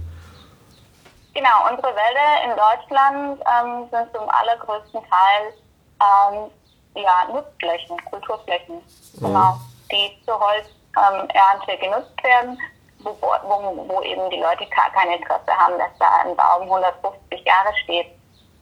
Genau, 1.34 1.70
unsere 1.70 1.88
Wälder 1.88 2.44
in 2.44 2.52
Deutschland 2.52 3.40
ähm, 3.40 3.88
sind 3.90 4.12
zum 4.14 4.28
allergrößten 4.28 5.00
Teil 5.00 5.54
ähm, 6.02 6.52
ja, 6.96 7.28
Nutzflächen, 7.32 7.98
Kulturflächen, 8.06 8.76
mhm. 8.76 9.26
genau, 9.26 9.58
die 9.92 10.18
zur 10.26 10.40
Holzernte 10.40 11.72
ähm, 11.72 11.80
genutzt 11.80 12.24
werden, 12.24 12.58
wo, 13.00 13.16
wo, 13.22 13.88
wo, 13.88 14.02
eben 14.02 14.30
die 14.30 14.40
Leute 14.40 14.66
kein 14.68 15.12
Interesse 15.12 15.52
haben, 15.58 15.78
dass 15.78 15.92
da 16.00 16.06
ein 16.24 16.36
Baum 16.36 16.64
150 16.64 17.46
Jahre 17.46 17.74
steht 17.84 18.08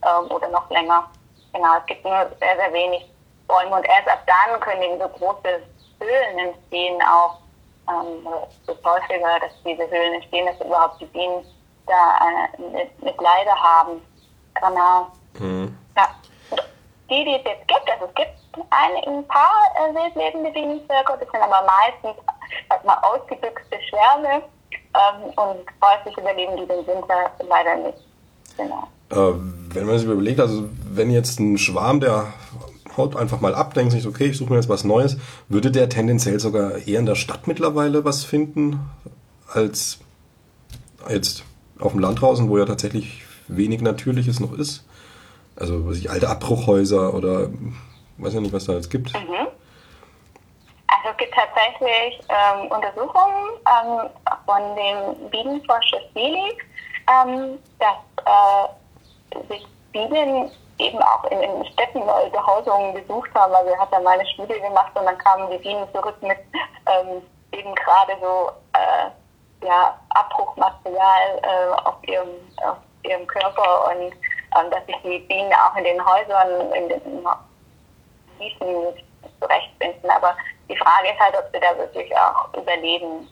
ähm, 0.03 0.31
oder 0.31 0.47
noch 0.49 0.69
länger. 0.69 1.09
Genau, 1.53 1.77
es 1.77 1.85
gibt 1.87 2.03
nur 2.05 2.29
sehr, 2.39 2.55
sehr 2.55 2.73
wenig 2.73 3.05
Bäume 3.47 3.75
und 3.75 3.85
erst 3.85 4.07
ab 4.07 4.19
dann 4.27 4.59
können 4.59 4.83
eben 4.83 4.99
so 4.99 5.09
große 5.09 5.61
Höhlen 5.99 6.39
entstehen, 6.39 7.01
auch 7.01 7.39
ähm, 7.89 8.27
so 8.65 8.77
häufiger, 8.85 9.39
dass 9.39 9.51
diese 9.65 9.89
Höhlen 9.89 10.13
entstehen, 10.13 10.45
dass 10.45 10.65
überhaupt 10.65 11.01
die 11.01 11.05
Bienen 11.05 11.43
da 11.87 12.19
eine, 12.19 12.87
eine 13.01 13.13
Leide 13.17 13.55
haben. 13.55 14.01
Genau. 14.55 15.07
Mhm. 15.39 15.77
Ja. 15.97 16.09
Die, 17.09 17.25
die 17.25 17.35
es 17.35 17.43
jetzt 17.43 17.67
gibt, 17.67 17.89
also 17.91 18.05
es 18.05 18.15
gibt 18.15 18.65
ein, 18.69 19.15
ein 19.15 19.27
paar 19.27 19.51
äh, 19.75 19.93
wildlebende 19.95 20.51
Bienenvölker, 20.51 21.17
das 21.19 21.29
sind 21.31 21.41
aber 21.41 21.65
meistens 21.65 22.23
mal, 22.85 22.97
ausgebüxte 23.01 23.77
Schwärme 23.89 24.43
ähm, 24.93 25.29
und 25.35 25.65
häufig 25.81 26.17
überleben 26.17 26.57
die 26.57 26.67
den 26.67 26.85
Winter 26.85 27.31
leider 27.47 27.75
nicht. 27.77 27.97
Genau. 28.57 28.87
Äh, 29.09 29.39
wenn 29.73 29.85
man 29.85 29.97
sich 29.97 30.07
überlegt, 30.07 30.39
also 30.39 30.69
wenn 30.91 31.11
jetzt 31.11 31.39
ein 31.39 31.57
Schwarm, 31.57 31.99
der 31.99 32.33
haut 32.95 33.15
einfach 33.15 33.41
mal 33.41 33.55
ab, 33.55 33.73
denkt 33.73 33.93
sich, 33.93 34.05
okay, 34.05 34.25
ich 34.25 34.37
suche 34.37 34.51
mir 34.51 34.57
jetzt 34.57 34.69
was 34.69 34.83
Neues, 34.83 35.17
würde 35.47 35.71
der 35.71 35.89
tendenziell 35.89 36.39
sogar 36.39 36.87
eher 36.87 36.99
in 36.99 37.05
der 37.05 37.15
Stadt 37.15 37.47
mittlerweile 37.47 38.05
was 38.05 38.23
finden, 38.23 38.89
als 39.51 39.99
jetzt 41.09 41.43
auf 41.79 41.93
dem 41.93 42.01
Land 42.01 42.21
draußen, 42.21 42.49
wo 42.49 42.57
ja 42.57 42.65
tatsächlich 42.65 43.23
wenig 43.47 43.81
Natürliches 43.81 44.39
noch 44.39 44.53
ist. 44.53 44.85
Also 45.59 45.87
was 45.87 45.97
ich, 45.97 46.09
alte 46.09 46.29
Abbruchhäuser 46.29 47.13
oder 47.13 47.49
weiß 48.17 48.33
ja 48.33 48.41
nicht, 48.41 48.53
was 48.53 48.65
da 48.65 48.73
jetzt 48.73 48.89
gibt. 48.89 49.13
Mhm. 49.13 49.47
Also 50.87 51.09
es 51.11 51.17
gibt 51.17 51.33
tatsächlich 51.33 52.21
ähm, 52.29 52.67
Untersuchungen 52.71 53.49
ähm, 53.67 54.09
von 54.45 54.75
dem 54.75 55.29
Bienenforscher 55.29 55.99
Seelig, 56.13 56.65
ähm, 57.07 57.59
dass 57.79 57.97
äh, 58.25 59.53
sich 59.53 59.65
Bienen 59.91 60.51
eben 60.79 60.99
auch 61.01 61.23
in, 61.25 61.41
in 61.41 61.65
Städten 61.73 61.99
neue 61.99 62.29
Behausungen 62.29 62.93
besucht 62.93 63.29
haben. 63.35 63.53
Also 63.53 63.69
er 63.71 63.79
hat 63.79 63.91
da 63.91 63.99
mal 63.99 64.17
eine 64.17 64.27
Studie 64.29 64.59
gemacht 64.59 64.91
und 64.95 65.05
dann 65.05 65.17
kamen 65.17 65.49
die 65.51 65.57
Bienen 65.57 65.85
zurück 65.93 66.15
mit 66.21 66.37
ähm, 66.87 67.21
eben 67.51 67.73
gerade 67.75 68.13
so 68.21 68.51
äh, 68.73 69.65
ja, 69.65 69.99
Abbruchmaterial 70.09 71.39
äh, 71.43 71.81
auf, 71.83 71.95
ihrem, 72.07 72.29
auf 72.63 72.77
ihrem 73.03 73.27
Körper 73.27 73.91
und 73.91 74.13
dass 74.51 74.85
sich 74.85 74.95
die 75.03 75.19
Bienen 75.19 75.53
auch 75.53 75.75
in 75.75 75.83
den 75.83 76.03
Häusern, 76.03 76.71
in 76.73 76.89
den 76.89 77.01
Wiesen 78.37 79.03
zurechtfinden. 79.39 80.09
Aber 80.09 80.35
die 80.69 80.77
Frage 80.77 81.09
ist 81.09 81.19
halt, 81.19 81.35
ob 81.37 81.49
sie 81.53 81.59
da 81.59 81.77
wirklich 81.77 82.15
auch 82.17 82.53
überleben. 82.53 83.27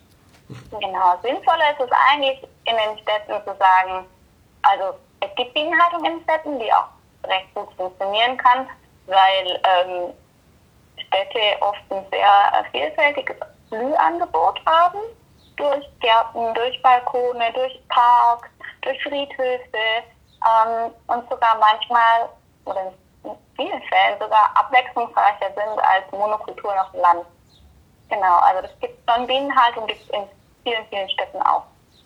Genau, 0.72 1.18
sinnvoller 1.22 1.72
ist 1.72 1.82
es 1.82 1.92
eigentlich 2.10 2.42
in 2.66 2.76
den 2.76 2.98
Städten 3.00 3.44
zu 3.46 3.56
sagen, 3.58 4.06
also 4.64 4.98
es 5.20 5.34
gibt 5.36 5.54
Bienenhaltung 5.54 6.06
in 6.06 6.22
Städten, 6.24 6.60
die 6.60 6.72
auch 6.72 6.88
recht 7.26 7.54
gut 7.54 7.70
funktionieren 7.76 8.38
kann, 8.38 8.68
weil 9.08 9.62
ähm, 9.64 10.14
Städte 11.08 11.62
oft 11.62 11.80
ein 11.90 12.06
sehr 12.12 12.66
vielfältiges 12.72 13.36
Blühangebot 13.70 14.60
haben 14.66 15.00
durch 15.58 15.86
Gärten, 16.00 16.54
durch 16.54 16.82
Balkone, 16.82 17.52
durch 17.54 17.80
Parks, 17.90 18.50
durch 18.82 19.02
Friedhöfe 19.04 20.04
ähm, 20.46 20.92
und 21.08 21.30
sogar 21.30 21.58
manchmal 21.60 22.30
oder 22.66 22.94
in 23.24 23.32
vielen 23.56 23.82
Fällen 23.84 24.20
sogar 24.20 24.52
abwechslungsreicher 24.56 25.48
sind 25.56 25.80
als 25.80 26.12
Monokulturen 26.12 26.78
auf 26.78 26.92
dem 26.92 27.02
Land. 27.02 27.26
Genau, 28.10 28.38
also 28.38 28.62
das 28.62 28.72
gibt 28.80 28.98
schon 29.10 29.28
Bienenhaltung 29.28 29.88
gibt 29.88 30.02
es 30.02 30.10
in 30.10 30.24
vielen, 30.64 30.86
vielen 30.90 31.10
Städten 31.10 31.42
auch. 31.42 31.64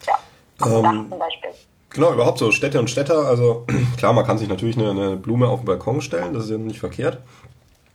Ja, 0.08 0.17
ähm, 0.65 1.08
zum 1.10 1.20
Beispiel. 1.20 1.52
Genau, 1.89 2.13
überhaupt 2.13 2.39
so 2.39 2.52
Städte 2.52 2.80
und 2.80 2.89
Städter. 2.89 3.28
Also 3.28 3.65
klar, 3.98 4.13
man 4.13 4.26
kann 4.26 4.38
sich 4.38 4.48
natürlich 4.48 4.78
eine, 4.78 4.91
eine 4.91 5.15
Blume 5.17 5.48
auf 5.48 5.62
den 5.62 5.65
Balkon 5.65 6.02
stellen, 6.02 6.34
das 6.34 6.46
ist 6.46 6.52
ja 6.52 6.58
nicht 6.58 6.80
verkehrt. 6.80 7.20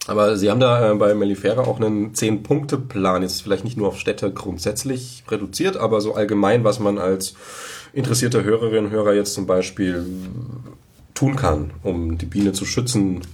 Aber 0.08 0.36
Sie 0.36 0.50
haben 0.50 0.60
da 0.60 0.92
äh, 0.92 0.94
bei 0.94 1.14
Mellifera 1.14 1.62
auch 1.62 1.80
einen 1.80 2.14
Zehn-Punkte-Plan, 2.14 3.22
jetzt 3.22 3.42
vielleicht 3.42 3.64
nicht 3.64 3.76
nur 3.76 3.88
auf 3.88 3.98
Städte 3.98 4.32
grundsätzlich 4.32 5.24
reduziert, 5.28 5.76
aber 5.76 6.00
so 6.00 6.14
allgemein, 6.14 6.62
was 6.62 6.78
man 6.78 6.98
als 6.98 7.34
interessierter 7.96 8.44
Hörerin 8.44 8.86
und 8.86 8.90
Hörer 8.90 9.14
jetzt 9.14 9.32
zum 9.32 9.46
Beispiel 9.46 10.06
tun 11.14 11.34
kann, 11.34 11.72
um 11.82 12.18
die 12.18 12.26
Biene 12.26 12.52
zu 12.52 12.66
schützen, 12.66 13.26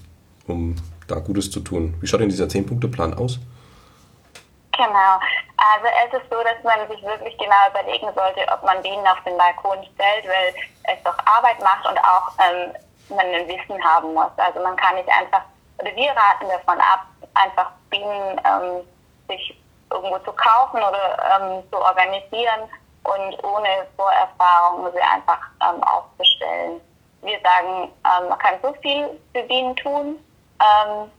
um 0.47 0.77
da 1.09 1.17
Gutes 1.17 1.51
zu 1.51 1.61
tun. 1.61 1.95
Wie 2.01 2.07
schaut 2.07 2.21
denn 2.21 2.29
dieser 2.29 2.49
Zehn-Punkte-Plan 2.49 3.15
aus? 3.15 3.41
Genau. 4.71 5.19
Also 5.59 5.87
es 6.07 6.15
ist 6.15 6.31
so, 6.31 6.39
dass 6.43 6.63
man 6.63 6.89
sich 6.89 7.03
wirklich 7.03 7.37
genau 7.39 7.63
überlegen 7.71 8.07
sollte, 8.15 8.41
ob 8.53 8.63
man 8.65 8.81
Bienen 8.83 9.07
auf 9.07 9.19
den 9.27 9.37
Balkon 9.37 9.79
stellt, 9.95 10.25
weil 10.27 10.55
es 10.95 11.03
doch 11.03 11.19
Arbeit 11.27 11.61
macht 11.61 11.85
und 11.87 11.99
auch 11.99 12.31
ähm, 12.39 12.73
man 13.11 13.27
ein 13.27 13.49
Wissen 13.49 13.83
haben 13.83 14.15
muss. 14.15 14.31
Also 14.37 14.61
man 14.63 14.77
kann 14.77 14.95
nicht 14.95 15.09
einfach 15.09 15.43
oder 15.79 15.91
wir 15.97 16.11
raten 16.11 16.47
davon 16.49 16.79
ab, 16.79 17.07
einfach 17.35 17.73
Bienen 17.91 18.41
ähm, 18.47 18.87
sich 19.29 19.59
irgendwo 19.91 20.19
zu 20.21 20.33
kaufen 20.33 20.79
oder 20.79 21.19
ähm, 21.35 21.63
zu 21.71 21.79
organisieren 21.79 22.71
und 23.05 23.45
ohne 23.45 23.87
Vorerfahrung 23.97 24.91
sie 24.93 25.01
einfach 25.01 25.41
ähm, 25.63 25.83
aufzustellen. 25.83 26.81
Wir 27.23 27.39
sagen, 27.41 27.93
ähm, 28.05 28.29
man 28.29 28.39
kann 28.39 28.55
so 28.63 28.73
viel 28.83 29.09
für 29.35 29.43
Bienen 29.45 29.77
tun 29.77 30.19
ähm, 30.61 31.11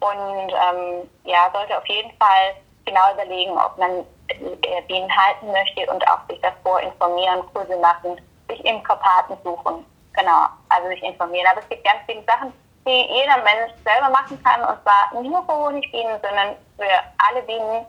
und 0.00 0.52
ähm, 0.52 1.10
ja, 1.24 1.50
sollte 1.52 1.76
auf 1.76 1.86
jeden 1.86 2.10
Fall 2.18 2.54
genau 2.84 3.12
überlegen, 3.12 3.52
ob 3.52 3.76
man 3.78 4.04
äh, 4.28 4.82
Bienen 4.86 5.10
halten 5.14 5.50
möchte 5.52 5.90
und 5.92 6.06
auch 6.08 6.20
sich 6.28 6.40
davor 6.40 6.80
informieren, 6.80 7.42
Kurse 7.52 7.76
machen, 7.78 8.20
sich 8.48 8.64
Imkerpaten 8.64 9.36
suchen. 9.44 9.84
Genau, 10.14 10.46
also 10.70 10.88
sich 10.88 11.02
informieren. 11.02 11.46
Aber 11.50 11.60
es 11.60 11.68
gibt 11.68 11.84
ganz 11.84 12.00
viele 12.06 12.24
Sachen, 12.24 12.52
die 12.86 13.06
jeder 13.12 13.36
Mensch 13.38 13.72
selber 13.84 14.10
machen 14.10 14.42
kann 14.42 14.60
und 14.62 14.82
zwar 14.82 15.20
nicht 15.20 15.30
nur 15.30 15.44
für 15.44 15.52
Honigbienen, 15.52 16.18
sondern 16.22 16.56
für 16.76 16.90
alle 17.28 17.42
Bienen, 17.42 17.86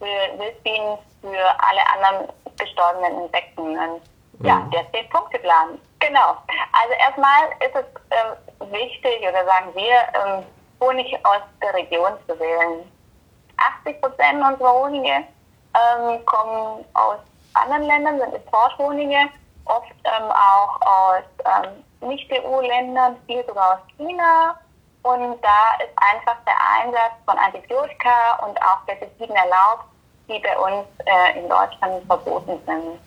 für 0.00 0.38
Wildbienen, 0.38 0.98
für 1.20 1.46
alle 1.60 1.86
anderen 1.94 2.32
gestorbenen 2.58 3.24
Insekten. 3.24 3.78
Und 3.78 4.02
ja, 4.42 4.56
mhm. 4.56 4.70
der 4.70 4.90
Zehn-Punkte-Plan. 4.92 5.78
Genau. 6.00 6.36
Also 6.72 6.94
erstmal 6.98 7.48
ist 7.60 7.76
es 7.76 7.84
äh, 8.10 8.72
wichtig, 8.72 9.20
oder 9.20 9.44
sagen 9.44 9.74
wir, 9.74 9.94
ähm, 10.14 10.44
Honig 10.80 11.14
aus 11.24 11.42
der 11.62 11.74
Region 11.74 12.12
zu 12.26 12.38
wählen. 12.40 12.90
80 13.84 14.00
Prozent 14.00 14.42
unserer 14.42 14.72
Honige 14.72 15.12
ähm, 15.74 16.24
kommen 16.24 16.84
aus 16.94 17.18
anderen 17.54 17.82
Ländern, 17.82 18.18
sind 18.18 18.34
Importhonige, 18.34 19.28
oft 19.66 19.92
ähm, 20.04 20.30
auch 20.30 20.80
aus 20.80 21.24
ähm, 21.44 22.08
Nicht-EU-Ländern, 22.08 23.16
viel 23.26 23.44
sogar 23.46 23.74
aus 23.74 23.96
China. 23.96 24.58
Und 25.02 25.40
da 25.42 25.82
ist 25.82 25.92
einfach 25.96 26.36
der 26.46 26.56
Einsatz 26.78 27.12
von 27.24 27.38
Antibiotika 27.38 28.44
und 28.46 28.60
auch 28.62 28.84
Pestiziden 28.86 29.34
erlaubt, 29.34 29.84
die 30.28 30.38
bei 30.40 30.58
uns 30.58 30.86
äh, 31.06 31.38
in 31.38 31.48
Deutschland 31.48 32.04
verboten 32.06 32.60
sind. 32.66 32.98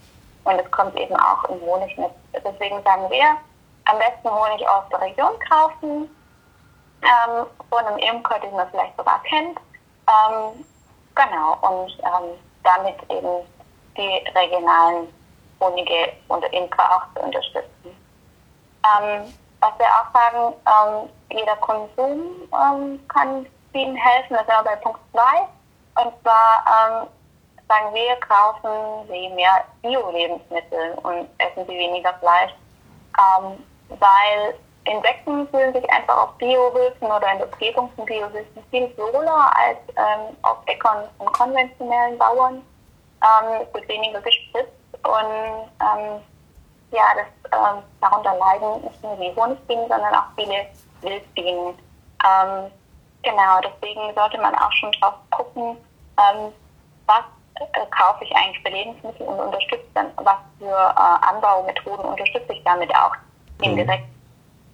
Und 0.44 0.60
es 0.60 0.72
kommt 0.72 0.96
eben 1.00 1.16
auch 1.16 1.44
im 1.46 1.62
Honig 1.62 1.96
mit. 1.98 2.12
Deswegen 2.34 2.82
sagen 2.84 3.10
wir, 3.10 3.38
am 3.86 3.98
besten 4.00 4.30
Honig 4.30 4.68
aus 4.68 4.84
der 4.92 5.02
Region 5.02 5.34
kaufen, 5.50 6.10
ähm, 7.04 7.46
von 7.70 7.86
einem 7.86 7.98
Imker, 7.98 8.40
den 8.40 8.56
man 8.56 8.70
vielleicht 8.72 8.98
sogar 8.98 9.22
kennt. 9.24 9.58
Ähm, 10.08 10.66
genau, 11.16 11.58
und 11.62 11.92
ähm, 12.00 12.38
damit 12.64 12.96
eben 13.10 13.46
die 13.96 14.24
regionalen 14.36 15.08
Honige 15.60 16.14
und 16.28 16.44
Imker 16.46 16.96
auch 16.96 17.14
zu 17.16 17.26
unterstützen. 17.26 17.96
Ähm, 18.84 19.34
was 19.64 19.80
wir 19.80 19.86
auch 19.86 20.12
sagen, 20.14 20.54
ähm, 20.68 21.10
jeder 21.32 21.56
Konsum 21.58 22.50
ähm, 22.52 23.00
kann 23.08 23.46
vielen 23.72 23.96
helfen, 23.96 24.36
das 24.36 24.42
ist 24.42 24.66
bei 24.66 24.76
Punkt 24.78 25.00
2. 25.14 25.22
Und 26.04 26.14
zwar 26.22 26.66
ähm, 26.68 27.08
sagen 27.70 27.94
wir, 27.94 28.16
kaufen 28.18 29.08
Sie 29.08 29.30
mehr 29.30 29.64
Bio-Lebensmittel 29.82 30.94
und 31.04 31.30
essen 31.38 31.66
Sie 31.68 31.78
weniger 31.78 32.14
Fleisch, 32.16 32.52
ähm, 33.18 33.64
weil 33.90 34.56
Insekten 34.86 35.48
fühlen 35.48 35.74
sich 35.74 35.90
einfach 35.90 36.24
auf 36.24 36.34
Biohöfen 36.38 37.08
oder 37.08 37.32
in 37.32 37.38
der 37.38 37.48
Umgebung 37.54 37.90
von 37.96 38.06
Biohöfen 38.06 38.64
viel 38.70 38.92
wohler 38.98 39.50
als 39.56 39.80
ähm, 39.96 40.36
auf 40.42 40.58
Äckern 40.66 41.08
von 41.18 41.28
konventionellen 41.32 42.18
Bauern. 42.18 42.56
Ähm, 43.24 43.62
es 43.62 43.74
wird 43.74 43.88
weniger 43.88 44.20
gespritzt 44.20 44.74
und 45.04 45.70
ja, 46.94 47.04
das, 47.16 47.52
ähm, 47.52 47.84
darunter 48.02 48.36
leiden 48.38 48.82
nicht 48.84 49.04
nur 49.04 49.16
die 49.18 49.36
Honigbienen, 49.36 49.88
sondern 49.88 50.14
auch 50.14 50.30
viele 50.36 50.68
Wildbienen. 51.02 51.76
Ähm, 52.24 52.72
genau, 53.24 53.60
deswegen 53.62 54.14
sollte 54.16 54.38
man 54.38 54.56
auch 54.56 54.72
schon 54.74 54.92
drauf 54.94 55.16
gucken, 55.32 55.76
ähm, 56.18 56.54
was 57.08 57.24
äh, 57.56 57.86
kaufe 57.88 58.24
ich 58.24 58.36
eigentlich 58.36 58.62
für 58.62 58.70
Lebensmittel 58.70 59.28
und 59.28 59.40
unterstütze 59.40 59.86
dann, 59.96 60.12
was 60.18 60.38
für 60.60 60.66
äh, 60.66 61.28
Anbaumethoden 61.28 62.06
unterstütze 62.06 62.54
ich 62.54 62.64
damit 62.64 62.94
auch 62.96 63.14
indirekt 63.62 64.08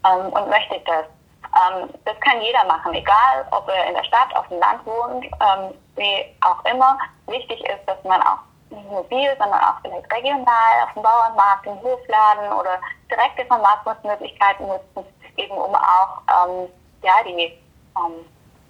mhm. 0.03 0.11
ähm, 0.11 0.33
und 0.33 0.49
möchte 0.49 0.79
das. 0.85 1.05
Ähm, 1.49 1.89
das 2.05 2.19
kann 2.19 2.41
jeder 2.41 2.63
machen, 2.65 2.93
egal 2.93 3.47
ob 3.51 3.67
er 3.69 3.87
in 3.87 3.95
der 3.95 4.03
Stadt, 4.03 4.35
auf 4.35 4.47
dem 4.49 4.59
Land 4.59 4.85
wohnt, 4.85 5.25
ähm, 5.25 5.73
wie 5.95 6.25
auch 6.41 6.63
immer. 6.65 6.97
Wichtig 7.27 7.59
ist, 7.61 7.87
dass 7.87 8.03
man 8.03 8.21
auch 8.21 8.37
bio, 8.69 9.31
sondern 9.37 9.59
auch 9.59 9.81
vielleicht 9.81 10.11
regional 10.13 10.83
auf 10.83 10.93
dem 10.93 11.03
Bauernmarkt, 11.03 11.65
im 11.65 11.81
Hofladen 11.81 12.51
oder 12.53 12.79
direkte 13.09 13.45
Vermarktungsmöglichkeiten 13.45 14.67
nutzen, 14.67 15.05
eben 15.37 15.53
um 15.53 15.75
auch 15.75 16.21
ähm, 16.27 16.67
ja, 17.03 17.13
die, 17.25 17.53
ähm, 17.97 18.25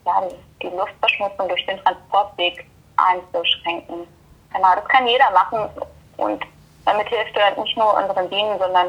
ja, 0.06 0.22
die, 0.22 0.68
die 0.68 0.76
Luftverschmutzung 0.76 1.48
durch 1.48 1.66
den 1.66 1.80
Transportweg 1.84 2.66
einzuschränken. 2.98 4.08
Genau, 4.54 4.76
das 4.76 4.86
kann 4.88 5.08
jeder 5.08 5.30
machen 5.32 5.70
und 6.18 6.44
damit 6.86 7.08
hilft 7.08 7.36
er 7.36 7.62
nicht 7.62 7.78
nur 7.78 7.94
unseren 7.94 8.30
Bienen, 8.30 8.58
sondern 8.58 8.88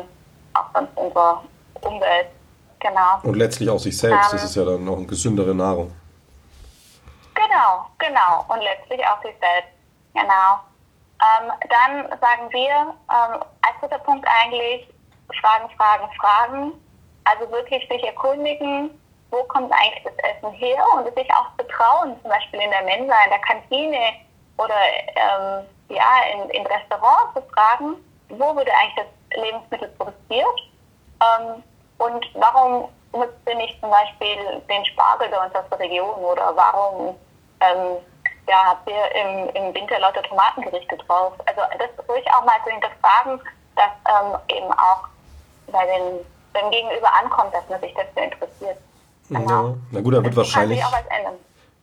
auch 0.54 0.64
sonst 0.74 0.96
unserer 0.96 1.42
Umwelt. 1.82 2.28
Genau. 2.80 3.20
Und 3.22 3.36
letztlich 3.36 3.68
auch 3.68 3.78
sich 3.78 3.96
selbst, 3.96 4.32
ähm, 4.32 4.38
das 4.38 4.44
ist 4.44 4.56
ja 4.56 4.64
dann 4.64 4.84
noch 4.84 4.96
eine 4.96 5.06
gesündere 5.06 5.54
Nahrung. 5.54 5.92
Genau, 7.34 7.86
genau. 7.98 8.44
Und 8.48 8.62
letztlich 8.62 9.00
auch 9.06 9.20
sich 9.22 9.34
selbst. 9.38 9.70
Genau. 10.14 10.60
Ähm, 11.20 11.52
dann 11.68 12.18
sagen 12.20 12.50
wir 12.50 12.94
ähm, 13.10 13.42
als 13.62 13.80
dritter 13.80 13.98
Punkt 13.98 14.26
eigentlich 14.42 14.88
Fragen, 15.40 15.68
Fragen, 15.76 16.08
Fragen. 16.18 16.72
Also 17.24 17.50
wirklich 17.52 17.86
sich 17.88 18.02
erkundigen, 18.04 18.90
wo 19.30 19.42
kommt 19.44 19.72
eigentlich 19.72 20.04
das 20.04 20.14
Essen 20.30 20.50
her? 20.52 20.82
Und 20.94 21.14
sich 21.14 21.30
auch 21.32 21.50
betrauen, 21.56 22.16
zum 22.22 22.30
Beispiel 22.30 22.60
in 22.60 22.70
der 22.70 22.82
Mensa, 22.82 23.14
in 23.24 23.30
der 23.30 23.38
Kantine 23.40 23.98
oder 24.56 24.74
ähm, 25.16 25.66
ja, 25.88 26.22
in, 26.32 26.50
in 26.50 26.66
Restaurants 26.66 27.34
zu 27.34 27.42
fragen, 27.52 27.96
wo 28.30 28.54
wurde 28.54 28.70
eigentlich 28.72 29.06
das 29.06 29.42
Lebensmittel 29.42 29.88
produziert? 29.98 30.60
Ähm, 31.20 31.62
und 31.98 32.26
warum 32.34 32.88
nutzt 33.12 33.38
ihr 33.46 33.56
nicht 33.56 33.78
zum 33.80 33.90
Beispiel 33.90 34.62
den 34.68 34.84
Spargel 34.86 35.28
bei 35.28 35.44
uns 35.44 35.54
aus 35.54 35.68
der 35.70 35.80
Region? 35.80 36.14
Oder 36.24 36.54
warum 36.56 37.16
ähm, 37.60 37.98
ja, 38.50 38.64
habt 38.66 38.90
ihr 38.90 39.04
im, 39.22 39.48
im 39.54 39.74
Winter 39.74 40.00
lauter 40.00 40.22
Tomatengerichte 40.22 40.96
drauf? 41.06 41.34
Also 41.46 41.60
das 41.78 42.08
ruhig 42.08 42.24
auch 42.34 42.44
mal 42.44 42.58
zu 42.64 42.70
hinterfragen, 42.70 43.40
dass 43.76 43.92
ähm, 44.10 44.38
eben 44.48 44.72
auch 44.72 45.06
bei 45.70 45.86
den, 45.86 46.18
beim 46.52 46.70
Gegenüber 46.72 47.08
ankommt, 47.22 47.54
dass 47.54 47.68
man 47.68 47.80
sich 47.80 47.94
dafür 47.94 48.24
interessiert. 48.24 48.76
Genau. 49.28 49.76
Na 49.92 50.00
gut, 50.00 50.14
da 50.14 50.24
wird 50.24 50.34
wahrscheinlich, 50.34 50.82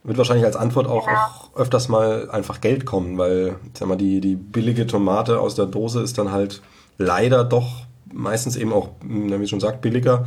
wird 0.04 0.18
wahrscheinlich 0.18 0.46
als 0.46 0.58
Antwort 0.58 0.88
auch, 0.88 1.06
genau. 1.06 1.18
auch 1.18 1.56
öfters 1.56 1.88
mal 1.88 2.30
einfach 2.32 2.60
Geld 2.60 2.86
kommen, 2.86 3.18
weil 3.18 3.56
sag 3.74 3.88
mal, 3.88 3.96
die, 3.98 4.20
die 4.20 4.36
billige 4.36 4.86
Tomate 4.86 5.40
aus 5.40 5.56
der 5.56 5.68
Dose 5.68 6.02
ist 6.02 6.18
dann 6.18 6.34
halt 6.34 6.62
leider 6.98 7.46
doch 7.46 7.86
meistens 8.12 8.58
eben 8.58 8.74
auch, 8.74 8.90
wie 9.02 9.42
ich 9.42 9.50
schon 9.50 9.62
sagt, 9.62 9.80
billiger 9.80 10.26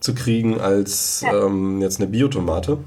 zu 0.00 0.14
kriegen 0.14 0.58
als 0.58 1.20
ja. 1.20 1.32
ähm, 1.34 1.82
jetzt 1.82 2.00
eine 2.00 2.08
Biotomate. 2.08 2.78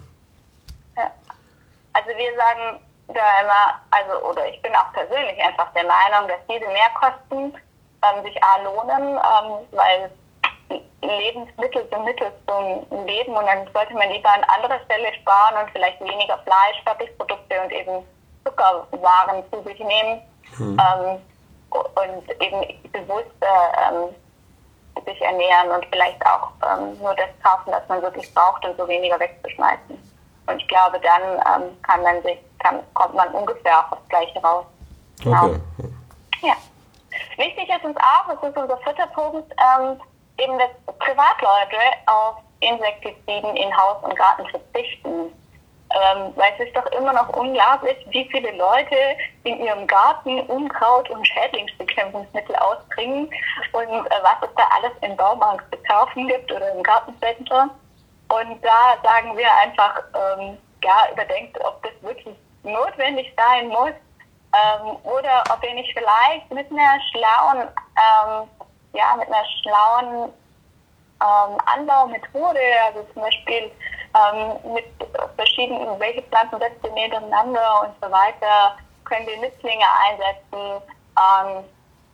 Wir 2.20 2.36
sagen 2.36 2.82
da 3.08 3.42
immer, 3.42 3.80
also 3.92 4.28
oder 4.28 4.46
ich 4.50 4.62
bin 4.62 4.76
auch 4.76 4.92
persönlich 4.92 5.42
einfach 5.42 5.72
der 5.74 5.86
Meinung, 5.86 6.28
dass 6.28 6.40
diese 6.50 6.68
Mehrkosten 6.68 7.58
ähm, 8.04 8.24
sich 8.24 8.44
A 8.44 8.62
lohnen, 8.62 9.16
ähm, 9.16 9.68
weil 9.72 10.12
Lebensmittel 11.02 11.88
sind 11.90 12.04
Mittel 12.04 12.30
zum 12.46 13.06
Leben 13.06 13.38
und 13.38 13.46
dann 13.46 13.68
sollte 13.74 13.94
man 13.94 14.10
lieber 14.10 14.30
an 14.30 14.44
anderer 14.44 14.82
Stelle 14.84 15.14
sparen 15.14 15.64
und 15.64 15.72
vielleicht 15.72 16.02
weniger 16.02 16.38
Fleisch, 16.40 16.84
Fertigprodukte 16.84 17.62
und 17.62 17.72
eben 17.72 18.06
Zuckerwaren 18.44 19.44
zu 19.50 19.64
sich 19.64 19.80
nehmen 19.80 20.22
hm. 20.58 20.78
ähm, 20.78 21.22
und 21.72 22.42
eben 22.42 22.82
bewusst 22.92 23.32
ähm, 23.42 24.14
sich 25.06 25.22
ernähren 25.22 25.72
und 25.72 25.86
vielleicht 25.86 26.22
auch 26.26 26.52
ähm, 26.68 27.00
nur 27.00 27.16
das 27.16 27.30
kaufen, 27.42 27.72
was 27.72 27.88
man 27.88 28.02
wirklich 28.02 28.34
braucht 28.34 28.66
und 28.66 28.76
so 28.78 28.86
weniger 28.90 29.18
wegzuschmeißen. 29.18 30.09
Und 30.50 30.62
ich 30.62 30.68
glaube, 30.68 31.00
dann 31.00 31.22
ähm, 31.62 31.82
kann 31.84 32.02
man 32.02 32.22
sich, 32.24 32.38
kann, 32.60 32.80
kommt 32.94 33.14
man 33.14 33.30
ungefähr 33.30 33.80
auf 33.80 34.00
das 34.00 34.10
Gleiche 34.10 34.40
raus. 34.42 34.66
Genau. 35.24 35.46
Okay. 35.46 35.60
Ja. 36.42 36.54
Wichtig 37.38 37.70
ist 37.70 37.84
uns 37.84 37.98
auch, 37.98 38.34
das 38.34 38.50
ist 38.50 38.58
unser 38.58 38.78
vierter 38.78 39.08
Punkt, 39.08 39.52
ähm, 39.52 40.00
eben, 40.38 40.58
dass 40.58 40.70
Privatleute 40.98 41.78
auf 42.08 42.38
Insektiziden 42.62 43.56
in 43.56 43.76
Haus 43.78 43.98
und 44.04 44.16
Garten 44.16 44.46
verzichten. 44.48 45.34
Ähm, 45.92 46.34
weil 46.36 46.54
es 46.60 46.68
ist 46.68 46.76
doch 46.76 46.86
immer 46.92 47.14
noch 47.14 47.30
unglaublich, 47.30 47.98
wie 48.10 48.28
viele 48.30 48.52
Leute 48.52 48.96
in 49.44 49.60
ihrem 49.60 49.88
Garten 49.88 50.40
Unkraut- 50.42 51.10
und 51.10 51.28
Schädlingsbekämpfungsmittel 51.28 52.56
ausbringen 52.58 53.28
und 53.74 53.88
äh, 53.88 54.22
was 54.22 54.48
es 54.48 54.56
da 54.56 54.70
alles 54.76 54.92
im 55.02 55.18
Baumarkt 55.18 55.66
zu 55.74 55.82
kaufen 55.84 56.28
gibt 56.28 56.52
oder 56.52 56.72
im 56.76 56.84
Gartencenter. 56.84 57.72
Und 58.30 58.64
da 58.64 58.96
sagen 59.04 59.36
wir 59.36 59.48
einfach, 59.62 60.02
ähm, 60.14 60.58
ja, 60.84 61.08
überdenkt, 61.12 61.60
ob 61.66 61.82
das 61.84 61.92
wirklich 62.02 62.36
notwendig 62.64 63.34
sein 63.36 63.68
muss 63.70 63.94
ähm, 64.54 64.98
oder 65.04 65.44
ob 65.52 65.64
ihr 65.64 65.74
nicht 65.74 65.92
vielleicht 65.98 66.52
mit 66.52 66.72
einer 66.72 67.00
schlauen 67.12 67.68
ähm, 67.98 68.48
ja, 68.94 69.16
mit 69.18 69.28
einer 69.28 69.46
schlauen 69.62 70.34
ähm, 71.22 71.58
Anbaumethode, 71.66 72.60
also 72.86 73.06
zum 73.14 73.22
Beispiel 73.22 73.72
ähm, 74.16 74.74
mit 74.74 74.86
verschiedenen, 75.36 76.00
welche 76.00 76.22
Pflanzen 76.24 76.60
setzen 76.60 76.84
wir 76.84 76.92
nebeneinander 76.92 77.82
und 77.82 77.94
so 78.02 78.12
weiter, 78.12 78.78
können 79.06 79.28
wir 79.28 79.38
Nützlinge 79.38 79.86
einsetzen, 80.08 80.82
ähm, 81.18 81.64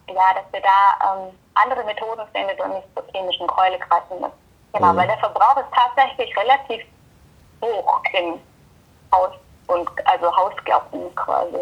ja, 0.08 0.34
dass 0.34 0.52
wir 0.52 0.62
da 0.62 1.28
andere 1.56 1.84
Methoden 1.86 2.28
findet 2.34 2.60
und 2.60 2.74
nicht 2.74 2.88
zur 2.94 3.06
chemischen 3.12 3.48
Keule 3.48 3.80
greifen 3.80 4.20
müssen. 4.20 4.45
Genau, 4.76 4.94
mhm. 4.94 4.98
weil 4.98 5.08
der 5.08 5.18
Verbrauch 5.18 5.58
ist 5.58 5.72
tatsächlich 5.74 6.36
relativ 6.38 6.82
hoch 7.62 8.02
in 8.14 8.34
Haus 9.12 9.32
und 9.68 9.90
also 10.06 10.36
Hausgärten 10.36 11.16
quasi. 11.16 11.58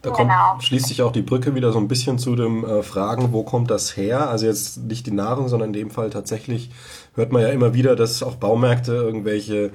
Da 0.00 0.10
kommt, 0.10 0.30
genau. 0.30 0.58
schließt 0.58 0.88
sich 0.88 1.02
auch 1.02 1.12
die 1.12 1.22
Brücke 1.22 1.54
wieder 1.54 1.70
so 1.70 1.78
ein 1.78 1.86
bisschen 1.86 2.18
zu 2.18 2.34
dem 2.34 2.64
äh, 2.64 2.82
Fragen, 2.82 3.32
wo 3.32 3.44
kommt 3.44 3.70
das 3.70 3.96
her? 3.96 4.28
Also 4.28 4.46
jetzt 4.46 4.78
nicht 4.78 5.06
die 5.06 5.12
Nahrung, 5.12 5.46
sondern 5.46 5.68
in 5.68 5.74
dem 5.74 5.90
Fall 5.90 6.10
tatsächlich 6.10 6.70
hört 7.14 7.30
man 7.30 7.42
ja 7.42 7.48
immer 7.48 7.72
wieder, 7.72 7.94
dass 7.94 8.22
auch 8.24 8.34
Baumärkte 8.34 8.92
irgendwelche 8.94 9.70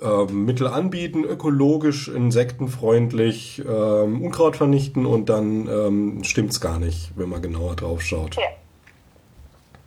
äh, 0.00 0.32
Mittel 0.32 0.68
anbieten, 0.68 1.24
ökologisch, 1.24 2.08
insektenfreundlich, 2.08 3.62
ähm, 3.68 4.22
Unkraut 4.22 4.56
vernichten 4.56 5.04
und 5.04 5.28
dann 5.28 5.68
ähm, 5.68 6.24
stimmt's 6.24 6.60
gar 6.62 6.78
nicht, 6.78 7.10
wenn 7.16 7.28
man 7.28 7.42
genauer 7.42 7.76
drauf 7.76 8.00
schaut. 8.00 8.36
Ja. 8.36 8.42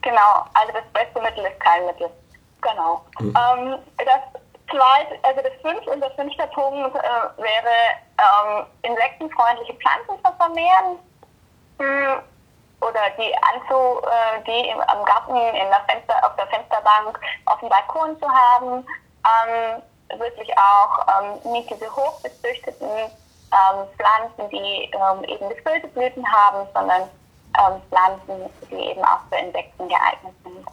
Genau, 0.02 0.46
also 0.54 0.74
das 0.74 0.86
beste 0.94 1.22
Mittel 1.22 1.46
ist 1.46 1.60
kein 1.60 1.86
Mittel. 1.86 2.10
Genau. 2.62 3.04
Mhm. 3.20 3.36
Ähm, 3.36 3.80
das 3.98 4.42
zweite, 4.70 5.20
also 5.24 5.42
das 5.42 5.54
fünfte 5.62 5.92
und 5.92 6.02
der 6.02 6.12
fünfte 6.12 6.48
Punkt 6.48 6.96
äh, 6.96 7.42
wäre 7.42 7.76
ähm, 8.18 8.66
insektenfreundliche 8.84 9.74
Pflanzen 9.76 10.24
zu 10.24 10.32
vermehren 10.38 11.00
hm, 11.80 12.22
oder 12.82 13.10
die 13.18 13.34
anzu, 13.54 14.02
äh, 14.04 14.44
die 14.46 14.70
im, 14.70 14.80
am 14.82 15.04
Garten 15.06 15.36
in 15.36 15.70
der 15.70 15.82
Fenster, 15.88 16.16
auf 16.26 16.36
der 16.36 16.48
Fensterbank 16.48 17.20
auf 17.46 17.60
dem 17.60 17.70
Balkon 17.70 18.20
zu 18.20 18.28
haben. 18.28 18.86
Ähm, 19.26 19.82
wirklich 20.18 20.50
auch 20.58 21.06
ähm, 21.22 21.52
nicht 21.52 21.70
diese 21.70 21.94
hochbezüchteten 21.96 22.90
ähm, 22.90 23.88
Pflanzen, 23.98 24.50
die 24.50 24.92
ähm, 24.94 25.24
eben 25.26 25.50
gefüllte 25.50 25.88
Blüten 25.90 26.26
haben, 26.32 26.68
sondern 26.74 27.10
ähm, 27.58 27.82
Pflanzen, 27.90 28.50
die 28.70 28.76
eben 28.76 29.04
auch 29.04 29.20
für 29.30 29.38
Insekten 29.38 29.88
geeignet 29.88 30.34
sind. 30.44 30.66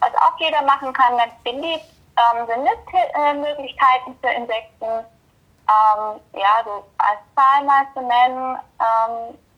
Was 0.00 0.14
auch 0.14 0.38
jeder 0.38 0.62
machen 0.62 0.92
kann, 0.92 1.16
ganz 1.16 1.32
billig, 1.44 1.80
ähm, 2.16 2.46
sind 2.46 2.64
Nistmöglichkeiten 2.64 4.18
für 4.20 4.30
Insekten. 4.30 5.04
Ähm, 5.68 6.20
ja, 6.34 6.62
so 6.64 6.84
als 6.98 7.18
Zahl 7.34 7.64
mal 7.64 7.84
zu 7.94 8.00
nennen, 8.00 8.58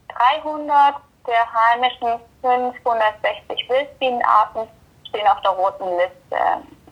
300 0.08 0.96
der 1.26 1.52
heimischen 1.52 2.20
560 2.40 3.68
Wildbienenarten 3.68 4.66
stehen 5.08 5.28
auf 5.28 5.40
der 5.42 5.50
roten 5.50 5.96
Liste. 5.96 6.38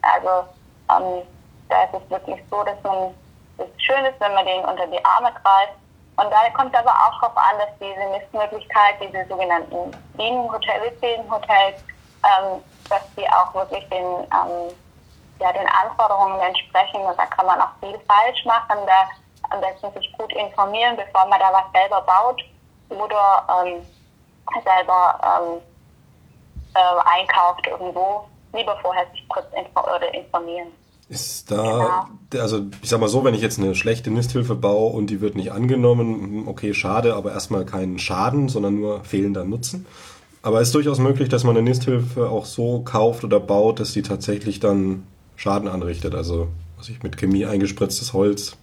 Also 0.03 0.47
ähm, 0.91 1.23
da 1.69 1.85
ist 1.85 1.95
es 1.95 2.11
wirklich 2.11 2.43
so, 2.51 2.63
dass 2.63 2.81
man 2.83 3.15
es 3.59 3.83
schön 3.83 4.05
ist, 4.05 4.21
wenn 4.21 4.35
man 4.35 4.45
den 4.45 4.65
unter 4.65 4.87
die 4.87 5.03
Arme 5.05 5.33
greift 5.43 5.75
und 6.17 6.31
da 6.31 6.49
kommt 6.55 6.75
aber 6.75 6.91
auch 6.91 7.21
darauf 7.21 7.37
an, 7.37 7.59
dass 7.59 7.69
diese 7.79 8.09
Nistmöglichkeit, 8.11 8.95
diese 9.01 9.27
sogenannten 9.29 9.91
Bienenhotels, 10.15 10.99
Bienenhotels, 11.01 11.77
ähm, 12.25 12.63
dass 12.89 13.03
die 13.17 13.29
auch 13.29 13.53
wirklich 13.55 13.87
den, 13.91 14.25
ähm, 14.25 14.75
ja, 15.41 15.53
den 15.53 15.69
Anforderungen 15.69 16.41
entsprechen. 16.41 17.03
Und 17.03 17.19
da 17.19 17.27
kann 17.27 17.45
man 17.45 17.61
auch 17.61 17.73
viel 17.81 17.99
falsch 18.09 18.45
machen. 18.47 18.79
Da 18.87 19.09
am 19.51 19.61
besten 19.61 19.93
sich 19.93 20.11
gut 20.17 20.33
informieren, 20.33 20.97
bevor 20.97 21.27
man 21.27 21.39
da 21.39 21.53
was 21.53 21.71
selber 21.73 22.01
baut 22.01 22.43
oder 22.89 23.45
ähm, 23.67 23.87
selber 24.65 25.21
ähm, 25.23 25.61
äh, 26.75 27.21
einkauft 27.21 27.67
irgendwo. 27.67 28.27
Lieber 28.55 28.79
vorher 28.81 29.07
sich 29.11 29.29
kurz 29.29 29.47
informieren. 29.53 30.73
Ist 31.09 31.53
da, 31.53 32.09
genau. 32.31 32.43
also 32.43 32.63
ich 32.83 32.89
sag 32.89 32.99
mal 32.99 33.09
so, 33.09 33.23
wenn 33.23 33.35
ich 33.35 33.41
jetzt 33.41 33.61
eine 33.61 33.77
schlechte 33.77 34.11
Nisthilfe 34.11 34.57
baue 34.57 34.93
und 34.93 35.07
die 35.07 35.21
wird 35.21 35.37
nicht 35.37 35.53
angenommen, 35.53 36.21
hm, 36.21 36.49
okay, 36.49 36.75
schade, 36.75 37.15
aber 37.15 37.31
erstmal 37.31 37.65
keinen 37.65 38.01
Schaden, 38.01 38.49
sondern 38.49 38.81
nur 38.81 39.05
fehlender 39.05 39.45
Nutzen. 39.45 39.87
Aber 40.43 40.61
es 40.61 40.69
ist 40.69 40.75
durchaus 40.75 40.99
möglich, 40.99 41.29
dass 41.29 41.45
man 41.45 41.57
eine 41.57 41.69
Nisthilfe 41.69 42.29
auch 42.29 42.45
so 42.45 42.81
kauft 42.81 43.23
oder 43.23 43.39
baut, 43.39 43.79
dass 43.79 43.93
die 43.93 44.03
tatsächlich 44.03 44.59
dann 44.59 45.07
Schaden 45.37 45.69
anrichtet. 45.69 46.15
Also, 46.15 46.49
was 46.77 46.89
ich 46.89 47.03
mit 47.05 47.17
Chemie 47.17 47.47
eingespritztes 47.47 48.13
Holz. 48.13 48.57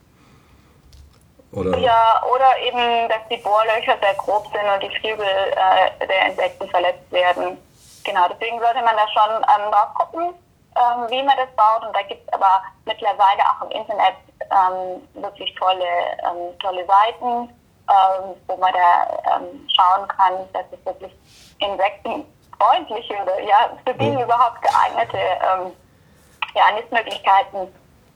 Oder 1.53 1.77
ja, 1.77 2.21
oder 2.33 2.57
eben, 2.67 3.07
dass 3.09 3.21
die 3.29 3.41
Bohrlöcher 3.41 3.97
sehr 4.01 4.15
grob 4.17 4.47
sind 4.47 4.65
und 4.73 4.83
die 4.83 4.99
Flügel 4.99 5.25
äh, 5.25 6.07
der 6.07 6.31
Insekten 6.31 6.67
verletzt 6.67 7.11
werden. 7.11 7.57
Genau, 8.03 8.27
deswegen 8.33 8.59
sollte 8.59 8.83
man 8.83 8.95
da 8.97 9.07
schon 9.07 9.43
ähm, 9.43 9.71
drauf 9.71 9.93
gucken 9.93 10.42
ähm, 10.75 11.09
wie 11.09 11.23
man 11.23 11.37
das 11.37 11.49
baut. 11.55 11.85
Und 11.85 11.95
da 11.95 12.01
gibt 12.03 12.25
es 12.27 12.33
aber 12.33 12.61
mittlerweile 12.85 13.41
auch 13.49 13.65
im 13.65 13.71
Internet 13.71 14.15
ähm, 14.51 15.21
wirklich 15.21 15.53
tolle, 15.55 15.85
ähm, 16.23 16.57
tolle 16.59 16.85
Seiten, 16.85 17.49
ähm, 17.89 18.35
wo 18.47 18.57
man 18.57 18.73
da 18.73 19.37
ähm, 19.37 19.67
schauen 19.75 20.07
kann, 20.07 20.33
dass 20.53 20.65
es 20.71 20.85
wirklich 20.85 21.11
insektenfreundliche 21.59 23.13
oder 23.21 23.39
ja, 23.41 23.69
für 23.85 23.93
Bienen 23.93 24.19
überhaupt 24.19 24.61
geeignete 24.61 25.17
ähm, 25.17 25.71
ja, 26.55 26.71
Nistmöglichkeiten 26.75 27.67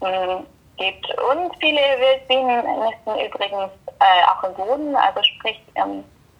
ähm, 0.02 0.46
gibt. 0.78 1.08
Und 1.20 1.56
viele 1.60 1.82
Wildbienen 2.00 2.64
nisten 2.80 3.20
übrigens 3.20 3.72
äh, 4.00 4.24
auch 4.28 4.44
im 4.44 4.54
Boden, 4.54 4.96
also 4.96 5.22
sprich 5.24 5.62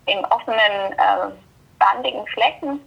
in 0.06 0.26
offenen, 0.26 0.94
äh, 0.94 1.32
bandigen 1.80 2.26
Flächen. 2.28 2.82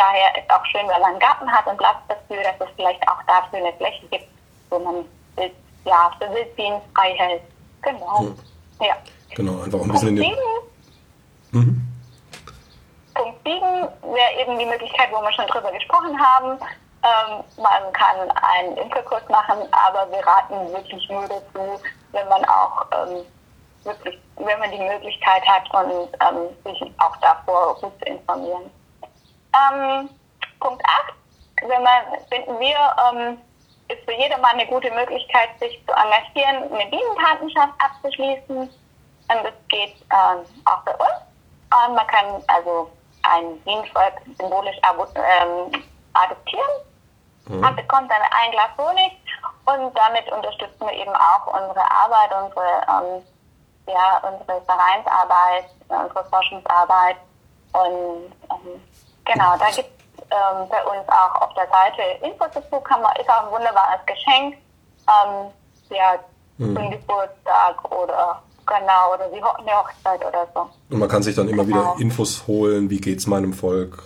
Daher 0.00 0.42
ist 0.42 0.50
auch 0.50 0.64
schön, 0.66 0.88
wenn 0.88 1.00
man 1.00 1.10
einen 1.10 1.18
Garten 1.18 1.50
hat 1.50 1.66
und 1.66 1.76
Platz 1.76 1.98
dafür, 2.08 2.42
dass 2.42 2.68
es 2.68 2.74
vielleicht 2.76 3.06
auch 3.08 3.22
dafür 3.26 3.58
eine 3.58 3.72
Fläche 3.74 4.06
gibt, 4.08 4.26
wo 4.70 4.78
man 4.78 5.04
Wild, 5.36 5.52
ja, 5.84 6.10
für 6.18 6.32
Wildbienen 6.32 6.80
frei 6.94 7.14
hält. 7.16 7.42
Genau. 7.82 8.20
Hm. 8.20 8.36
Ja. 8.80 8.96
Genau, 9.34 9.62
einfach 9.62 9.80
ein 9.80 9.92
bisschen 9.92 10.08
in 10.08 10.16
den... 10.16 10.36
Mhm. 11.52 11.86
Punkt 13.14 13.38
7 13.44 13.60
wäre 13.60 14.40
eben 14.40 14.58
die 14.58 14.64
Möglichkeit, 14.64 15.08
wo 15.12 15.20
wir 15.20 15.32
schon 15.32 15.46
drüber 15.48 15.70
gesprochen 15.72 16.18
haben. 16.18 16.58
Ähm, 17.02 17.44
man 17.56 17.92
kann 17.92 18.30
einen 18.30 18.76
Imkerkurs 18.76 19.28
machen, 19.28 19.58
aber 19.72 20.10
wir 20.10 20.26
raten 20.26 20.72
wirklich 20.72 21.08
nur 21.08 21.22
dazu, 21.22 21.80
wenn 22.12 22.28
man 22.28 22.44
auch 22.44 22.86
ähm, 22.92 23.24
wirklich, 23.84 24.18
wenn 24.36 24.58
man 24.58 24.70
die 24.70 24.78
Möglichkeit 24.78 25.42
hat 25.46 25.68
und 25.74 26.08
ähm, 26.20 26.48
sich 26.64 26.92
auch 26.98 27.16
davor 27.18 27.74
gut 27.80 27.92
zu 27.98 28.04
informieren. 28.06 28.70
Ähm, 29.54 30.08
Punkt 30.60 30.82
8, 30.84 31.14
wenn 31.68 31.82
man, 31.82 32.02
finden 32.28 32.58
wir, 32.60 32.76
ähm, 33.12 33.38
ist 33.88 34.04
für 34.04 34.14
jedermann 34.14 34.52
eine 34.52 34.66
gute 34.66 34.90
Möglichkeit, 34.92 35.50
sich 35.58 35.80
zu 35.86 35.92
engagieren, 35.92 36.72
eine 36.72 36.90
Bienenpatenschaft 36.90 37.72
abzuschließen. 37.78 38.58
Und 38.58 39.44
das 39.44 39.54
geht 39.68 39.94
ähm, 40.10 40.44
auch 40.64 40.82
bei 40.84 40.92
uns. 40.92 41.20
Und 41.70 41.94
man 41.94 42.06
kann 42.06 42.42
also 42.48 42.90
ein 43.22 43.58
Bienenvolk 43.60 44.14
symbolisch 44.38 44.76
ähm, 44.82 45.82
adoptieren. 46.14 46.70
Mhm. 47.46 47.60
Man 47.60 47.76
bekommt 47.76 48.10
dann 48.10 48.22
ein 48.22 48.50
Glas 48.52 48.70
Honig 48.78 49.12
und 49.66 49.96
damit 49.96 50.30
unterstützen 50.32 50.80
wir 50.80 50.92
eben 50.92 51.14
auch 51.14 51.46
unsere 51.46 51.90
Arbeit, 51.90 52.30
unsere, 52.42 52.82
ähm, 52.88 53.22
ja, 53.86 54.22
unsere 54.22 54.60
Vereinsarbeit, 54.62 55.66
unsere 55.88 56.24
Forschungsarbeit 56.24 57.16
und 57.72 58.32
ähm, 58.50 58.82
Genau, 59.32 59.56
da 59.58 59.66
gibt 59.66 59.88
es 59.88 60.22
ähm, 60.30 60.68
bei 60.68 60.82
uns 60.84 61.08
auch 61.08 61.42
auf 61.42 61.54
der 61.54 61.68
Seite 61.68 62.02
Infos 62.24 62.48
dazu, 62.52 62.80
kann 62.80 63.00
man, 63.00 63.14
ist 63.16 63.28
auch 63.28 63.44
ein 63.44 63.52
wunderbares 63.52 64.00
Geschenk. 64.06 64.56
Ähm, 65.06 65.50
ja, 65.90 66.18
mhm. 66.58 66.76
zum 66.76 66.90
Geburtstag 66.90 67.92
oder 67.92 68.42
genau, 68.66 69.14
oder 69.14 69.30
wie 69.32 69.42
eine 69.42 69.78
Hochzeit 69.78 70.24
oder 70.24 70.46
so. 70.54 70.68
Und 70.90 70.98
man 70.98 71.08
kann 71.08 71.22
sich 71.22 71.36
dann 71.36 71.48
immer 71.48 71.64
genau. 71.64 71.94
wieder 71.94 72.00
Infos 72.00 72.44
holen, 72.46 72.90
wie 72.90 73.00
geht 73.00 73.18
es 73.18 73.26
meinem 73.26 73.52
Volk. 73.52 74.02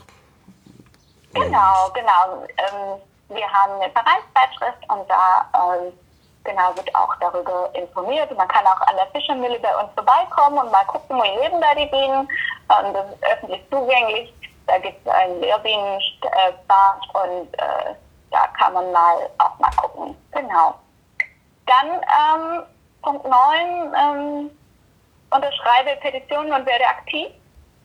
Genau, 1.32 1.90
genau. 1.94 2.44
Ähm, 2.58 3.00
wir 3.28 3.48
haben 3.50 3.80
eine 3.80 3.90
Vereinszeitschrift 3.92 4.90
und 4.90 5.08
da 5.08 5.48
ähm, 5.54 5.92
genau 6.44 6.76
wird 6.76 6.94
auch 6.94 7.14
darüber 7.20 7.70
informiert. 7.74 8.34
Man 8.36 8.48
kann 8.48 8.66
auch 8.66 8.80
an 8.82 8.96
der 8.96 9.06
Fischermühle 9.06 9.58
bei 9.58 9.74
uns 9.76 9.90
vorbeikommen 9.94 10.58
und 10.58 10.70
mal 10.70 10.84
gucken, 10.84 11.16
wie 11.16 11.42
leben 11.42 11.60
da 11.60 11.74
die 11.74 11.86
Bienen. 11.86 12.28
Ähm, 12.68 12.92
das 12.92 13.06
ist 13.10 13.24
öffentlich 13.24 13.62
zugänglich. 13.70 14.32
Da 14.66 14.78
gibt 14.78 15.06
es 15.06 15.12
einen 15.12 15.40
Lehrbienenbad 15.40 17.00
und 17.12 17.54
äh, 17.54 17.94
da 18.30 18.46
kann 18.58 18.72
man 18.72 18.90
mal 18.92 19.30
auch 19.38 19.58
mal 19.58 19.70
gucken. 19.76 20.16
Genau. 20.32 20.74
Dann 21.66 21.88
ähm, 21.92 22.62
Punkt 23.02 23.26
9, 23.26 23.94
ähm, 23.94 24.50
unterschreibe 25.30 25.96
Petitionen 26.00 26.52
und 26.52 26.66
werde 26.66 26.86
aktiv. 26.86 27.28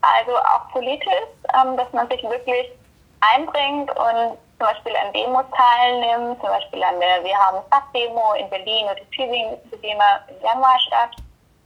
Also 0.01 0.38
auch 0.38 0.71
politisch, 0.71 1.30
ähm, 1.53 1.75
dass 1.75 1.91
man 1.91 2.09
sich 2.09 2.23
wirklich 2.23 2.71
einbringt 3.19 3.89
und 3.91 4.38
zum 4.57 4.67
Beispiel 4.67 4.95
an 4.95 5.13
Demos 5.13 5.45
teilnimmt, 5.55 6.39
zum 6.39 6.49
Beispiel 6.49 6.84
an 6.84 6.99
der 6.99 7.23
Wir 7.23 7.38
haben 7.38 7.59
Stadtdemo 7.67 8.34
in 8.34 8.49
Berlin 8.49 8.86
oder 8.86 9.09
Tübingen 9.11 9.57
ist 9.71 9.84
immer 9.84 10.21
im 10.30 10.41
Januar 10.41 10.80
statt. 10.88 11.15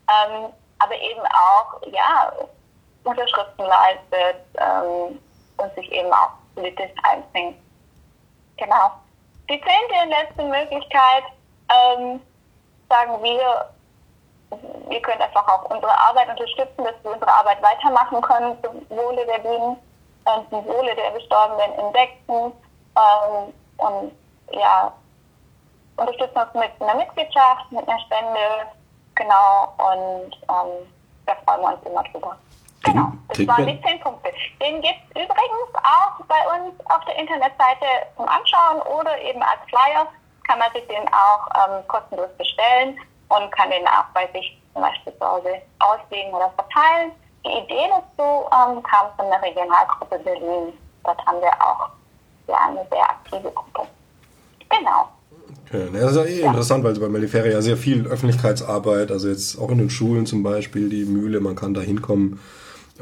Ähm, 0.09 0.51
aber 0.79 0.95
eben 0.95 1.21
auch, 1.21 1.81
ja, 1.91 2.31
Unterschriften 3.03 3.65
leistet 3.65 4.41
ähm, 4.57 5.19
und 5.57 5.75
sich 5.75 5.91
eben 5.91 6.11
auch 6.11 6.31
politisch 6.55 6.91
einbringt. 7.03 7.57
Genau. 8.57 8.91
Die 9.49 9.59
zehnte 9.59 10.03
und 10.03 10.09
letzte 10.09 10.43
Möglichkeit, 10.43 11.23
ähm, 11.69 12.21
sagen 12.89 13.21
wir, 13.21 13.69
wir 14.87 15.01
können 15.01 15.21
einfach 15.21 15.47
auch 15.47 15.69
unsere 15.69 15.97
Arbeit 15.99 16.29
unterstützen, 16.29 16.83
dass 16.83 16.95
wir 17.03 17.11
unsere 17.11 17.31
Arbeit 17.31 17.61
weitermachen 17.61 18.21
können 18.21 18.57
zum 18.63 18.85
Wohle 18.89 19.25
der 19.25 19.39
Bienen 19.39 19.77
und 20.25 20.49
zum 20.49 20.65
Wohle 20.65 20.95
der 20.95 21.11
bestorbenen 21.11 21.73
Insekten. 21.79 22.53
Ähm, 22.95 23.53
und 23.77 24.11
ja, 24.51 24.93
unterstützen 25.97 26.37
uns 26.37 26.53
mit 26.53 26.71
einer 26.79 26.95
Mitgliedschaft, 26.95 27.71
mit 27.71 27.87
einer 27.87 27.99
Spende, 28.01 28.39
genau, 29.15 29.73
und 29.77 30.35
ähm, 30.49 30.87
da 31.25 31.35
freuen 31.45 31.61
wir 31.61 31.73
uns 31.73 31.85
immer 31.85 32.03
drüber. 32.03 32.37
Genau, 32.83 33.13
das 33.29 33.47
waren 33.47 33.65
die 33.65 33.81
zehn 33.81 33.99
Punkte. 34.01 34.29
Den 34.61 34.81
gibt 34.81 34.99
es 35.09 35.23
übrigens 35.23 35.71
auch 35.75 36.25
bei 36.27 36.41
uns 36.51 36.75
auf 36.85 37.03
der 37.05 37.17
Internetseite 37.17 37.85
zum 38.17 38.27
Anschauen 38.27 38.81
oder 38.81 39.17
eben 39.21 39.41
als 39.41 39.61
Flyer 39.69 40.07
kann 40.47 40.59
man 40.59 40.71
sich 40.73 40.85
den 40.87 41.07
auch 41.07 41.47
ähm, 41.55 41.87
kostenlos 41.87 42.29
bestellen 42.37 42.97
und 43.29 43.51
kann 43.51 43.69
den 43.69 43.87
auch 43.87 44.05
bei 44.13 44.27
sich 44.33 44.59
zum 44.73 44.81
Beispiel 44.81 45.13
zu 45.17 45.25
Hause 45.25 45.61
auslegen 45.79 46.33
oder 46.33 46.51
verteilen. 46.51 47.11
Die 47.45 47.51
Idee 47.51 47.89
dazu 47.89 48.45
ähm, 48.51 48.83
kam 48.83 49.07
von 49.17 49.29
der 49.29 49.41
Regionalgruppe 49.41 50.19
Berlin. 50.19 50.73
Dort 51.03 51.25
haben 51.25 51.41
wir 51.41 51.51
auch 51.61 51.89
ja, 52.47 52.67
eine 52.67 52.85
sehr 52.91 53.09
aktive 53.09 53.51
Gruppe. 53.51 53.87
Genau. 54.69 55.09
Okay. 55.65 55.89
das 55.93 56.11
ist 56.11 56.17
ja 56.17 56.23
eh 56.23 56.41
ja. 56.41 56.47
interessant, 56.47 56.83
weil 56.83 56.99
bei 56.99 57.09
Melifera 57.09 57.47
ja 57.47 57.61
sehr 57.61 57.77
viel 57.77 58.05
Öffentlichkeitsarbeit, 58.07 59.11
also 59.11 59.27
jetzt 59.27 59.57
auch 59.59 59.69
in 59.69 59.79
den 59.79 59.89
Schulen 59.89 60.25
zum 60.25 60.43
Beispiel, 60.43 60.89
die 60.89 61.05
Mühle, 61.05 61.39
man 61.39 61.55
kann 61.55 61.73
da 61.73 61.81
hinkommen. 61.81 62.39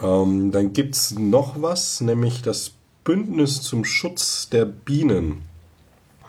Ähm, 0.02 0.52
dann 0.52 0.74
gibt 0.74 0.96
es 0.96 1.12
noch 1.12 1.62
was, 1.62 2.02
nämlich 2.02 2.42
das 2.42 2.72
Bündnis 3.04 3.62
zum 3.62 3.84
Schutz 3.84 4.50
der 4.50 4.66
Bienen. 4.66 5.48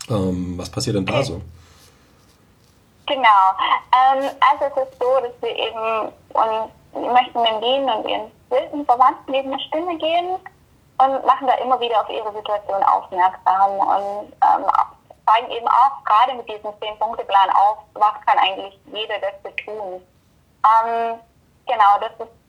Ähm, 0.09 0.59
was 0.59 0.71
passiert 0.71 0.97
denn 0.97 1.07
da 1.07 1.23
so? 1.23 1.41
Genau. 3.07 3.43
Ähm, 3.93 4.31
also 4.41 4.65
es 4.65 4.89
ist 4.89 4.99
so, 4.99 5.21
dass 5.21 5.33
wir 5.43 5.55
eben 5.57 6.13
und 6.33 7.03
wir 7.03 7.13
möchten 7.13 7.45
den 7.45 7.61
Bienen 7.61 7.89
und 7.91 8.09
ihren 8.09 8.31
wilden 8.51 8.85
Verwandten 8.85 9.35
eben 9.35 9.53
eine 9.53 9.61
Stimme 9.61 9.97
geben 9.97 10.37
und 10.99 11.27
machen 11.27 11.47
da 11.47 11.55
immer 11.55 11.79
wieder 11.81 12.01
auf 12.01 12.09
ihre 12.09 12.33
Situation 12.33 12.83
aufmerksam 12.83 13.71
und 13.79 14.33
ähm, 14.33 14.65
zeigen 15.27 15.51
eben 15.51 15.69
auch 15.69 16.05
gerade 16.05 16.35
mit 16.35 16.49
diesem 16.49 16.71
Zehn-Punkte-Plan 16.81 17.51
auf, 17.51 17.79
was 17.95 18.15
kann 18.27 18.39
eigentlich 18.39 18.79
jeder 18.87 19.15
dafür 19.21 19.57
tun. 19.57 20.03
Ähm, 20.65 21.19
genau, 21.67 21.99
das 22.01 22.13
ist 22.27 22.42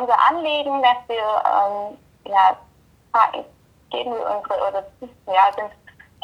unser 0.00 0.16
Anliegen, 0.28 0.82
dass 0.82 0.96
wir 1.08 1.16
ähm, 1.16 1.98
ja, 2.24 2.56
geben 3.90 4.12
wir 4.12 4.36
unsere 4.36 4.68
oder 4.68 4.84
ja, 5.26 5.50
sind 5.54 5.70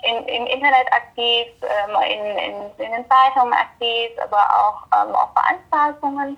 in, 0.03 0.25
im 0.27 0.47
Internet 0.47 0.93
aktiv, 0.93 1.47
ähm, 1.63 1.97
in, 2.03 2.25
in, 2.39 2.55
in, 2.79 2.93
den 2.93 3.05
Zeitungen 3.09 3.55
aktiv, 3.55 4.11
aber 4.23 4.43
auch 4.43 4.87
ähm, 4.93 5.15
auf 5.15 5.31
Veranstaltungen. 5.33 6.37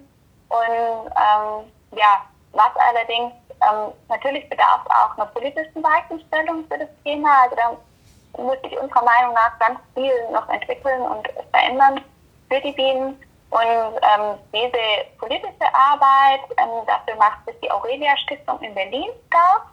Und 0.49 1.07
ähm, 1.07 1.73
ja, 1.99 2.25
was 2.53 2.71
allerdings 2.77 3.33
ähm, 3.63 3.93
natürlich 4.09 4.49
bedarf 4.49 4.83
auch 4.87 5.17
einer 5.17 5.27
politischen 5.27 5.83
Weichenstellung 5.83 6.65
für 6.69 6.79
das 6.79 6.89
Thema. 7.05 7.43
Also 7.43 7.57
da 7.57 8.43
muss 8.43 8.61
sich 8.63 8.79
unserer 8.79 9.05
Meinung 9.05 9.35
nach 9.35 9.59
ganz 9.59 9.81
viel 9.95 10.31
noch 10.31 10.49
entwickeln 10.49 11.03
und 11.03 11.29
verändern 11.51 12.01
für 12.49 12.61
die 12.61 12.73
Bienen. 12.73 13.19
Und 13.51 13.63
ähm, 13.63 14.39
diese 14.53 15.07
politische 15.19 15.73
Arbeit, 15.73 16.41
ähm, 16.59 16.85
dafür 16.87 17.17
macht 17.17 17.45
sich 17.47 17.55
die 17.63 17.71
Aurelia 17.71 18.17
Stiftung 18.19 18.61
in 18.61 18.75
Berlin 18.75 19.11
stark. 19.29 19.67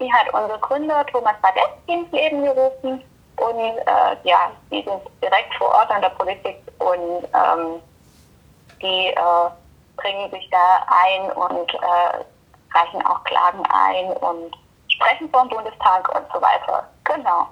Die 0.00 0.12
hat 0.12 0.32
unser 0.32 0.58
Gründer 0.58 1.06
Thomas 1.06 1.34
Badesky 1.40 1.92
ins 2.00 2.12
Leben 2.12 2.44
gerufen. 2.44 3.02
Und 3.36 3.58
äh, 3.58 4.16
ja, 4.24 4.50
die 4.70 4.82
sind 4.82 5.00
direkt 5.22 5.54
vor 5.56 5.68
Ort 5.68 5.90
an 5.90 6.02
der 6.02 6.10
Politik 6.10 6.56
und 6.78 7.24
ähm, 7.34 7.80
die 8.80 9.08
äh, 9.08 9.50
bringen 9.96 10.30
sich 10.30 10.48
da 10.50 10.86
ein 10.86 11.32
und 11.32 11.74
äh, 11.74 12.24
reichen 12.74 13.04
auch 13.06 13.22
Klagen 13.24 13.62
ein 13.72 14.12
und 14.18 14.56
sprechen 14.88 15.28
vor 15.30 15.42
dem 15.42 15.50
Bundestag 15.50 16.08
und 16.14 16.24
so 16.32 16.40
weiter. 16.40 16.88
Genau. 17.04 17.48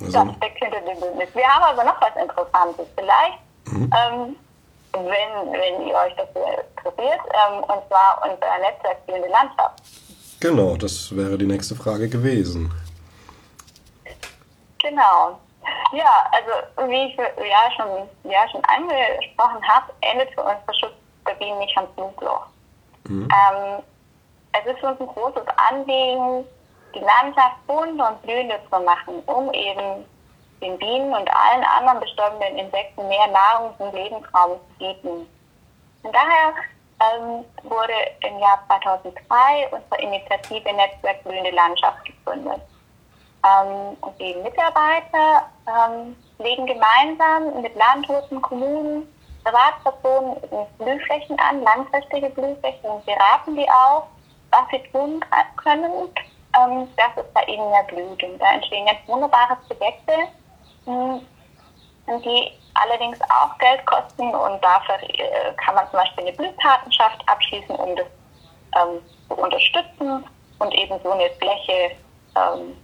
Also. 0.00 0.24
Das 0.24 0.36
steckt 0.36 0.58
hinter 0.58 0.80
dem 0.80 1.00
Bündnis. 1.00 1.34
Wir 1.34 1.46
haben 1.46 1.62
aber 1.62 1.84
noch 1.84 2.00
was 2.00 2.16
Interessantes. 2.16 2.86
Vielleicht, 2.96 3.38
mhm. 3.66 3.92
ähm, 3.96 4.36
wenn, 4.92 5.52
wenn 5.52 5.86
ihr 5.86 5.94
euch 5.94 6.14
dafür 6.16 6.46
interessiert, 6.76 7.20
ähm, 7.30 7.62
und 7.62 7.88
zwar 7.88 8.22
unser 8.22 8.58
Netzwerk 8.58 8.98
Spielende 9.02 9.28
Landschaft. 9.28 9.82
Genau, 10.40 10.76
das 10.76 11.14
wäre 11.14 11.36
die 11.36 11.46
nächste 11.46 11.74
Frage 11.74 12.08
gewesen. 12.08 12.72
Genau. 14.82 15.38
Ja, 15.92 16.30
also 16.32 16.88
wie 16.90 17.06
ich 17.06 17.16
ja 17.16 17.70
schon, 17.76 18.08
ja, 18.30 18.48
schon 18.50 18.62
angesprochen 18.64 19.62
habe, 19.68 19.92
endet 20.00 20.32
für 20.34 20.42
uns 20.42 20.56
der 20.66 20.74
Schutz 20.74 20.94
der 21.26 21.34
Bienen 21.34 21.58
nicht 21.58 21.76
am 21.76 21.86
Flugloch. 21.94 22.46
Mhm. 23.08 23.28
Ähm, 23.30 23.82
es 24.52 24.74
ist 24.74 24.82
uns 24.82 25.00
ein 25.00 25.06
großes 25.06 25.44
Anliegen, 25.68 26.44
die 26.94 27.00
Landschaft 27.00 27.66
bunt 27.66 28.00
und 28.00 28.22
blühend 28.22 28.52
zu 28.70 28.80
machen, 28.80 29.22
um 29.26 29.52
eben 29.52 30.04
den 30.60 30.78
Bienen 30.78 31.12
und 31.12 31.28
allen 31.30 31.64
anderen 31.64 32.00
bestäubenden 32.00 32.58
Insekten 32.58 33.08
mehr 33.08 33.26
Nahrungs- 33.28 33.78
und 33.78 33.94
Lebensraum 33.94 34.58
zu 34.58 34.78
bieten. 34.78 35.26
Und 36.02 36.14
daher 36.14 36.54
ähm, 37.00 37.44
wurde 37.62 37.94
im 38.20 38.38
Jahr 38.38 38.62
2003 38.66 39.68
unsere 39.70 40.02
Initiative 40.02 40.72
Netzwerk 40.72 41.24
Blühende 41.24 41.50
Landschaft 41.50 42.04
gegründet. 42.04 42.60
Ähm, 43.44 43.96
und 44.00 44.20
die 44.20 44.34
Mitarbeiter 44.34 45.48
ähm, 45.66 46.16
legen 46.38 46.66
gemeinsam 46.66 47.62
mit 47.62 47.74
Landwirten, 47.74 48.42
Kommunen, 48.42 49.08
Privatpersonen 49.44 50.36
Blühflächen 50.78 51.38
an, 51.38 51.62
langfristige 51.62 52.28
Blühflächen 52.30 52.90
und 52.90 53.06
beraten 53.06 53.56
die 53.56 53.68
auch, 53.70 54.06
was 54.50 54.68
sie 54.70 54.82
tun 54.90 55.24
können, 55.56 55.90
ähm, 56.60 56.88
dass 56.96 57.24
es 57.24 57.32
bei 57.32 57.44
ihnen 57.44 57.70
mehr 57.70 57.84
blüht. 57.84 58.22
Und 58.22 58.38
da 58.38 58.52
entstehen 58.52 58.86
ganz 58.86 58.98
wunderbare 59.06 59.56
Projekte, 59.66 60.12
mh, 60.86 61.20
hm, 62.06 62.22
die 62.22 62.52
allerdings 62.74 63.18
auch 63.22 63.56
Geld 63.58 63.84
kosten 63.86 64.34
und 64.34 64.62
dafür 64.62 64.96
äh, 65.02 65.52
kann 65.56 65.74
man 65.74 65.88
zum 65.90 66.00
Beispiel 66.00 66.24
eine 66.24 66.36
Blühpatenschaft 66.36 67.22
abschließen, 67.26 67.76
um 67.76 67.96
das 67.96 68.06
ähm, 68.76 69.00
zu 69.28 69.34
unterstützen 69.34 70.24
und 70.58 70.74
eben 70.74 70.98
so 71.02 71.10
eine 71.10 71.30
Fläche 71.30 71.96
ähm, 72.36 72.76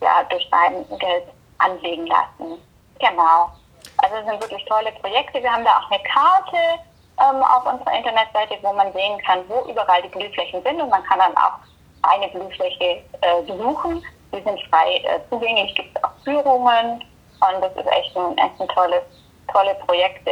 ja, 0.00 0.22
durch 0.28 0.46
sein 0.50 0.84
Geld 0.98 1.24
anlegen 1.58 2.06
lassen. 2.06 2.58
Genau. 2.98 3.50
Also 3.98 4.16
es 4.16 4.26
sind 4.26 4.40
wirklich 4.40 4.64
tolle 4.66 4.92
Projekte. 4.92 5.42
Wir 5.42 5.52
haben 5.52 5.64
da 5.64 5.78
auch 5.78 5.90
eine 5.90 6.02
Karte 6.02 6.82
ähm, 7.20 7.42
auf 7.42 7.66
unserer 7.66 7.96
Internetseite, 7.96 8.58
wo 8.62 8.72
man 8.72 8.92
sehen 8.92 9.20
kann, 9.22 9.40
wo 9.48 9.70
überall 9.70 10.02
die 10.02 10.08
Blühflächen 10.08 10.62
sind 10.62 10.80
und 10.80 10.88
man 10.88 11.02
kann 11.04 11.18
dann 11.18 11.36
auch 11.36 11.58
eine 12.02 12.28
Blühfläche 12.28 13.02
äh, 13.20 13.42
besuchen. 13.46 14.04
Die 14.34 14.42
sind 14.42 14.60
frei 14.70 14.96
äh, 15.04 15.20
zugänglich, 15.30 15.74
gibt 15.74 15.96
es 15.96 16.04
auch 16.04 16.12
Führungen 16.24 17.04
und 17.48 17.60
das 17.60 17.72
ist 17.72 17.90
echt 17.90 18.16
ein, 18.16 18.36
echt 18.38 18.60
ein 18.60 18.68
tolles, 18.68 19.02
tolle 19.52 19.74
Projekte, 19.86 20.30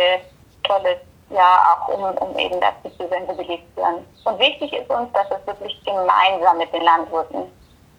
tolles, 0.65 0.99
ja, 1.31 1.77
auch 1.77 1.89
um, 1.89 2.03
um 2.19 2.39
eben 2.39 2.61
dazu 2.61 2.95
zu 2.97 3.09
sensibilisieren. 3.09 4.05
Und 4.25 4.39
wichtig 4.39 4.73
ist 4.73 4.91
uns, 4.91 5.13
dass 5.13 5.27
es 5.31 5.47
wirklich 5.47 5.81
gemeinsam 5.85 6.59
mit 6.59 6.73
den 6.73 6.83
Landwirten 6.83 7.43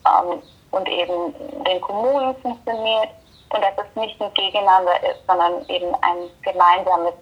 ähm, 0.06 0.42
und 0.72 0.88
eben 0.88 1.34
den 1.66 1.82
Kommunen 1.82 2.36
funktioniert 2.42 3.10
und 3.50 3.62
dass 3.62 3.74
es 3.78 4.02
nicht 4.02 4.22
ein 4.22 4.34
Gegeneinander 4.34 4.96
ist, 5.04 5.26
sondern 5.28 5.68
eben 5.68 5.94
ein 6.02 6.30
gemeinsames, 6.42 7.14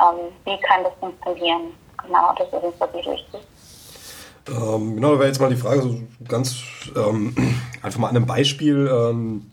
ähm, 0.00 0.32
wie 0.44 0.58
kann 0.60 0.84
das 0.84 0.92
funktionieren. 1.00 1.74
Genau, 2.02 2.32
das 2.38 2.48
ist 2.48 2.62
uns 2.62 2.80
wirklich 2.80 3.06
wichtig. 3.06 3.40
Ähm, 4.48 4.94
genau, 4.94 5.12
da 5.12 5.18
wäre 5.18 5.28
jetzt 5.28 5.40
mal 5.40 5.50
die 5.50 5.56
Frage, 5.56 5.82
so 5.82 5.96
ganz 6.28 6.56
ähm, 6.94 7.34
einfach 7.82 7.98
mal 7.98 8.08
an 8.08 8.16
einem 8.16 8.26
Beispiel. 8.26 8.88
Ähm, 8.88 9.50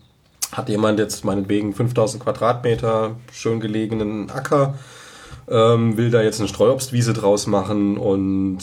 hat 0.54 0.68
jemand 0.68 0.98
jetzt 0.98 1.24
meinetwegen 1.24 1.74
5000 1.74 2.22
Quadratmeter 2.22 3.16
schön 3.32 3.60
gelegenen 3.60 4.30
Acker, 4.30 4.74
ähm, 5.48 5.96
will 5.96 6.10
da 6.10 6.22
jetzt 6.22 6.40
eine 6.40 6.48
Streuobstwiese 6.48 7.12
draus 7.12 7.46
machen 7.46 7.98
und 7.98 8.58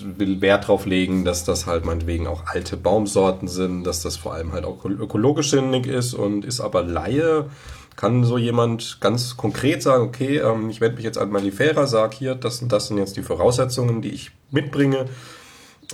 will 0.00 0.40
Wert 0.40 0.68
drauf 0.68 0.84
legen, 0.84 1.24
dass 1.24 1.44
das 1.44 1.66
halt 1.66 1.84
meinetwegen 1.84 2.26
auch 2.26 2.46
alte 2.46 2.76
Baumsorten 2.76 3.48
sind, 3.48 3.84
dass 3.84 4.02
das 4.02 4.16
vor 4.16 4.34
allem 4.34 4.52
halt 4.52 4.64
auch 4.64 4.84
ökologisch 4.84 5.50
sinnig 5.50 5.86
ist 5.86 6.14
und 6.14 6.44
ist 6.44 6.60
aber 6.60 6.82
Laie. 6.82 7.46
Kann 7.94 8.24
so 8.24 8.36
jemand 8.36 8.98
ganz 9.00 9.38
konkret 9.38 9.82
sagen, 9.82 10.04
okay, 10.04 10.38
ähm, 10.38 10.68
ich 10.68 10.82
wende 10.82 10.96
mich 10.96 11.04
jetzt 11.04 11.16
an 11.16 11.30
Malifera, 11.30 11.86
sag 11.86 12.12
hier, 12.12 12.34
das 12.34 12.62
das 12.68 12.88
sind 12.88 12.98
jetzt 12.98 13.16
die 13.16 13.22
Voraussetzungen, 13.22 14.02
die 14.02 14.10
ich 14.10 14.32
mitbringe. 14.50 15.06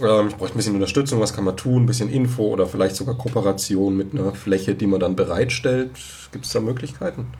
Ähm, 0.00 0.28
ich 0.28 0.36
brauche 0.36 0.50
ein 0.50 0.56
bisschen 0.56 0.74
Unterstützung, 0.74 1.20
was 1.20 1.34
kann 1.34 1.44
man 1.44 1.56
tun, 1.56 1.82
ein 1.82 1.86
bisschen 1.86 2.10
Info 2.10 2.44
oder 2.44 2.66
vielleicht 2.66 2.96
sogar 2.96 3.16
Kooperation 3.16 3.96
mit 3.96 4.14
einer 4.14 4.34
Fläche, 4.34 4.74
die 4.74 4.86
man 4.86 5.00
dann 5.00 5.16
bereitstellt. 5.16 5.92
Gibt 6.32 6.46
es 6.46 6.52
da 6.52 6.60
Möglichkeiten? 6.60 7.32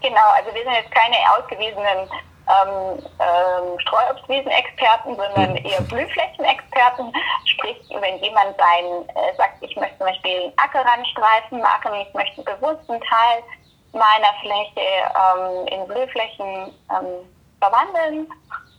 Genau, 0.00 0.28
also 0.36 0.54
wir 0.54 0.62
sind 0.62 0.72
jetzt 0.74 0.90
keine 0.90 1.16
ausgewiesenen 1.36 2.08
ähm, 2.44 2.98
ähm, 3.20 3.78
Streuobstwiesenexperten, 3.80 5.16
sondern 5.16 5.56
eher 5.56 5.80
Blühflächenexperten. 5.82 7.12
Sprich, 7.46 7.76
wenn 8.00 8.18
jemand 8.22 8.56
sein, 8.58 9.08
äh, 9.14 9.34
sagt, 9.36 9.62
ich 9.62 9.74
möchte 9.76 9.96
zum 9.98 10.08
Beispiel 10.08 10.42
einen 10.42 10.52
Ackerrandstreifen 10.56 11.60
machen, 11.60 11.92
ich 12.06 12.12
möchte 12.12 12.36
einen 12.44 12.60
bewussten 12.60 13.00
Teil 13.00 13.42
meiner 13.92 14.34
Fläche 14.42 14.86
ähm, 15.14 15.66
in 15.68 15.86
Blühflächen 15.86 16.74
ähm, 16.90 17.24
verwandeln, 17.60 18.26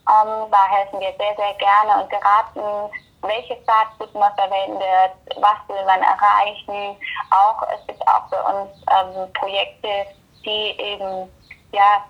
ähm, 0.08 0.52
da 0.52 0.68
helfen 0.70 1.00
wir 1.00 1.14
sehr, 1.18 1.36
sehr 1.36 1.54
gerne 1.56 2.02
und 2.02 2.10
beraten, 2.10 2.92
welches 3.22 3.58
Saatgut 3.66 4.14
man 4.14 4.34
verwendet, 4.36 5.14
was 5.38 5.58
will 5.68 5.84
man 5.86 6.02
erreichen. 6.02 6.98
Auch 7.32 7.62
es 7.74 7.88
gibt 7.88 8.08
auch 8.08 8.30
für 8.30 8.44
uns 8.44 8.72
ähm, 8.92 9.34
Projekte, 9.34 10.06
die 10.46 10.80
eben 10.80 11.32
ja 11.72 12.04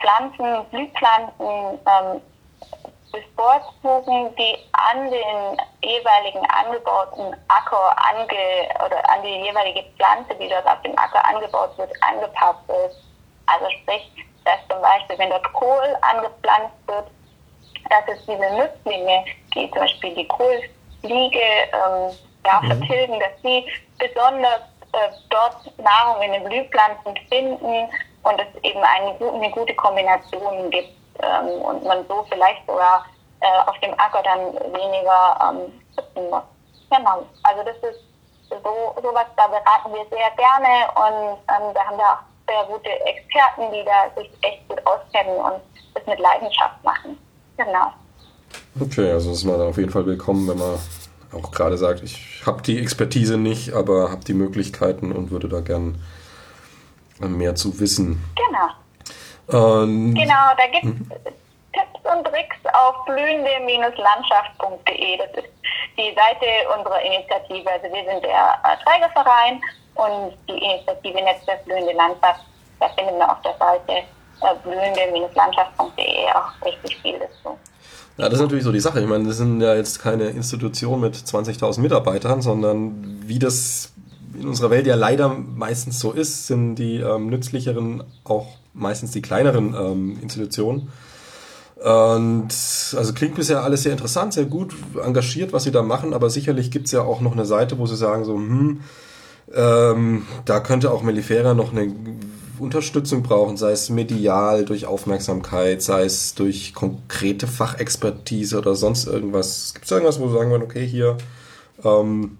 Pflanzen, 0.00 0.64
Blühpflanzen 0.70 1.78
ähm, 1.86 2.20
bevorzugen, 3.12 4.34
die 4.36 4.58
an 4.72 5.10
den 5.10 5.60
jeweiligen 5.82 6.44
angebauten 6.50 7.36
Acker 7.48 7.94
ange 8.10 8.26
oder 8.84 9.08
an 9.10 9.22
die 9.22 9.46
jeweilige 9.46 9.84
Pflanze, 9.96 10.34
die 10.34 10.48
dort 10.48 10.66
auf 10.66 10.80
dem 10.82 10.98
Acker 10.98 11.24
angebaut 11.24 11.76
wird, 11.78 11.92
angepasst 12.02 12.68
ist. 12.68 12.96
Also 13.46 13.70
sprich, 13.70 14.10
dass 14.44 14.58
zum 14.68 14.80
Beispiel, 14.82 15.18
wenn 15.18 15.30
dort 15.30 15.52
Kohl 15.52 15.96
angepflanzt 16.00 16.74
wird, 16.86 17.06
dass 17.90 18.16
es 18.16 18.24
diese 18.26 18.50
Nützlinge, 18.56 19.24
die 19.54 19.70
zum 19.70 19.80
Beispiel 19.80 20.14
die 20.14 20.28
Kohlfliege 20.28 21.38
ähm, 21.72 22.16
ja, 22.46 22.60
mhm. 22.60 22.66
vertilgen, 22.66 23.20
dass 23.20 23.42
sie 23.42 23.66
besonders 23.98 24.60
äh, 24.92 25.10
dort 25.30 25.78
Nahrung 25.78 26.22
in 26.22 26.32
den 26.32 26.44
Blühpflanzen 26.44 27.16
finden 27.28 27.88
und 28.22 28.40
es 28.40 28.62
eben 28.62 28.80
eine, 28.80 29.16
eine 29.32 29.50
gute 29.50 29.74
Kombination 29.74 30.70
gibt 30.70 30.92
ähm, 31.22 31.48
und 31.62 31.84
man 31.84 32.06
so 32.08 32.24
vielleicht 32.30 32.66
sogar 32.66 33.04
äh, 33.40 33.68
auf 33.68 33.78
dem 33.80 33.92
Acker 33.98 34.22
dann 34.22 34.54
weniger 34.72 35.38
ähm, 35.42 36.30
muss. 36.30 36.42
Genau. 36.90 37.26
Also 37.42 37.62
das 37.64 37.76
ist 37.90 38.00
so 38.50 38.94
sowas, 39.02 39.26
da 39.36 39.46
beraten 39.48 39.92
wir 39.92 40.06
sehr 40.10 40.30
gerne 40.36 40.88
und 40.94 41.38
ähm, 41.48 41.74
da 41.74 41.84
haben 41.84 41.98
wir 41.98 42.04
auch 42.04 42.22
sehr 42.46 42.64
gute 42.64 42.90
Experten, 43.06 43.72
die 43.72 43.84
da 43.84 44.10
sich 44.16 44.30
echt 44.42 44.68
gut 44.68 44.84
auskennen 44.86 45.36
und 45.36 45.60
das 45.94 46.06
mit 46.06 46.18
Leidenschaft 46.18 46.82
machen. 46.84 47.18
Genau. 47.56 47.92
Okay, 48.80 49.10
also 49.10 49.32
ist 49.32 49.44
man 49.44 49.60
auf 49.60 49.76
jeden 49.76 49.90
Fall 49.90 50.06
willkommen, 50.06 50.48
wenn 50.48 50.58
man 50.58 50.78
auch 51.32 51.50
gerade 51.50 51.76
sagt, 51.78 52.02
ich 52.02 52.42
habe 52.46 52.62
die 52.62 52.78
Expertise 52.78 53.36
nicht, 53.38 53.72
aber 53.72 54.10
habe 54.10 54.24
die 54.24 54.34
Möglichkeiten 54.34 55.12
und 55.12 55.30
würde 55.30 55.48
da 55.48 55.60
gern 55.60 56.02
mehr 57.20 57.54
zu 57.54 57.78
wissen. 57.80 58.22
Genau. 58.34 58.68
Ähm, 59.52 60.14
genau, 60.14 60.54
da 60.56 60.66
gibt 60.66 60.84
es 60.84 60.90
mhm. 60.90 61.10
Tipps 61.72 62.00
und 62.04 62.24
Tricks 62.26 62.56
auf 62.72 63.04
blühende-landschaft.de. 63.06 65.18
Das 65.18 65.30
ist 65.44 65.52
die 65.96 66.12
Seite 66.14 66.46
unserer 66.76 67.00
Initiative. 67.02 67.70
Also 67.70 67.86
wir 67.92 68.04
sind 68.04 68.24
der 68.24 68.58
äh, 68.64 68.76
Trägerverein 68.84 69.60
und 69.94 70.36
die 70.48 70.58
Initiative 70.58 71.22
Netzwerk 71.22 71.64
Blühende 71.64 71.92
Landschaft. 71.92 72.44
Da 72.80 72.88
findet 72.90 73.18
man 73.18 73.30
auf 73.30 73.40
der 73.42 73.56
Seite 73.58 73.92
äh, 73.92 74.02
blühende-landschaft.de 74.62 76.32
auch 76.34 76.66
richtig 76.66 76.96
viel 77.02 77.18
dazu. 77.18 77.56
Ja, 78.16 78.26
das 78.28 78.34
ist 78.34 78.42
natürlich 78.42 78.64
so 78.64 78.72
die 78.72 78.80
Sache. 78.80 79.00
Ich 79.00 79.08
meine, 79.08 79.26
das 79.26 79.38
sind 79.38 79.60
ja 79.60 79.74
jetzt 79.74 80.00
keine 80.00 80.24
Institution 80.24 81.00
mit 81.00 81.16
20.000 81.16 81.80
Mitarbeitern, 81.80 82.42
sondern 82.42 83.22
wie 83.26 83.38
das 83.38 83.92
in 84.38 84.48
unserer 84.48 84.70
Welt 84.70 84.86
ja 84.86 84.94
leider 84.94 85.28
meistens 85.28 86.00
so 86.00 86.12
ist, 86.12 86.46
sind 86.46 86.76
die 86.76 86.96
ähm, 86.98 87.28
nützlicheren 87.28 88.04
auch 88.24 88.46
meistens 88.72 89.12
die 89.12 89.22
kleineren 89.22 89.74
ähm, 89.74 90.18
Institutionen. 90.20 90.90
Und 91.76 92.48
also 92.96 93.12
klingt 93.14 93.34
bisher 93.34 93.62
alles 93.62 93.82
sehr 93.82 93.92
interessant, 93.92 94.32
sehr 94.32 94.46
gut 94.46 94.74
engagiert, 95.02 95.52
was 95.52 95.64
sie 95.64 95.72
da 95.72 95.82
machen, 95.82 96.14
aber 96.14 96.30
sicherlich 96.30 96.70
gibt 96.70 96.86
es 96.86 96.92
ja 96.92 97.02
auch 97.02 97.20
noch 97.20 97.32
eine 97.32 97.44
Seite, 97.44 97.78
wo 97.78 97.86
sie 97.86 97.96
sagen, 97.96 98.24
so, 98.24 98.34
hm, 98.34 98.80
ähm, 99.52 100.26
da 100.44 100.60
könnte 100.60 100.90
auch 100.92 101.02
Melifera 101.02 101.52
noch 101.52 101.72
eine 101.72 101.92
Unterstützung 102.58 103.22
brauchen, 103.22 103.56
sei 103.56 103.72
es 103.72 103.90
medial, 103.90 104.64
durch 104.64 104.86
Aufmerksamkeit, 104.86 105.82
sei 105.82 106.04
es 106.04 106.34
durch 106.34 106.74
konkrete 106.74 107.46
Fachexpertise 107.46 108.58
oder 108.58 108.74
sonst 108.74 109.06
irgendwas. 109.06 109.74
Gibt 109.74 109.86
es 109.86 109.90
irgendwas, 109.90 110.20
wo 110.20 110.28
sie 110.28 110.34
sagen 110.34 110.50
würden, 110.50 110.62
okay, 110.62 110.86
hier 110.86 111.16
ähm, 111.84 112.38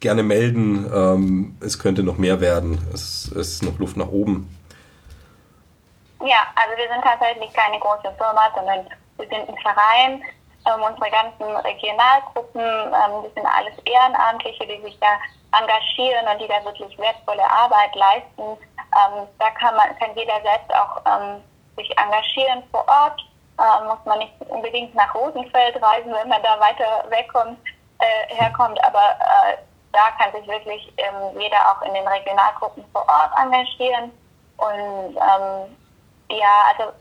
gerne 0.00 0.22
melden, 0.22 0.90
ähm, 0.92 1.56
es 1.60 1.78
könnte 1.78 2.02
noch 2.02 2.16
mehr 2.18 2.40
werden, 2.40 2.78
es 2.92 3.28
ist 3.28 3.62
noch 3.62 3.78
Luft 3.78 3.96
nach 3.96 4.08
oben. 4.08 4.48
Ja, 6.22 6.46
also 6.54 6.76
wir 6.76 6.88
sind 6.88 7.02
tatsächlich 7.02 7.52
keine 7.52 7.78
große 7.78 8.12
Firma, 8.16 8.50
sondern 8.54 8.86
wir 9.16 9.28
sind 9.28 9.48
ein 9.48 9.58
Verein. 9.62 10.22
Ähm, 10.66 10.82
unsere 10.82 11.10
ganzen 11.10 11.56
Regionalgruppen, 11.64 12.60
ähm, 12.60 13.24
das 13.24 13.32
sind 13.34 13.46
alles 13.46 13.72
Ehrenamtliche, 13.84 14.66
die 14.66 14.82
sich 14.82 14.98
da 15.00 15.16
engagieren 15.56 16.26
und 16.30 16.40
die 16.40 16.48
da 16.48 16.62
wirklich 16.64 16.98
wertvolle 16.98 17.44
Arbeit 17.50 17.94
leisten. 17.94 18.60
Ähm, 18.94 19.26
da 19.38 19.50
kann 19.50 19.76
man, 19.76 19.96
kann 19.98 20.16
jeder 20.16 20.40
selbst 20.42 20.74
auch 20.74 21.00
ähm, 21.06 21.42
sich 21.76 21.90
engagieren 21.98 22.62
vor 22.70 22.84
Ort. 22.88 23.20
Äh, 23.58 23.84
muss 23.84 23.98
man 24.04 24.18
nicht 24.18 24.32
unbedingt 24.48 24.94
nach 24.94 25.14
Rosenfeld 25.14 25.80
reisen, 25.82 26.12
wenn 26.12 26.28
man 26.28 26.42
da 26.42 26.58
weiter 26.58 27.04
wegkommt, 27.10 27.58
äh, 27.98 28.34
herkommt, 28.34 28.82
aber 28.84 29.16
äh, 29.20 29.56
da 29.92 30.00
kann 30.18 30.32
sich 30.32 30.48
wirklich 30.48 30.92
ähm, 30.96 31.38
jeder 31.38 31.58
auch 31.70 31.82
in 31.82 31.92
den 31.94 32.06
Regionalgruppen 32.06 32.84
vor 32.92 33.02
Ort 33.02 33.32
engagieren. 33.36 34.12
Und 34.56 35.16
ähm, 35.16 35.76
ja, 36.30 36.62
also 36.70 36.92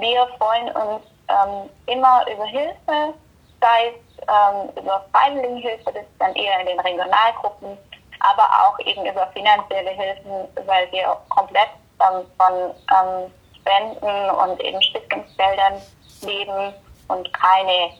wir 0.00 0.26
freuen 0.38 0.70
uns 0.70 1.02
ähm, 1.28 1.70
immer 1.86 2.24
über 2.32 2.46
Hilfe, 2.46 3.14
sei 3.60 3.88
es 3.88 4.24
ähm, 4.26 4.70
über 4.82 5.04
Freiwilligenhilfe, 5.12 5.92
das 5.92 6.02
ist 6.02 6.18
dann 6.18 6.34
eher 6.34 6.60
in 6.60 6.66
den 6.66 6.80
Regionalgruppen, 6.80 7.76
aber 8.20 8.44
auch 8.44 8.78
eben 8.80 9.04
über 9.06 9.26
finanzielle 9.28 9.90
Hilfen, 9.90 10.48
weil 10.66 10.90
wir 10.92 11.16
komplett 11.28 11.68
ähm, 12.00 12.24
von 12.36 12.74
ähm, 12.90 13.32
Spenden 13.56 14.30
und 14.30 14.60
eben 14.60 14.80
Stiftungsgeldern 14.82 15.80
leben 16.22 16.74
und 17.08 17.32
keine 17.32 17.92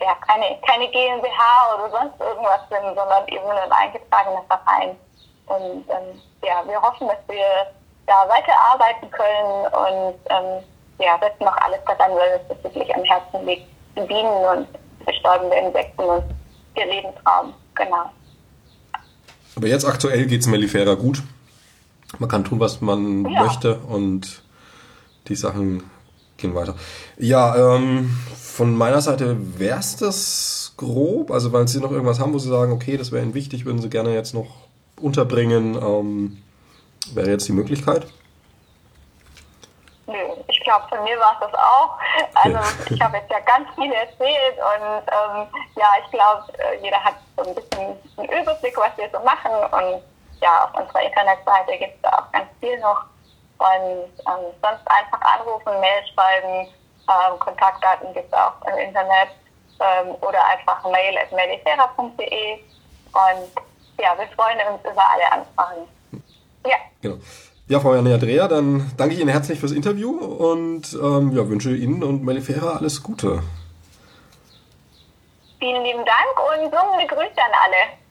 ja, 0.00 0.14
keine, 0.26 0.58
keine 0.66 0.88
GmbH 0.88 1.74
oder 1.74 1.90
sonst 1.90 2.20
irgendwas 2.20 2.60
sind, 2.70 2.94
sondern 2.94 3.26
eben 3.28 3.44
ein 3.50 3.72
eingetragener 3.72 4.42
Verein. 4.48 4.98
Und 5.46 5.84
ähm, 5.90 6.22
ja, 6.42 6.62
wir 6.66 6.80
hoffen, 6.80 7.08
dass 7.08 7.18
wir 7.28 7.66
da 8.06 8.28
weiterarbeiten 8.28 9.10
können 9.10 9.66
und 9.66 10.18
ähm, 10.30 10.64
ja, 10.98 11.18
setzen 11.18 11.44
noch 11.44 11.56
alles 11.58 11.80
daran, 11.84 12.12
weil 12.12 12.40
es 12.48 12.64
wirklich 12.64 12.94
am 12.94 13.04
Herzen 13.04 13.46
liegt. 13.46 13.68
Bienen 13.94 14.44
und 14.46 14.68
bestäubende 15.04 15.56
Insekten 15.56 16.02
und 16.02 16.24
ihr 16.76 16.86
Lebensraum, 16.86 17.54
genau. 17.74 18.04
Aber 19.54 19.68
jetzt 19.68 19.84
aktuell 19.84 20.26
geht 20.26 20.40
es 20.40 20.46
Mellifera 20.46 20.94
gut. 20.94 21.22
Man 22.18 22.28
kann 22.28 22.44
tun, 22.44 22.60
was 22.60 22.80
man 22.80 23.24
ja. 23.24 23.44
möchte 23.44 23.76
und 23.78 24.42
die 25.28 25.34
Sachen 25.34 25.82
gehen 26.36 26.54
weiter. 26.54 26.74
Ja, 27.18 27.76
ähm, 27.76 28.10
von 28.36 28.76
meiner 28.76 29.00
Seite 29.00 29.36
wäre 29.58 29.78
es 29.78 29.96
das 29.96 30.74
grob. 30.76 31.30
Also, 31.30 31.52
weil 31.52 31.68
Sie 31.68 31.80
noch 31.80 31.92
irgendwas 31.92 32.18
haben, 32.20 32.32
wo 32.32 32.38
Sie 32.38 32.48
sagen, 32.48 32.72
okay, 32.72 32.96
das 32.96 33.12
wäre 33.12 33.22
Ihnen 33.22 33.34
wichtig, 33.34 33.64
würden 33.64 33.80
Sie 33.80 33.88
gerne 33.88 34.14
jetzt 34.14 34.34
noch 34.34 34.68
unterbringen, 35.00 35.76
ähm, 35.76 36.38
wäre 37.14 37.30
jetzt 37.30 37.48
die 37.48 37.52
Möglichkeit. 37.52 38.06
Ich 40.62 40.68
glaube, 40.68 40.86
von 40.88 41.02
mir 41.02 41.18
war 41.18 41.32
es 41.34 41.50
das 41.50 41.54
auch. 41.54 41.98
Also, 42.34 42.94
ich 42.94 43.02
habe 43.02 43.16
jetzt 43.16 43.28
ja 43.32 43.40
ganz 43.40 43.68
viel 43.74 43.92
erzählt 43.92 44.56
und 44.58 45.02
ähm, 45.10 45.48
ja, 45.74 45.88
ich 46.00 46.08
glaube, 46.12 46.44
äh, 46.56 46.78
jeder 46.80 47.02
hat 47.02 47.14
so 47.36 47.42
ein 47.42 47.52
bisschen 47.52 47.98
einen 48.16 48.28
Überblick, 48.28 48.76
was 48.78 48.96
wir 48.96 49.10
so 49.10 49.18
machen 49.24 49.50
und 49.50 50.04
ja, 50.40 50.64
auf 50.64 50.80
unserer 50.80 51.02
Internetseite 51.02 51.78
gibt 51.78 51.96
es 51.96 52.02
da 52.02 52.10
auch 52.10 52.30
ganz 52.30 52.46
viel 52.60 52.78
noch. 52.78 53.02
Und 53.58 54.06
ähm, 54.22 54.54
sonst 54.62 54.86
einfach 54.86 55.20
anrufen, 55.34 55.80
Mail 55.80 56.06
schreiben, 56.14 56.68
ähm, 57.10 57.38
Kontaktdaten 57.40 58.14
gibt 58.14 58.32
es 58.32 58.38
auch 58.38 58.54
im 58.68 58.78
Internet 58.78 59.30
ähm, 59.80 60.14
oder 60.20 60.46
einfach 60.46 60.84
mail 60.84 61.18
at. 61.18 61.32
Und 61.32 61.42
ja, 63.98 64.16
wir 64.16 64.28
freuen 64.36 64.60
uns 64.72 64.80
über 64.84 65.10
alle 65.10 65.32
Anfragen. 65.32 65.88
Ja. 66.64 66.76
Genau. 67.00 67.16
Ja, 67.72 67.80
Frau 67.80 67.94
Janne 67.94 68.12
Andrea, 68.12 68.48
dann 68.48 68.92
danke 68.98 69.14
ich 69.14 69.20
Ihnen 69.22 69.30
herzlich 69.30 69.58
fürs 69.58 69.72
Interview 69.72 70.10
und 70.10 70.92
ähm, 70.92 71.32
ja, 71.34 71.48
wünsche 71.48 71.74
Ihnen 71.74 72.02
und 72.02 72.22
Melifera 72.22 72.76
alles 72.76 73.02
Gute. 73.02 73.42
Vielen 75.58 75.82
lieben 75.82 76.04
Dank 76.04 76.36
und 76.36 76.70
sungende 76.70 77.06
Grüße 77.06 77.38
an 77.38 77.50
alle. 77.64 78.01